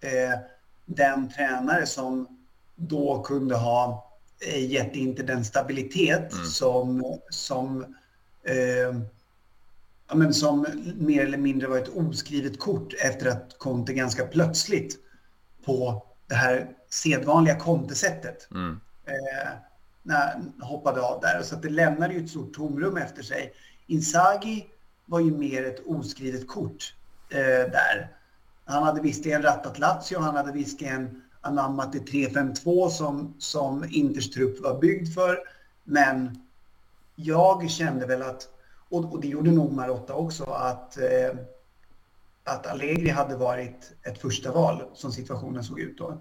eh, 0.00 0.38
den 0.86 1.30
tränare 1.30 1.86
som 1.86 2.38
då 2.76 3.22
kunde 3.22 3.56
ha 3.56 4.10
eh, 4.46 4.70
gett 4.70 4.96
inte 4.96 5.22
den 5.22 5.44
stabilitet 5.44 6.32
mm. 6.32 6.44
som, 6.44 7.18
som, 7.30 7.82
eh, 8.42 9.00
ja, 10.08 10.14
men 10.14 10.34
som 10.34 10.66
mer 10.96 11.24
eller 11.24 11.38
mindre 11.38 11.68
var 11.68 11.78
ett 11.78 11.96
oskrivet 11.96 12.58
kort 12.58 12.94
efter 13.04 13.26
att 13.30 13.58
Conte 13.58 13.92
ganska 13.92 14.26
plötsligt 14.26 14.98
på 15.64 16.06
det 16.26 16.34
här 16.34 16.70
sedvanliga 16.90 17.56
Conte-sättet 17.56 18.48
mm. 18.50 18.80
eh, 19.06 19.48
när, 20.02 20.42
hoppade 20.60 21.00
av 21.00 21.20
där. 21.20 21.42
Så 21.42 21.54
att 21.54 21.62
det 21.62 21.70
lämnade 21.70 22.14
ju 22.14 22.24
ett 22.24 22.30
stort 22.30 22.54
tomrum 22.54 22.96
efter 22.96 23.22
sig. 23.22 23.52
Inzaghi 23.86 24.66
var 25.06 25.20
ju 25.20 25.30
mer 25.30 25.64
ett 25.64 25.86
oskrivet 25.86 26.48
kort 26.48 26.94
eh, 27.30 27.70
där. 27.70 28.12
Han 28.64 28.82
hade 28.82 29.00
visserligen 29.00 29.42
rattat 29.42 29.78
Lazio, 29.78 30.18
han 30.18 30.36
hade 30.36 30.52
visserligen 30.52 31.22
anammat 31.40 31.92
det 31.92 31.98
3-5-2 31.98 32.88
som, 32.88 33.34
som 33.38 33.84
Inters 33.90 34.30
trupp 34.30 34.60
var 34.60 34.80
byggd 34.80 35.14
för. 35.14 35.38
Men 35.84 36.42
jag 37.14 37.70
kände 37.70 38.06
väl 38.06 38.22
att, 38.22 38.48
och, 38.88 39.12
och 39.12 39.20
det 39.20 39.28
gjorde 39.28 39.50
nog 39.50 39.72
Marotta 39.72 40.14
också, 40.14 40.44
att, 40.44 40.98
eh, 40.98 41.38
att 42.44 42.66
Allegri 42.66 43.08
hade 43.08 43.36
varit 43.36 43.92
ett 44.02 44.18
första 44.18 44.52
val 44.52 44.82
som 44.94 45.12
situationen 45.12 45.64
såg 45.64 45.80
ut 45.80 45.98
då. 45.98 46.20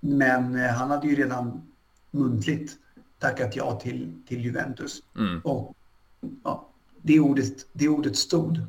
Men 0.00 0.54
eh, 0.54 0.70
han 0.70 0.90
hade 0.90 1.06
ju 1.06 1.16
redan 1.16 1.72
muntligt 2.10 2.72
tackat 3.18 3.56
ja 3.56 3.80
till, 3.80 4.22
till 4.28 4.44
Juventus. 4.44 5.02
Mm. 5.16 5.40
Och 5.40 5.76
ja, 6.44 6.68
det, 7.02 7.20
ordet, 7.20 7.66
det 7.72 7.88
ordet 7.88 8.16
stod. 8.16 8.60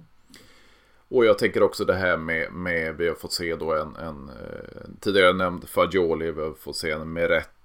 Och 1.08 1.26
jag 1.26 1.38
tänker 1.38 1.64
också 1.64 1.86
det 1.86 1.94
här 1.94 2.18
med, 2.18 2.54
med 2.54 2.96
vi 2.96 3.08
har 3.08 3.16
fått 3.16 3.34
se 3.34 3.56
då 3.56 3.74
en, 3.74 3.96
en 3.96 4.30
eh, 4.30 4.90
tidigare 5.00 5.34
nämnd 5.34 5.70
Fagioli, 5.70 6.32
vi 6.32 6.42
har 6.42 6.54
fått 6.54 6.76
se 6.76 6.92
en 6.92 7.14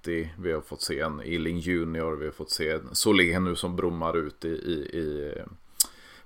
Meretti, 0.07 0.29
vi 0.37 0.53
har 0.53 0.61
fått 0.61 0.81
se 0.81 0.99
en 0.99 1.21
Illing 1.21 1.59
Junior, 1.59 2.15
vi 2.15 2.25
har 2.25 2.31
fått 2.31 2.51
se 2.51 2.69
en 2.69 2.95
Solé 2.95 3.39
nu 3.39 3.55
som 3.55 3.75
brummar 3.75 4.17
ut 4.17 4.45
i, 4.45 4.49
i, 4.49 4.97
i 4.97 5.33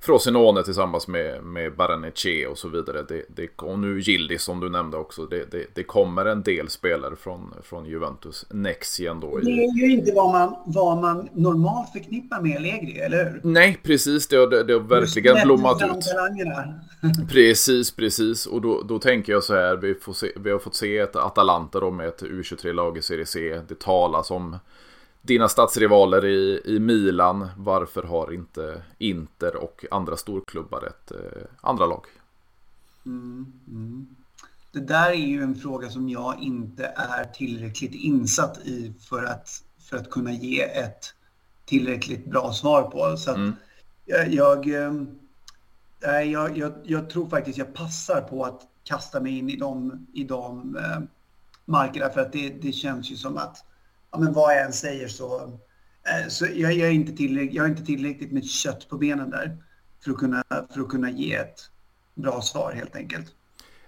Frosinone 0.03 0.63
tillsammans 0.63 1.07
med, 1.07 1.43
med 1.43 1.75
Baranece 1.75 2.47
och 2.47 2.57
så 2.57 2.69
vidare. 2.69 3.05
Det, 3.07 3.25
det, 3.27 3.61
och 3.61 3.79
nu 3.79 3.99
Gildis 3.99 4.43
som 4.43 4.59
du 4.59 4.69
nämnde 4.69 4.97
också. 4.97 5.25
Det, 5.25 5.51
det, 5.51 5.65
det, 5.73 5.83
kommer 5.83 6.25
en 6.25 6.43
del 6.43 6.69
spelare 6.69 7.15
från, 7.15 7.53
från 7.63 7.85
Juventus. 7.85 8.45
Nexien 8.49 9.19
då. 9.19 9.41
I... 9.41 9.45
Det 9.45 9.51
är 9.51 9.87
ju 9.87 9.91
inte 9.91 10.11
vad 10.15 10.31
man, 10.31 10.55
vad 10.65 10.97
man 10.97 11.29
normalt 11.33 11.91
förknippar 11.91 12.41
med 12.41 12.57
Allegri, 12.57 12.99
eller 12.99 13.25
hur? 13.25 13.41
Nej, 13.43 13.79
precis. 13.83 14.27
Det 14.27 14.35
har, 14.35 14.47
det, 14.47 14.63
det 14.63 14.73
har 14.73 14.79
verkligen 14.79 15.37
blommat 15.43 15.81
ut. 15.81 16.05
precis, 17.29 17.91
precis. 17.91 18.45
Och 18.45 18.61
då, 18.61 18.81
då 18.81 18.99
tänker 18.99 19.33
jag 19.33 19.43
så 19.43 19.55
här. 19.55 19.75
Vi, 19.75 19.95
får 19.95 20.13
se, 20.13 20.31
vi 20.35 20.51
har 20.51 20.59
fått 20.59 20.75
se 20.75 20.97
ett 20.97 21.15
Atalanta 21.15 21.79
då 21.79 21.91
med 21.91 22.07
ett 22.07 22.21
U23-lag 22.21 22.97
i 22.97 23.01
Serie 23.01 23.25
C. 23.25 23.61
Det 23.67 23.79
talas 23.79 24.31
om 24.31 24.57
dina 25.21 25.49
stadsrivaler 25.49 26.25
i, 26.25 26.61
i 26.65 26.79
Milan, 26.79 27.47
varför 27.57 28.03
har 28.03 28.33
inte 28.33 28.81
Inter 28.97 29.55
och 29.55 29.85
andra 29.91 30.17
storklubbar 30.17 30.83
ett 30.83 31.11
eh, 31.11 31.43
andra 31.61 31.85
lag? 31.85 32.05
Mm, 33.05 33.53
mm. 33.67 34.07
Det 34.71 34.79
där 34.79 35.09
är 35.09 35.13
ju 35.13 35.43
en 35.43 35.55
fråga 35.55 35.89
som 35.89 36.09
jag 36.09 36.39
inte 36.39 36.85
är 36.95 37.25
tillräckligt 37.25 37.93
insatt 37.93 38.57
i 38.57 38.93
för 38.99 39.23
att, 39.23 39.63
för 39.79 39.97
att 39.97 40.11
kunna 40.11 40.31
ge 40.31 40.61
ett 40.61 41.13
tillräckligt 41.65 42.25
bra 42.25 42.53
svar 42.53 42.83
på. 42.83 43.17
Så 43.17 43.33
mm. 43.33 43.53
jag, 44.05 44.33
jag, 44.33 44.67
ehm, 44.67 45.19
jag, 46.01 46.57
jag, 46.57 46.73
jag, 46.83 47.09
tror 47.09 47.29
faktiskt 47.29 47.57
jag 47.57 47.73
passar 47.73 48.21
på 48.21 48.45
att 48.45 48.61
kasta 48.83 49.19
mig 49.19 49.37
in 49.37 49.49
i 49.49 49.55
de, 49.55 50.07
i 50.13 50.23
de 50.23 50.77
eh, 50.77 50.99
markerna 51.65 52.09
för 52.09 52.21
att 52.21 52.31
det, 52.31 52.49
det 52.49 52.71
känns 52.71 53.11
ju 53.11 53.15
som 53.15 53.37
att 53.37 53.65
ja, 54.11 54.19
men 54.19 54.33
vad 54.33 54.55
jag 54.55 54.65
än 54.65 54.73
säger 54.73 55.07
så, 55.07 55.59
eh, 56.03 56.27
så 56.29 56.45
jag, 56.45 56.73
jag, 56.73 56.87
är 56.87 56.91
inte 56.91 57.11
tillräckligt, 57.11 57.53
jag 57.53 57.65
är 57.65 57.69
inte 57.69 57.85
tillräckligt 57.85 58.31
med 58.31 58.45
kött 58.45 58.89
på 58.89 58.97
benen 58.97 59.29
där 59.29 59.57
för 60.03 60.11
att 60.11 60.17
kunna, 60.17 60.43
för 60.73 60.81
att 60.81 60.89
kunna 60.89 61.11
ge 61.11 61.35
ett 61.35 61.59
bra 62.13 62.41
svar 62.41 62.71
helt 62.71 62.95
enkelt. 62.95 63.35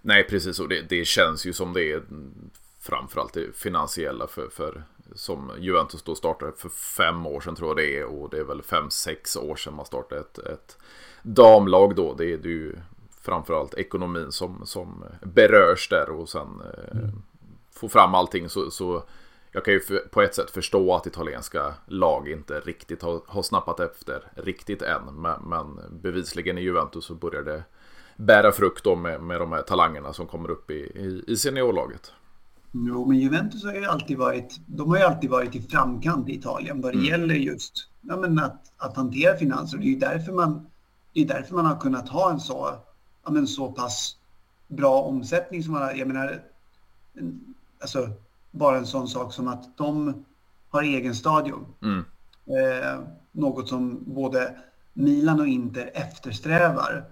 Nej, 0.02 0.24
precis. 0.24 0.60
Och 0.60 0.70
det, 0.70 0.90
det 0.90 1.06
känns 1.06 1.46
ju 1.46 1.54
som 1.54 1.74
det 1.74 1.92
är 1.92 2.04
framförallt 2.80 3.34
det 3.34 3.56
finansiella 3.56 4.28
för, 4.28 4.50
för 4.50 4.84
som 5.16 5.52
Juventus 5.60 6.04
då 6.04 6.16
startade 6.16 6.52
för 6.58 6.70
fem 6.70 7.26
år 7.26 7.42
sedan 7.42 7.56
tror 7.56 7.70
jag 7.70 7.78
det 7.78 8.00
är 8.00 8.06
och 8.06 8.30
det 8.30 8.38
är 8.38 8.44
väl 8.44 8.62
fem, 8.62 8.90
sex 8.90 9.36
år 9.36 9.56
sedan 9.56 9.74
man 9.74 9.86
startade 9.86 10.22
ett, 10.22 10.38
ett 10.38 10.78
damlag 11.22 11.96
då. 11.96 12.14
Det 12.14 12.34
är, 12.34 12.48
ju 12.48 12.76
framförallt 13.22 13.74
ekonomin 13.74 14.32
som, 14.32 14.66
som 14.66 15.04
berörs 15.22 15.90
där 15.90 16.10
och 16.10 16.30
sen 16.30 16.62
eh, 16.78 17.10
få 17.72 17.90
fram 17.90 18.16
allting 18.16 18.50
så, 18.50 18.72
så 18.72 19.04
jag 19.54 19.66
kan 19.66 19.74
ju 19.74 19.80
för, 19.80 19.98
på 19.98 20.22
ett 20.22 20.36
sätt 20.36 20.52
förstå 20.52 20.96
att 20.96 21.08
italienska 21.08 21.74
lag 21.86 22.30
inte 22.30 22.60
riktigt 22.60 23.02
har, 23.02 23.22
har 23.28 23.44
snappat 23.44 23.80
efter 23.80 24.32
riktigt 24.36 24.82
än. 24.82 25.06
Men, 25.06 25.42
men 25.42 25.80
bevisligen 26.02 26.58
i 26.58 26.62
Juventus 26.62 27.06
så 27.06 27.16
börjar 27.16 27.44
det 27.44 27.64
bära 28.16 28.52
frukt 28.52 28.84
då 28.84 28.96
med, 28.96 29.22
med 29.22 29.40
de 29.40 29.52
här 29.52 29.62
talangerna 29.62 30.14
som 30.14 30.28
kommer 30.28 30.50
upp 30.50 30.72
i, 30.72 30.74
i, 30.74 31.24
i 31.28 31.38
seniorlaget. 31.38 32.12
Jo, 32.72 33.06
men 33.06 33.20
Juventus 33.20 33.64
har 33.64 33.74
ju 33.74 33.86
alltid 33.86 34.18
varit, 34.18 34.60
de 34.66 34.90
har 34.90 34.98
ju 34.98 35.04
alltid 35.04 35.30
varit 35.30 35.56
i 35.56 35.62
framkant 35.62 36.30
i 36.30 36.34
Italien 36.34 36.82
vad 36.82 36.92
det 36.92 36.98
mm. 36.98 37.10
gäller 37.10 37.36
just 37.36 37.90
ja, 38.02 38.18
men 38.18 38.40
att, 38.40 38.72
att 38.78 38.96
hantera 38.96 39.38
finanser. 39.38 39.78
Det 39.78 39.84
är 39.84 39.88
ju 39.88 39.96
därför 39.96 40.32
man, 40.32 40.68
det 41.14 41.22
är 41.22 41.28
därför 41.28 41.56
man 41.56 41.66
har 41.66 41.80
kunnat 41.80 42.10
ha 42.10 42.32
en 42.32 42.40
så, 42.40 42.74
ja, 43.26 43.32
men 43.32 43.48
så 43.48 43.72
pass 43.72 44.18
bra 44.68 45.02
omsättning 45.02 45.64
som 45.64 45.74
man 45.74 45.82
har. 45.82 45.94
Jag 45.94 46.08
menar, 46.08 46.44
alltså 47.82 48.10
bara 48.54 48.78
en 48.78 48.86
sån 48.86 49.08
sak 49.08 49.34
som 49.34 49.48
att 49.48 49.78
de 49.78 50.26
har 50.70 50.84
egen 50.84 51.16
stadion. 51.16 51.66
Mm. 51.82 52.06
Eh, 52.46 53.08
något 53.32 53.70
som 53.70 54.04
både 54.06 54.56
Milan 54.94 55.40
och 55.40 55.48
Inter 55.48 55.92
eftersträvar 55.94 57.06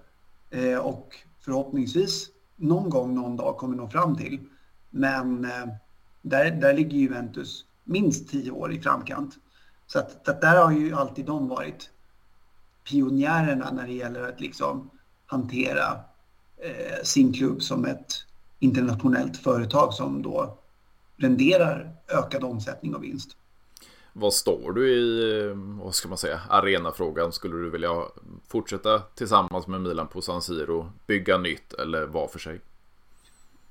eh, 0.50 0.78
och 0.78 1.16
förhoppningsvis 1.40 2.28
någon 2.56 2.90
gång, 2.90 3.14
någon 3.14 3.36
dag 3.36 3.56
kommer 3.56 3.76
nå 3.76 3.88
fram 3.88 4.16
till. 4.16 4.40
Men 4.90 5.44
eh, 5.44 5.66
där, 6.22 6.50
där 6.50 6.74
ligger 6.74 6.98
Juventus 6.98 7.64
minst 7.84 8.30
tio 8.30 8.50
år 8.50 8.72
i 8.72 8.80
framkant. 8.80 9.34
Så 9.86 9.98
att, 9.98 10.28
att 10.28 10.40
där 10.40 10.64
har 10.64 10.72
ju 10.72 10.94
alltid 10.94 11.24
de 11.24 11.48
varit 11.48 11.90
pionjärerna 12.90 13.70
när 13.72 13.86
det 13.86 13.92
gäller 13.92 14.28
att 14.28 14.40
liksom 14.40 14.90
hantera 15.26 16.00
eh, 16.56 17.02
sin 17.04 17.32
klubb 17.32 17.62
som 17.62 17.84
ett 17.84 18.12
internationellt 18.58 19.36
företag 19.36 19.94
som 19.94 20.22
då 20.22 20.58
renderar 21.16 21.96
ökad 22.08 22.44
omsättning 22.44 22.94
och 22.94 23.04
vinst. 23.04 23.36
Vad 24.12 24.34
står 24.34 24.72
du 24.72 24.88
i, 24.88 25.52
vad 25.82 25.94
ska 25.94 26.08
man 26.08 26.18
säga, 26.18 26.40
arenafrågan? 26.48 27.32
Skulle 27.32 27.56
du 27.56 27.70
vilja 27.70 27.90
fortsätta 28.48 28.98
tillsammans 28.98 29.66
med 29.66 29.80
Milan 29.80 30.08
på 30.08 30.22
San 30.22 30.42
Siro, 30.42 30.92
bygga 31.06 31.38
nytt 31.38 31.72
eller 31.72 32.06
var 32.06 32.28
för 32.28 32.38
sig? 32.38 32.60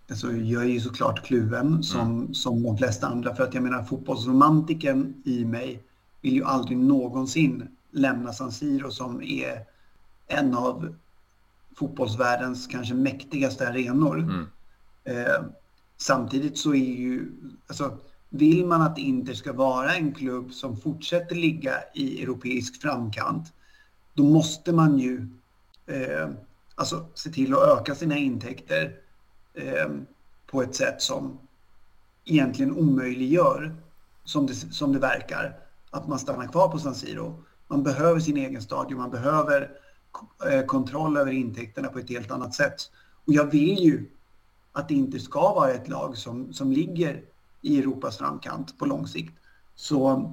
Alltså, 0.09 0.31
jag 0.31 0.63
är 0.63 0.67
ju 0.67 0.79
såklart 0.79 1.25
kluven 1.25 1.83
som, 1.83 2.01
mm. 2.01 2.33
som 2.33 2.63
de 2.63 2.77
flesta 2.77 3.07
andra 3.07 3.35
för 3.35 3.43
att 3.43 3.53
jag 3.53 3.63
menar 3.63 3.83
fotbollsromantiken 3.83 5.21
i 5.25 5.45
mig 5.45 5.83
vill 6.21 6.33
ju 6.33 6.43
aldrig 6.43 6.77
någonsin 6.77 7.67
lämna 7.91 8.33
San 8.33 8.51
Siro 8.51 8.91
som 8.91 9.21
är 9.23 9.65
en 10.27 10.55
av 10.55 10.95
fotbollsvärldens 11.75 12.67
kanske 12.67 12.93
mäktigaste 12.93 13.67
arenor. 13.67 14.17
Mm. 14.19 14.45
Eh, 15.03 15.41
samtidigt 16.01 16.57
så 16.57 16.73
är 16.73 16.95
ju, 16.95 17.31
alltså 17.67 17.97
vill 18.29 18.65
man 18.65 18.81
att 18.81 18.97
Inter 18.97 19.33
ska 19.33 19.53
vara 19.53 19.95
en 19.95 20.13
klubb 20.13 20.53
som 20.53 20.77
fortsätter 20.77 21.35
ligga 21.35 21.73
i 21.93 22.23
europeisk 22.23 22.81
framkant, 22.81 23.53
då 24.13 24.23
måste 24.23 24.71
man 24.71 24.99
ju 24.99 25.27
eh, 25.85 26.29
alltså 26.75 27.05
se 27.13 27.29
till 27.29 27.53
att 27.53 27.79
öka 27.79 27.95
sina 27.95 28.17
intäkter 28.17 28.95
eh, 29.53 29.89
på 30.47 30.61
ett 30.61 30.75
sätt 30.75 31.01
som 31.01 31.39
egentligen 32.25 32.71
omöjliggör, 32.71 33.75
som 34.23 34.47
det, 34.47 34.53
som 34.53 34.93
det 34.93 34.99
verkar, 34.99 35.57
att 35.89 36.07
man 36.07 36.19
stannar 36.19 36.47
kvar 36.47 36.67
på 36.67 36.79
San 36.79 36.95
Siro. 36.95 37.43
Man 37.67 37.83
behöver 37.83 38.19
sin 38.19 38.37
egen 38.37 38.61
stadion, 38.61 38.99
man 38.99 39.11
behöver 39.11 39.71
eh, 40.51 40.65
kontroll 40.65 41.17
över 41.17 41.31
intäkterna 41.31 41.87
på 41.87 41.99
ett 41.99 42.09
helt 42.09 42.31
annat 42.31 42.53
sätt. 42.53 42.91
Och 43.25 43.33
jag 43.33 43.51
vill 43.51 43.79
ju 43.79 44.09
att 44.71 44.87
det 44.87 44.93
inte 44.93 45.19
ska 45.19 45.53
vara 45.53 45.71
ett 45.71 45.87
lag 45.87 46.17
som, 46.17 46.53
som 46.53 46.71
ligger 46.71 47.23
i 47.61 47.79
Europas 47.79 48.17
framkant 48.17 48.77
på 48.77 48.85
lång 48.85 49.07
sikt. 49.07 49.33
Så 49.75 50.31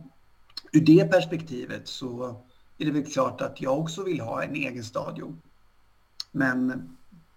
ur 0.72 0.80
det 0.80 1.10
perspektivet 1.10 1.88
så 1.88 2.36
är 2.78 2.84
det 2.84 2.90
väl 2.90 3.04
klart 3.04 3.40
att 3.40 3.60
jag 3.60 3.78
också 3.78 4.02
vill 4.02 4.20
ha 4.20 4.42
en 4.42 4.54
egen 4.54 4.84
stadion. 4.84 5.42
Men 6.32 6.88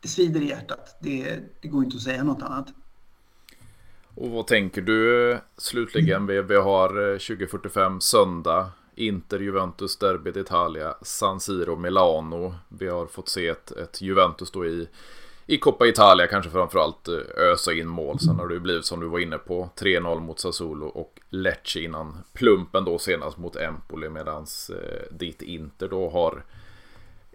det 0.01 0.07
svider 0.07 0.41
i 0.41 0.49
hjärtat. 0.49 0.97
Det, 0.99 1.39
det 1.61 1.67
går 1.67 1.83
inte 1.83 1.97
att 1.97 2.03
säga 2.03 2.23
något 2.23 2.41
annat. 2.41 2.67
Och 4.15 4.29
vad 4.29 4.47
tänker 4.47 4.81
du 4.81 5.39
slutligen? 5.57 6.27
Vi, 6.27 6.41
vi 6.41 6.55
har 6.55 7.11
eh, 7.11 7.17
2045 7.17 8.01
söndag. 8.01 8.71
Inter, 8.95 9.39
Juventus, 9.39 9.97
Derby 9.97 10.31
d'Italia, 10.31 10.93
San 11.01 11.39
Siro, 11.39 11.75
Milano. 11.75 12.55
Vi 12.69 12.87
har 12.87 13.07
fått 13.07 13.29
se 13.29 13.47
ett, 13.47 13.71
ett 13.71 14.01
Juventus 14.01 14.51
då 14.51 14.65
i 14.65 14.87
i 15.45 15.57
Coppa 15.57 15.87
Italia 15.87 16.27
kanske 16.27 16.51
framförallt 16.51 17.07
eh, 17.07 17.15
ösa 17.37 17.73
in 17.73 17.87
mål. 17.87 18.19
Sen 18.19 18.35
har 18.35 18.47
det 18.47 18.59
blivit 18.59 18.85
som 18.85 18.99
du 18.99 19.07
var 19.07 19.19
inne 19.19 19.37
på 19.37 19.69
3-0 19.75 20.19
mot 20.19 20.39
Sassuolo 20.39 20.85
och 20.85 21.19
Lecce 21.29 21.79
innan 21.79 22.17
plumpen 22.33 22.85
då 22.85 22.97
senast 22.97 23.37
mot 23.37 23.55
Empoli 23.55 24.09
medans 24.09 24.69
eh, 24.69 25.15
ditt 25.17 25.41
Inter 25.41 25.87
då 25.87 26.09
har 26.09 26.43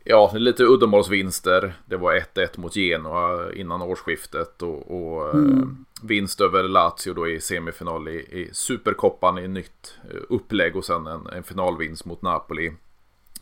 Ja, 0.09 0.33
lite 0.35 0.65
uddamålsvinster. 0.65 1.75
Det 1.87 1.97
var 1.97 2.15
1-1 2.15 2.61
mot 2.61 2.77
Genoa 2.77 3.53
innan 3.53 3.83
årsskiftet 3.83 4.63
och, 4.63 4.91
och 4.91 5.29
eh, 5.29 5.35
mm. 5.35 5.87
vinst 6.03 6.41
över 6.41 6.63
Lazio 6.63 7.15
då 7.15 7.29
i 7.29 7.41
semifinal 7.41 8.09
i, 8.09 8.17
i 8.17 8.51
Superkoppan 8.53 9.39
i 9.39 9.49
nytt 9.49 9.95
eh, 10.11 10.21
upplägg 10.29 10.77
och 10.77 10.85
sen 10.85 11.07
en, 11.07 11.27
en 11.27 11.43
finalvinst 11.43 12.05
mot 12.05 12.23
Napoli. 12.23 12.73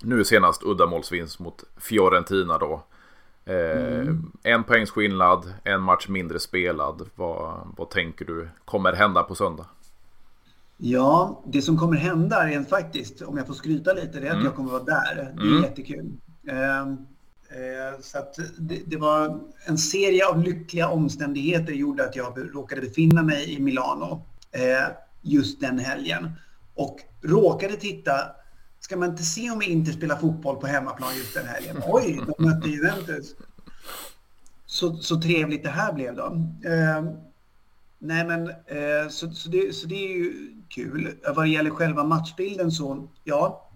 Nu 0.02 0.24
senast 0.24 0.62
uddamålsvinst 0.62 1.38
mot 1.38 1.64
Fiorentina 1.76 2.58
då. 2.58 2.84
Mm. 3.46 4.32
En 4.42 4.64
poängs 4.64 4.90
skillnad, 4.90 5.54
en 5.64 5.80
match 5.80 6.08
mindre 6.08 6.40
spelad. 6.40 7.08
Vad, 7.14 7.72
vad 7.76 7.90
tänker 7.90 8.24
du 8.24 8.48
kommer 8.64 8.92
hända 8.92 9.22
på 9.22 9.34
söndag? 9.34 9.66
Ja, 10.76 11.42
det 11.46 11.62
som 11.62 11.78
kommer 11.78 11.96
hända 11.96 12.46
rent 12.46 12.68
faktiskt, 12.68 13.22
om 13.22 13.36
jag 13.36 13.46
får 13.46 13.54
skryta 13.54 13.92
lite, 13.92 14.20
det 14.20 14.26
är 14.26 14.30
att 14.30 14.32
mm. 14.32 14.44
jag 14.44 14.54
kommer 14.54 14.70
vara 14.70 14.82
där. 14.82 15.14
Det 15.36 15.42
är 15.42 15.46
mm. 15.46 15.62
jättekul. 15.62 16.12
Ehm, 16.48 16.92
eh, 17.48 18.00
så 18.00 18.18
det, 18.58 18.80
det, 18.86 18.96
var 18.96 19.40
en 19.64 19.78
serie 19.78 20.28
av 20.28 20.42
lyckliga 20.42 20.88
omständigheter 20.88 21.72
gjorde 21.72 22.04
att 22.04 22.16
jag 22.16 22.54
råkade 22.54 22.80
befinna 22.80 23.22
mig 23.22 23.54
i 23.54 23.60
Milano 23.60 24.22
eh, 24.52 24.92
just 25.22 25.60
den 25.60 25.78
helgen. 25.78 26.32
Och 26.74 27.00
råkade 27.22 27.76
titta 27.76 28.12
Ska 28.84 28.96
man 28.96 29.10
inte 29.10 29.22
se 29.22 29.50
om 29.50 29.62
Inter 29.62 29.92
spelar 29.92 30.16
fotboll 30.16 30.56
på 30.56 30.66
hemmaplan 30.66 31.16
just 31.16 31.34
den 31.34 31.46
helgen? 31.46 31.82
Oj, 31.86 32.20
de 32.26 32.44
mötte 32.44 32.68
Juventus. 32.68 33.34
Så, 34.66 34.96
så 34.96 35.20
trevligt 35.20 35.62
det 35.62 35.70
här 35.70 35.92
blev 35.92 36.14
då. 36.16 36.26
Eh, 36.64 37.04
nej 37.98 38.26
men, 38.26 38.48
eh, 38.48 39.08
så, 39.10 39.30
så, 39.30 39.48
det, 39.48 39.74
så 39.74 39.86
det 39.86 39.94
är 39.94 40.08
ju 40.08 40.52
kul. 40.68 41.14
Vad 41.34 41.44
det 41.44 41.48
gäller 41.48 41.70
själva 41.70 42.04
matchbilden 42.04 42.72
så, 42.72 43.08
ja, 43.24 43.70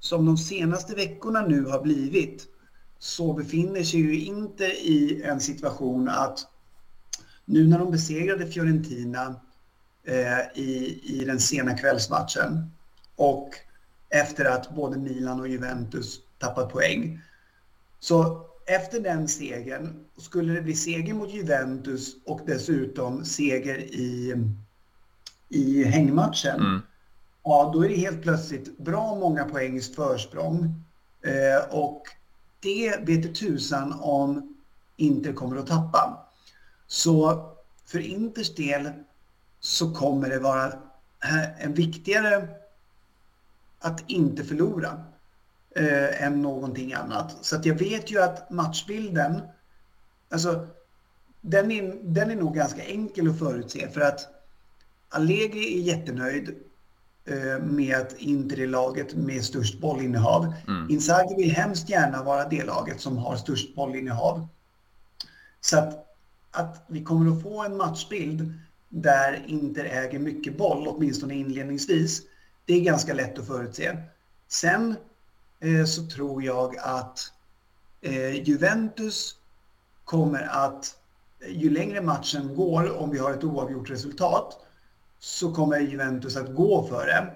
som 0.00 0.26
de 0.26 0.38
senaste 0.38 0.94
veckorna 0.94 1.40
nu 1.40 1.64
har 1.64 1.82
blivit 1.82 2.46
så 2.98 3.32
befinner 3.32 3.82
sig 3.82 4.00
ju 4.00 4.20
Inter 4.20 4.70
i 4.70 5.22
en 5.24 5.40
situation 5.40 6.08
att 6.08 6.38
nu 7.44 7.66
när 7.66 7.78
de 7.78 7.90
besegrade 7.90 8.46
Fiorentina 8.46 9.40
eh, 10.04 10.58
i, 10.62 11.00
i 11.04 11.24
den 11.24 11.40
sena 11.40 11.78
kvällsmatchen 11.78 12.72
och 13.16 13.54
efter 14.10 14.44
att 14.44 14.74
både 14.74 14.98
Milan 14.98 15.40
och 15.40 15.48
Juventus 15.48 16.20
tappat 16.38 16.72
poäng. 16.72 17.20
Så 18.00 18.46
efter 18.66 19.00
den 19.00 19.28
segern, 19.28 20.04
skulle 20.16 20.52
det 20.52 20.62
bli 20.62 20.74
seger 20.74 21.14
mot 21.14 21.34
Juventus 21.34 22.16
och 22.26 22.40
dessutom 22.46 23.24
seger 23.24 23.78
i, 23.78 24.34
i 25.48 25.84
hängmatchen, 25.84 26.60
mm. 26.60 26.80
ja 27.44 27.70
då 27.74 27.84
är 27.84 27.88
det 27.88 27.96
helt 27.96 28.22
plötsligt 28.22 28.78
bra 28.78 29.14
många 29.14 29.44
poängs 29.44 29.94
försprång. 29.94 30.84
Eh, 31.22 31.74
och 31.74 32.02
det 32.60 32.96
vet 33.06 33.34
tusan 33.34 33.92
om 34.00 34.56
Inter 34.96 35.32
kommer 35.32 35.56
att 35.56 35.66
tappa. 35.66 36.26
Så 36.86 37.46
för 37.86 37.98
Inters 37.98 38.54
del 38.54 38.90
så 39.60 39.94
kommer 39.94 40.28
det 40.28 40.38
vara 40.38 40.72
en 41.58 41.74
viktigare 41.74 42.48
att 43.78 44.10
inte 44.10 44.44
förlora 44.44 45.04
eh, 45.76 46.22
än 46.22 46.42
någonting 46.42 46.92
annat. 46.92 47.36
Så 47.40 47.56
att 47.56 47.66
jag 47.66 47.74
vet 47.74 48.10
ju 48.10 48.22
att 48.22 48.50
matchbilden, 48.50 49.40
alltså 50.30 50.66
den 51.40 51.70
är, 51.70 51.94
den 52.02 52.30
är 52.30 52.36
nog 52.36 52.54
ganska 52.54 52.84
enkel 52.84 53.30
att 53.30 53.38
förutse 53.38 53.88
för 53.88 54.00
att 54.00 54.28
Allegri 55.08 55.78
är 55.78 55.82
jättenöjd 55.82 56.54
eh, 57.24 57.62
med 57.62 57.96
att 57.96 58.12
Inter 58.18 58.60
är 58.60 58.66
laget 58.66 59.14
med 59.14 59.44
störst 59.44 59.80
bollinnehav. 59.80 60.52
Mm. 60.68 60.90
Inzaghi 60.90 61.34
vill 61.36 61.50
hemskt 61.50 61.88
gärna 61.88 62.22
vara 62.22 62.48
det 62.48 62.64
laget 62.64 63.00
som 63.00 63.18
har 63.18 63.36
störst 63.36 63.74
bollinnehav. 63.74 64.48
Så 65.60 65.78
att, 65.78 66.06
att 66.50 66.84
vi 66.86 67.04
kommer 67.04 67.36
att 67.36 67.42
få 67.42 67.62
en 67.64 67.76
matchbild 67.76 68.52
där 68.88 69.44
Inter 69.46 69.84
äger 69.84 70.18
mycket 70.18 70.58
boll, 70.58 70.88
åtminstone 70.88 71.34
inledningsvis, 71.34 72.22
det 72.68 72.74
är 72.74 72.80
ganska 72.80 73.14
lätt 73.14 73.38
att 73.38 73.46
förutse. 73.46 73.96
Sen 74.48 74.96
eh, 75.60 75.84
så 75.84 76.06
tror 76.06 76.42
jag 76.42 76.76
att 76.78 77.32
eh, 78.00 78.42
Juventus 78.42 79.36
kommer 80.04 80.42
att, 80.50 80.96
eh, 81.40 81.62
ju 81.62 81.70
längre 81.70 82.00
matchen 82.00 82.54
går, 82.54 82.98
om 82.98 83.10
vi 83.10 83.18
har 83.18 83.32
ett 83.32 83.44
oavgjort 83.44 83.90
resultat, 83.90 84.56
så 85.18 85.54
kommer 85.54 85.80
Juventus 85.80 86.36
att 86.36 86.54
gå 86.54 86.86
för 86.88 87.06
det 87.06 87.30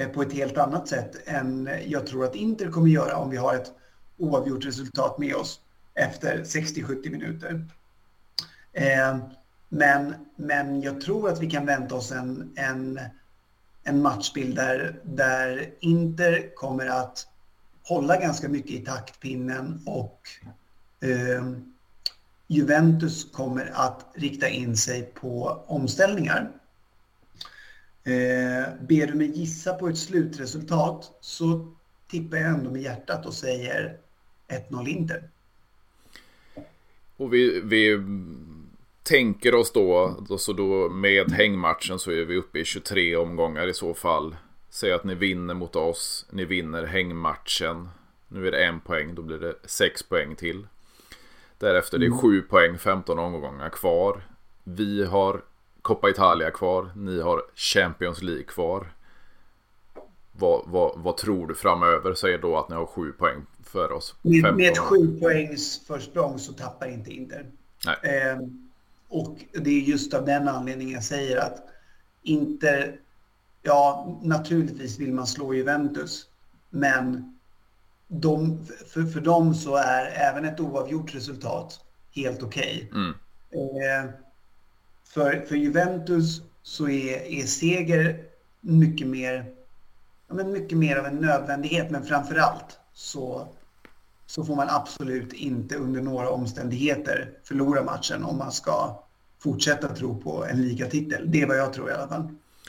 eh, 0.00 0.08
på 0.08 0.22
ett 0.22 0.32
helt 0.32 0.58
annat 0.58 0.88
sätt 0.88 1.28
än 1.28 1.68
eh, 1.68 1.92
jag 1.92 2.06
tror 2.06 2.24
att 2.24 2.34
Inter 2.34 2.70
kommer 2.70 2.88
göra 2.88 3.16
om 3.16 3.30
vi 3.30 3.36
har 3.36 3.54
ett 3.54 3.72
oavgjort 4.18 4.64
resultat 4.64 5.18
med 5.18 5.34
oss 5.34 5.60
efter 5.94 6.44
60-70 6.44 7.10
minuter. 7.10 7.66
Eh, 8.72 9.18
men, 9.68 10.14
men 10.36 10.82
jag 10.82 11.00
tror 11.00 11.28
att 11.28 11.40
vi 11.40 11.50
kan 11.50 11.66
vänta 11.66 11.94
oss 11.94 12.12
en, 12.12 12.52
en, 12.56 13.00
en 13.84 14.02
matchbild 14.02 14.56
där, 14.56 15.00
där 15.04 15.74
Inter 15.80 16.54
kommer 16.54 16.86
att 16.86 17.26
hålla 17.82 18.20
ganska 18.20 18.48
mycket 18.48 18.70
i 18.70 18.78
taktpinnen 18.84 19.82
och 19.86 20.20
eh, 21.00 21.52
Juventus 22.46 23.32
kommer 23.32 23.70
att 23.74 24.06
rikta 24.14 24.48
in 24.48 24.76
sig 24.76 25.02
på 25.02 25.64
omställningar. 25.66 26.50
Eh, 28.04 28.74
ber 28.80 29.06
du 29.06 29.14
mig 29.14 29.38
gissa 29.38 29.74
på 29.74 29.88
ett 29.88 29.98
slutresultat 29.98 31.12
så 31.20 31.74
tippar 32.10 32.36
jag 32.36 32.48
ändå 32.48 32.70
med 32.70 32.82
hjärtat 32.82 33.26
och 33.26 33.34
säger 33.34 33.96
1-0 34.48 34.88
Inter. 34.88 35.30
Och 37.16 37.34
vi, 37.34 37.60
vi 37.60 37.98
tänker 39.02 39.54
oss 39.54 39.72
då, 39.72 40.16
så 40.38 40.52
då 40.52 40.88
med 40.88 41.30
hängmatchen 41.32 41.98
så 41.98 42.10
är 42.10 42.24
vi 42.24 42.36
uppe 42.36 42.58
i 42.58 42.64
23 42.64 43.16
omgångar 43.16 43.66
i 43.66 43.74
så 43.74 43.94
fall. 43.94 44.36
Säg 44.70 44.92
att 44.92 45.04
ni 45.04 45.14
vinner 45.14 45.54
mot 45.54 45.76
oss, 45.76 46.26
ni 46.30 46.44
vinner 46.44 46.84
hängmatchen. 46.84 47.88
Nu 48.28 48.46
är 48.46 48.50
det 48.50 48.64
en 48.64 48.80
poäng, 48.80 49.14
då 49.14 49.22
blir 49.22 49.38
det 49.38 49.54
sex 49.64 50.02
poäng 50.02 50.36
till. 50.36 50.66
Därefter 51.58 51.96
mm. 51.96 52.00
det 52.00 52.06
är 52.06 52.18
mm. 52.18 52.20
sju 52.20 52.42
poäng, 52.42 52.78
15 52.78 53.18
omgångar 53.18 53.68
kvar. 53.68 54.22
Vi 54.64 55.04
har 55.04 55.42
Coppa 55.82 56.10
Italia 56.10 56.50
kvar, 56.50 56.90
ni 56.96 57.20
har 57.20 57.42
Champions 57.54 58.22
League 58.22 58.44
kvar. 58.44 58.92
Vad, 60.32 60.62
vad, 60.66 60.92
vad 60.96 61.16
tror 61.16 61.46
du 61.46 61.54
framöver? 61.54 62.14
Säger 62.14 62.38
då 62.38 62.56
att 62.56 62.68
ni 62.68 62.74
har 62.74 62.86
sju 62.86 63.12
poäng 63.12 63.46
för 63.64 63.92
oss. 63.92 64.14
Med, 64.22 64.56
med 64.56 64.72
ett 64.72 64.78
sju 64.78 65.20
poängs 65.20 65.86
försprång 65.86 66.38
så 66.38 66.52
tappar 66.52 66.88
inte 66.88 67.10
Inter. 67.10 67.46
Eh, 68.02 68.38
och 69.10 69.44
det 69.52 69.70
är 69.70 69.80
just 69.80 70.14
av 70.14 70.24
den 70.24 70.48
anledningen 70.48 70.94
jag 70.94 71.04
säger 71.04 71.36
att 71.36 71.62
Inter, 72.22 72.96
ja 73.62 74.18
naturligtvis 74.22 74.98
vill 74.98 75.12
man 75.12 75.26
slå 75.26 75.54
Juventus, 75.54 76.26
men 76.70 77.38
de, 78.08 78.66
för, 78.86 79.02
för 79.02 79.20
dem 79.20 79.54
så 79.54 79.76
är 79.76 80.06
även 80.06 80.44
ett 80.44 80.60
oavgjort 80.60 81.14
resultat 81.14 81.80
helt 82.14 82.42
okej. 82.42 82.88
Okay. 82.90 83.02
Mm. 83.02 83.14
Eh, 83.52 84.10
för, 85.04 85.46
för 85.48 85.56
Juventus 85.56 86.42
så 86.62 86.88
är, 86.88 87.22
är 87.22 87.46
seger 87.46 88.24
mycket 88.60 89.06
mer, 89.06 89.54
ja, 90.28 90.34
men 90.34 90.52
mycket 90.52 90.78
mer 90.78 90.96
av 90.96 91.06
en 91.06 91.16
nödvändighet, 91.16 91.90
men 91.90 92.04
framför 92.04 92.36
allt 92.36 92.78
så, 92.92 93.48
så 94.30 94.44
får 94.44 94.56
man 94.56 94.68
absolut 94.70 95.32
inte 95.32 95.76
under 95.76 96.00
några 96.00 96.30
omständigheter 96.30 97.30
förlora 97.44 97.82
matchen 97.82 98.24
om 98.24 98.38
man 98.38 98.52
ska 98.52 99.02
fortsätta 99.38 99.94
tro 99.94 100.20
på 100.20 100.44
en 100.44 100.62
ligatitel. 100.62 101.24
Det 101.26 101.42
är 101.42 101.46
vad 101.46 101.58
jag 101.58 101.72
tror 101.72 101.90
i 101.90 101.92
alla 101.92 102.08
fall. 102.08 102.28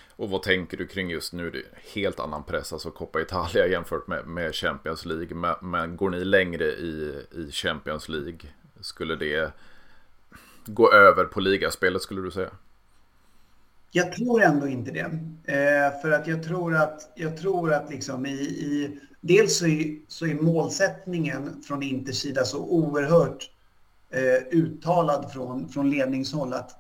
Och 0.10 0.30
vad 0.30 0.44
tänker 0.44 0.78
du 0.78 0.88
kring 0.88 1.10
just 1.10 1.34
nu? 1.34 1.52
Det 1.52 1.58
är 1.58 1.64
helt 1.94 2.20
annan 2.20 2.44
press, 2.44 2.74
alltså 2.74 2.92
Coppa 2.92 3.22
Italia 3.22 3.68
jämfört 3.68 4.08
med, 4.08 4.28
med 4.28 4.56
Champions 4.56 5.06
League. 5.06 5.36
Men, 5.36 5.56
men, 5.62 5.98
går 5.98 6.10
ni 6.10 6.26
längre 6.26 6.66
i, 6.66 7.26
i 7.32 7.52
Champions 7.52 8.10
League? 8.10 8.40
Skulle 8.80 9.16
det 9.16 9.54
gå 10.66 10.92
över 10.92 11.26
på 11.26 11.40
ligaspelet 11.40 12.02
skulle 12.02 12.22
du 12.22 12.32
säga? 12.32 12.52
Jag 13.92 14.14
tror 14.14 14.44
ändå 14.44 14.68
inte 14.68 14.92
det. 14.92 15.20
Eh, 15.54 16.02
för 16.02 16.12
att 16.12 16.28
jag 16.28 16.44
tror 16.44 16.76
att, 16.76 17.12
jag 17.16 17.38
tror 17.38 17.74
att 17.74 17.90
liksom 17.90 18.26
i, 18.26 18.32
i 18.42 19.00
dels 19.22 19.58
så 19.58 19.68
är, 19.68 20.00
så 20.08 20.26
är 20.26 20.36
målsättningen 20.36 21.64
från 21.64 21.84
Inters 21.84 22.16
sida 22.16 22.46
så 22.46 22.60
oerhört 22.60 23.52
eh, 24.10 24.58
uttalad 24.58 25.32
från, 25.32 25.70
från 25.70 25.90
ledningshåll 25.90 26.54
att 26.54 26.72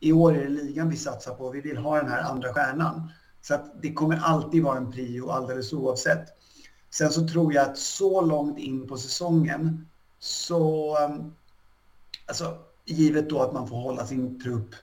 i 0.00 0.12
år 0.12 0.36
är 0.36 0.42
det 0.42 0.48
ligan 0.48 0.90
vi 0.90 0.96
satsar 0.96 1.34
på. 1.34 1.50
Vi 1.50 1.60
vill 1.60 1.76
ha 1.76 1.96
den 1.96 2.10
här 2.10 2.22
andra 2.22 2.54
stjärnan. 2.54 3.10
Så 3.42 3.54
att 3.54 3.82
det 3.82 3.92
kommer 3.92 4.16
alltid 4.16 4.62
vara 4.62 4.76
en 4.76 4.92
prio 4.92 5.30
alldeles 5.30 5.72
oavsett. 5.72 6.26
Sen 6.90 7.10
så 7.10 7.28
tror 7.28 7.54
jag 7.54 7.68
att 7.68 7.78
så 7.78 8.20
långt 8.20 8.58
in 8.58 8.88
på 8.88 8.96
säsongen 8.96 9.88
så, 10.18 10.96
alltså 12.26 12.58
givet 12.84 13.30
då 13.30 13.40
att 13.40 13.52
man 13.52 13.68
får 13.68 13.76
hålla 13.76 14.06
sin 14.06 14.40
trupp 14.40 14.74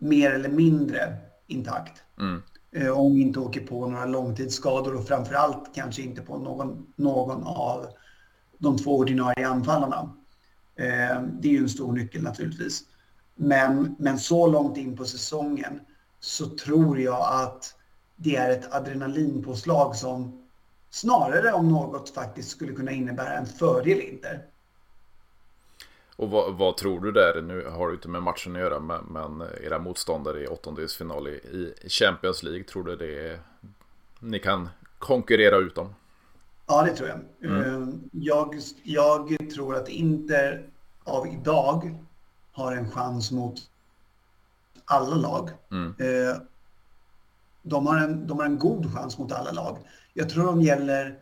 mer 0.00 0.30
eller 0.30 0.48
mindre 0.48 1.16
intakt. 1.46 2.02
Mm. 2.20 2.42
Eh, 2.72 2.98
om 2.98 3.14
vi 3.14 3.20
inte 3.20 3.40
åker 3.40 3.66
på 3.66 3.86
några 3.86 4.06
långtidsskador 4.06 4.94
och 4.94 5.06
framför 5.06 5.34
allt 5.34 5.74
kanske 5.74 6.02
inte 6.02 6.22
på 6.22 6.38
någon, 6.38 6.86
någon 6.96 7.44
av 7.46 7.86
de 8.58 8.78
två 8.78 8.96
ordinarie 8.96 9.48
anfallarna. 9.48 10.16
Eh, 10.76 11.22
det 11.40 11.48
är 11.48 11.52
ju 11.52 11.58
en 11.58 11.68
stor 11.68 11.92
nyckel 11.92 12.22
naturligtvis. 12.22 12.82
Men, 13.34 13.96
men 13.98 14.18
så 14.18 14.46
långt 14.46 14.76
in 14.76 14.96
på 14.96 15.04
säsongen 15.04 15.80
så 16.20 16.46
tror 16.46 17.00
jag 17.00 17.42
att 17.44 17.74
det 18.16 18.36
är 18.36 18.50
ett 18.50 18.74
adrenalinpåslag 18.74 19.96
som 19.96 20.46
snarare 20.90 21.52
om 21.52 21.68
något 21.68 22.10
faktiskt 22.10 22.50
skulle 22.50 22.72
kunna 22.72 22.90
innebära 22.90 23.32
en 23.32 23.46
fördel 23.46 24.00
Inter. 24.00 24.46
Och 26.20 26.30
vad, 26.30 26.54
vad, 26.54 26.76
tror 26.76 27.00
du 27.00 27.12
där? 27.12 27.42
Nu 27.42 27.66
har 27.68 27.88
du 27.88 27.94
inte 27.94 28.08
med 28.08 28.22
matchen 28.22 28.56
att 28.56 28.62
göra, 28.62 28.80
men, 28.80 29.04
men 29.04 29.48
era 29.62 29.78
motståndare 29.78 30.42
i 30.42 30.46
åttondelsfinal 30.46 31.28
i, 31.28 31.30
i 31.82 31.88
Champions 31.88 32.42
League, 32.42 32.64
tror 32.64 32.84
du 32.84 32.96
det 32.96 33.28
är, 33.28 33.40
ni 34.18 34.38
kan 34.38 34.68
konkurrera 34.98 35.56
ut 35.56 35.74
dem? 35.74 35.94
Ja, 36.66 36.82
det 36.82 36.96
tror 36.96 37.08
jag. 37.08 37.50
Mm. 37.50 37.62
Eh, 37.62 37.94
jag. 38.12 38.54
Jag 38.82 39.50
tror 39.54 39.76
att 39.76 39.88
Inter 39.88 40.66
av 41.04 41.26
idag 41.26 41.98
har 42.52 42.72
en 42.72 42.90
chans 42.90 43.32
mot 43.32 43.54
alla 44.84 45.16
lag. 45.16 45.50
Mm. 45.70 45.94
Eh, 45.98 46.36
de, 47.62 47.86
har 47.86 47.98
en, 47.98 48.26
de 48.26 48.38
har 48.38 48.46
en 48.46 48.58
god 48.58 48.94
chans 48.94 49.18
mot 49.18 49.32
alla 49.32 49.52
lag. 49.52 49.78
Jag 50.14 50.28
tror 50.28 50.44
de 50.44 50.62
gäller, 50.62 51.18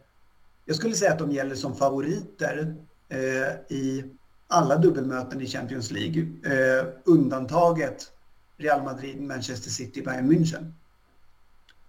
jag 0.65 0.77
skulle 0.77 0.95
säga 0.95 1.13
att 1.13 1.19
de 1.19 1.31
gäller 1.31 1.55
som 1.55 1.77
favoriter 1.77 2.75
eh, 3.09 3.77
i 3.77 4.15
alla 4.49 4.77
dubbelmöten 4.77 5.41
i 5.41 5.47
Champions 5.47 5.91
League. 5.91 6.27
Eh, 6.45 6.87
undantaget 7.05 8.13
Real 8.57 8.83
Madrid, 8.83 9.23
Manchester 9.23 9.71
City, 9.71 10.03
Bayern 10.03 10.33
München. 10.33 10.73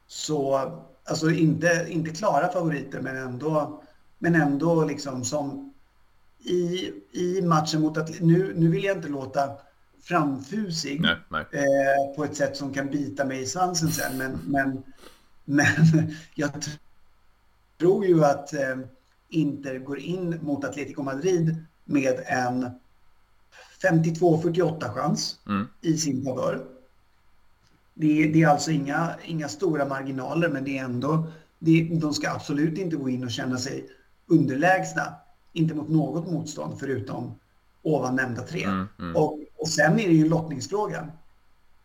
Så 0.07 0.71
alltså 1.03 1.29
inte, 1.29 1.85
inte 1.89 2.11
klara 2.11 2.51
favoriter 2.51 3.01
men 3.01 3.17
ändå, 3.17 3.83
men 4.19 4.35
ändå 4.35 4.85
liksom 4.85 5.25
som 5.25 5.73
i, 6.39 6.91
i 7.11 7.41
matchen 7.41 7.81
mot 7.81 7.97
att 7.97 8.21
nu, 8.21 8.53
nu 8.55 8.69
vill 8.69 8.83
jag 8.83 8.97
inte 8.97 9.07
låta 9.07 9.49
framfusig 10.01 11.01
nej, 11.01 11.15
nej. 11.29 11.45
Eh, 11.51 12.15
på 12.15 12.23
ett 12.23 12.35
sätt 12.35 12.57
som 12.57 12.73
kan 12.73 12.87
bita 12.87 13.25
mig 13.25 13.41
i 13.41 13.45
svansen 13.45 13.91
sen. 13.91 14.17
Men, 14.17 14.39
men, 14.45 14.83
men 15.45 15.65
jag 16.35 16.51
tror 17.79 18.05
ju 18.05 18.25
att 18.25 18.53
eh, 18.53 18.77
Inter 19.29 19.79
går 19.79 19.99
in 19.99 20.39
mot 20.41 20.65
Atletico 20.65 21.03
Madrid 21.03 21.65
med 21.89 22.23
en 22.25 22.69
52-48 23.83 24.93
chans 24.93 25.39
mm. 25.47 25.67
i 25.81 25.97
sin 25.97 26.23
favör. 26.23 26.65
Det, 27.93 28.27
det, 28.27 28.41
är 28.41 28.47
alltså 28.47 28.71
inga, 28.71 29.15
inga 29.25 29.47
stora 29.47 29.85
marginaler, 29.85 30.49
men 30.49 30.63
det 30.63 30.77
är 30.77 30.83
ändå, 30.83 31.27
det, 31.59 31.89
de 32.01 32.13
ska 32.13 32.31
absolut 32.31 32.77
inte 32.77 32.95
gå 32.95 33.09
in 33.09 33.23
och 33.23 33.31
känna 33.31 33.57
sig 33.57 33.89
underlägsna. 34.27 35.13
Inte 35.53 35.73
mot 35.73 35.89
något 35.89 36.31
motstånd 36.31 36.79
förutom 36.79 37.39
ovan 37.81 38.15
nämnda 38.15 38.41
tre. 38.41 38.63
Mm, 38.63 38.87
mm. 38.99 39.15
Och, 39.15 39.39
och 39.57 39.67
sen 39.67 39.99
är 39.99 40.07
det 40.07 40.13
ju 40.13 40.21
en 40.21 40.29
lottningsfråga. 40.29 41.07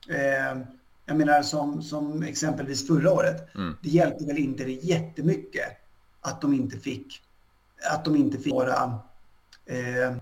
Eh, 0.09 0.59
jag 1.07 1.17
menar 1.17 1.43
som, 1.43 1.83
som 1.83 2.23
exempelvis 2.23 2.87
förra 2.87 3.13
året. 3.13 3.55
Mm. 3.55 3.77
Det 3.83 3.89
hjälpte 3.89 4.25
väl 4.25 4.39
inte 4.39 4.65
det 4.65 4.73
jättemycket 4.73 5.65
att 6.21 6.41
de 6.41 6.55
inte 6.55 6.79
fick, 6.79 7.23
att 7.91 8.05
de 8.05 8.17
inte 8.17 8.39
fick 8.39 8.53
några, 8.53 8.99
eh, 9.67 10.17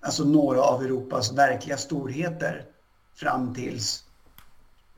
alltså 0.00 0.24
några 0.24 0.60
av 0.60 0.82
Europas 0.82 1.32
verkliga 1.32 1.76
storheter 1.76 2.66
fram 3.14 3.54
tills, 3.54 4.04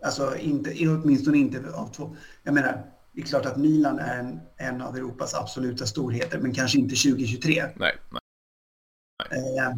alltså 0.02 0.36
inte, 0.36 0.88
åtminstone 0.88 1.38
inte 1.38 1.72
av 1.74 1.92
två, 1.92 2.16
jag 2.42 2.54
menar, 2.54 2.82
det 3.12 3.20
är 3.22 3.26
klart 3.26 3.46
att 3.46 3.56
Milan 3.56 3.98
är 3.98 4.18
en, 4.18 4.40
en 4.56 4.82
av 4.82 4.96
Europas 4.96 5.34
absoluta 5.34 5.86
storheter, 5.86 6.38
men 6.38 6.54
kanske 6.54 6.78
inte 6.78 6.94
2023. 6.94 7.64
Nej, 7.76 7.96
nej. 8.10 8.20
nej. 9.30 9.58
Eh, 9.58 9.72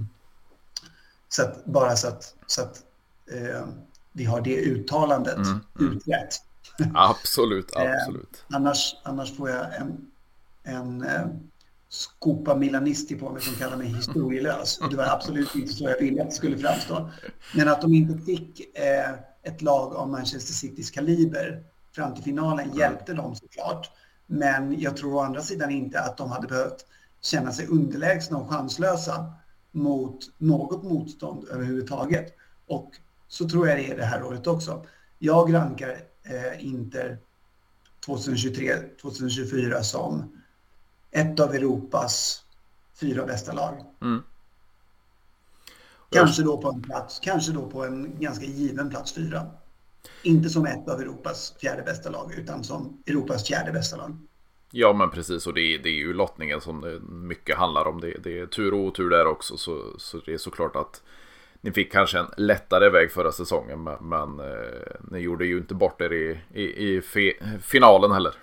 så 1.28 1.42
att, 1.42 1.64
bara 1.64 1.96
så 1.96 2.08
att, 2.08 2.34
så 2.46 2.62
att 2.62 2.84
eh, 3.30 3.66
vi 4.12 4.24
har 4.24 4.40
det 4.40 4.56
uttalandet 4.56 5.36
mm, 5.36 5.60
mm. 5.80 5.92
utrett. 5.96 6.42
Absolut, 6.94 7.70
absolut. 7.76 8.44
eh, 8.48 8.56
annars, 8.56 8.96
annars 9.02 9.36
får 9.36 9.50
jag 9.50 9.76
en, 9.76 10.10
en 10.62 11.02
eh, 11.02 11.26
skopa 11.88 12.54
milanisti 12.54 13.14
på 13.14 13.30
mig 13.30 13.42
som 13.42 13.54
kallar 13.54 13.76
mig 13.76 13.86
historielös. 13.86 14.80
Det 14.90 14.96
var 14.96 15.04
absolut 15.04 15.54
inte 15.54 15.72
så 15.72 15.84
jag 15.84 15.98
ville 15.98 16.22
att 16.22 16.30
det 16.30 16.36
skulle 16.36 16.58
framstå. 16.58 17.10
Men 17.54 17.68
att 17.68 17.82
de 17.82 17.94
inte 17.94 18.18
fick 18.24 18.78
eh, 18.78 19.10
ett 19.42 19.62
lag 19.62 19.94
av 19.94 20.08
Manchester 20.08 20.52
Citys 20.52 20.90
kaliber 20.90 21.62
fram 21.94 22.14
till 22.14 22.24
finalen 22.24 22.76
hjälpte 22.76 23.12
dem 23.12 23.36
såklart. 23.36 23.90
Men 24.26 24.80
jag 24.80 24.96
tror 24.96 25.14
å 25.14 25.20
andra 25.20 25.42
sidan 25.42 25.70
inte 25.70 26.00
att 26.00 26.16
de 26.16 26.30
hade 26.30 26.46
behövt 26.46 26.86
känna 27.20 27.52
sig 27.52 27.66
underlägsna 27.66 28.38
och 28.38 28.50
chanslösa 28.50 29.32
mot 29.70 30.18
något 30.38 30.82
motstånd 30.82 31.48
överhuvudtaget. 31.48 32.34
Och 32.66 32.90
så 33.28 33.48
tror 33.48 33.68
jag 33.68 33.78
det 33.78 33.90
är 33.92 33.96
det 33.96 34.04
här 34.04 34.22
året 34.22 34.46
också. 34.46 34.86
Jag 35.18 35.54
rankar 35.54 36.00
eh, 36.22 36.66
Inter 36.66 37.18
2023-2024 38.06 39.82
som 39.82 40.37
ett 41.18 41.40
av 41.40 41.54
Europas 41.54 42.44
fyra 43.00 43.26
bästa 43.26 43.52
lag. 43.52 43.74
Mm. 44.02 44.22
Kanske 46.10 46.42
då 46.42 46.58
på 46.58 46.68
en 46.68 46.82
plats, 46.82 47.20
kanske 47.24 47.52
då 47.52 47.70
på 47.70 47.84
en 47.84 48.20
ganska 48.20 48.44
given 48.44 48.90
plats 48.90 49.14
fyra. 49.14 49.46
Inte 50.22 50.48
som 50.48 50.66
ett 50.66 50.88
av 50.88 51.00
Europas 51.00 51.54
fjärde 51.60 51.82
bästa 51.82 52.10
lag, 52.10 52.34
utan 52.38 52.64
som 52.64 53.02
Europas 53.06 53.46
fjärde 53.46 53.72
bästa 53.72 53.96
lag. 53.96 54.16
Ja 54.70 54.92
men 54.92 55.10
precis 55.10 55.46
och 55.46 55.54
det 55.54 55.60
är, 55.60 55.78
det 55.78 55.88
är 55.88 55.98
ju 55.98 56.12
lottningen 56.12 56.60
som 56.60 56.80
det 56.80 57.00
mycket 57.00 57.56
handlar 57.56 57.84
om. 57.84 58.00
Det, 58.00 58.18
det 58.24 58.38
är 58.38 58.46
tur 58.46 58.74
och 58.74 58.80
otur 58.80 59.10
där 59.10 59.26
också 59.26 59.56
så, 59.56 59.94
så 59.98 60.18
det 60.18 60.34
är 60.34 60.38
såklart 60.38 60.76
att 60.76 61.02
ni 61.60 61.72
fick 61.72 61.92
kanske 61.92 62.18
en 62.18 62.26
lättare 62.36 62.90
väg 62.90 63.12
förra 63.12 63.32
säsongen 63.32 63.82
men, 63.82 64.08
men 64.08 64.40
eh, 64.40 64.92
ni 65.10 65.18
gjorde 65.18 65.46
ju 65.46 65.58
inte 65.58 65.74
bort 65.74 66.00
er 66.00 66.12
i, 66.12 66.38
i, 66.54 66.62
i 66.62 67.00
fe, 67.00 67.32
finalen 67.62 68.12
heller. 68.12 68.34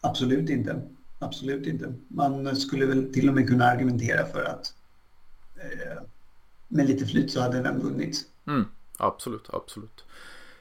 Absolut 0.00 0.50
inte. 0.50 0.82
Absolut 1.22 1.66
inte. 1.66 1.94
Man 2.08 2.56
skulle 2.56 2.86
väl 2.86 3.12
till 3.12 3.28
och 3.28 3.34
med 3.34 3.48
kunna 3.48 3.64
argumentera 3.64 4.26
för 4.26 4.44
att 4.44 4.74
eh, 5.56 6.02
med 6.68 6.88
lite 6.88 7.06
flyt 7.06 7.30
så 7.30 7.40
hade 7.40 7.62
den 7.62 7.80
vunnit. 7.80 8.16
Mm, 8.46 8.64
absolut, 8.98 9.50
absolut. 9.52 10.04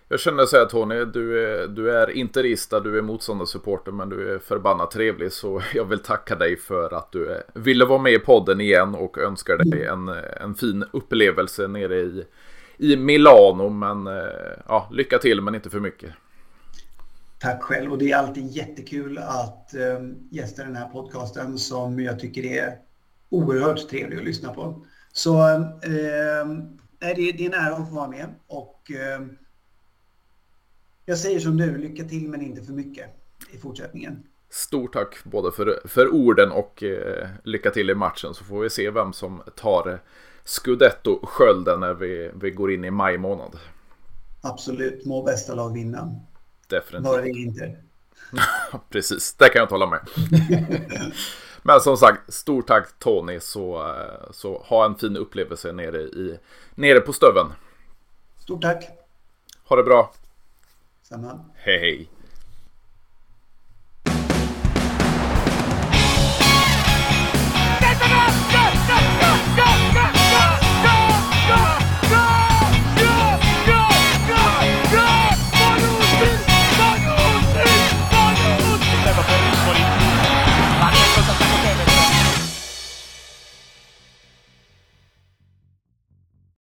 Jag 0.08 0.20
känner 0.20 0.46
så 0.46 0.58
här 0.58 0.66
Tony, 0.66 1.06
du 1.06 1.46
är, 1.46 1.68
du 1.68 1.92
är 1.92 2.10
interista, 2.10 2.80
du 2.80 2.98
är 2.98 3.02
motståndarsupporter 3.02 3.92
men 3.92 4.10
du 4.10 4.34
är 4.34 4.40
förbannat 4.40 4.92
trevlig 4.92 5.32
så 5.32 5.62
jag 5.74 5.86
vill 5.86 6.00
tacka 6.00 6.36
dig 6.36 6.58
för 6.58 6.94
att 6.94 7.12
du 7.12 7.44
ville 7.54 7.86
vara 7.86 8.02
med 8.02 8.14
i 8.14 8.20
podden 8.20 8.62
igen 8.62 8.96
och 8.96 9.18
önskar 9.18 9.58
dig 9.58 9.86
en, 9.86 10.08
en 10.42 10.56
fin 10.56 10.86
upplevelse 10.92 11.68
nere 11.68 12.00
i, 12.00 12.26
i 12.78 12.96
Milano 12.96 13.70
men 13.70 14.06
ja, 14.68 14.90
lycka 14.92 15.18
till 15.18 15.42
men 15.42 15.56
inte 15.56 15.70
för 15.70 15.80
mycket. 15.80 16.12
Tack 17.42 17.62
själv 17.64 17.92
och 17.92 17.98
det 17.98 18.12
är 18.12 18.18
alltid 18.18 18.48
jättekul 18.48 19.18
att 19.18 19.74
äh, 19.74 20.00
gästa 20.30 20.64
den 20.64 20.76
här 20.76 20.90
podcasten 20.90 21.58
som 21.58 22.00
jag 22.00 22.20
tycker 22.20 22.46
är 22.46 22.78
oerhört 23.30 23.90
trevlig 23.90 24.18
att 24.18 24.24
lyssna 24.24 24.54
på. 24.54 24.86
Så 25.14 25.50
äh, 25.50 25.62
det, 27.00 27.30
är 27.30 27.42
en 27.42 27.54
ära 27.54 27.76
att 27.76 27.90
få 27.90 27.96
vara 27.96 28.08
med 28.08 28.26
och 28.48 28.92
äh, 28.92 29.28
jag 31.06 31.18
säger 31.18 31.40
som 31.40 31.58
du, 31.58 31.78
lycka 31.78 32.04
till 32.04 32.28
men 32.30 32.42
inte 32.42 32.62
för 32.62 32.74
mycket 32.74 33.06
i 33.54 33.58
fortsättningen. 33.58 34.24
Stort 34.50 34.94
tack 34.94 35.24
både 35.24 35.52
för, 35.52 35.82
för 35.86 36.14
orden 36.14 36.52
och 36.52 36.84
eh, 36.84 37.30
lycka 37.44 37.72
till 37.72 37.90
i 37.90 37.96
matchen 37.96 38.34
så 38.34 38.44
får 38.44 38.62
vi 38.62 38.70
se 38.70 38.90
vem 38.90 39.14
som 39.14 39.42
tar 39.56 40.02
Scudetto-skölden 40.46 41.80
när 41.80 41.94
vi, 41.94 42.32
vi 42.42 42.52
går 42.52 42.72
in 42.72 42.86
i 42.86 42.92
maj 42.92 43.18
månad. 43.18 43.58
Absolut, 44.42 45.06
må 45.06 45.24
bästa 45.24 45.56
lag 45.56 45.74
vinna. 45.74 46.16
Definitivt. 46.72 47.04
Norge 47.04 47.42
inte. 47.42 47.76
Precis, 48.90 49.34
det 49.34 49.50
kan 49.50 49.60
jag 49.60 49.64
inte 49.64 49.74
hålla 49.74 49.88
med. 49.88 50.00
Men 51.64 51.82
som 51.82 51.98
sagt, 51.98 52.34
stort 52.34 52.68
tack 52.68 53.00
Tony, 53.00 53.40
så, 53.40 53.88
eh, 53.88 54.32
så 54.32 54.64
ha 54.66 54.86
en 54.86 54.96
fin 54.96 55.18
upplevelse 55.18 55.72
nere, 55.72 56.02
i, 56.02 56.40
nere 56.76 57.00
på 57.00 57.14
Stöven. 57.14 57.48
Stort 58.40 58.62
tack. 58.62 58.84
Ha 59.64 59.76
det 59.76 59.84
bra. 59.84 60.14
Samma. 61.04 61.40
Hej, 61.56 61.80
hej. 61.80 62.10
Detta 67.80 68.06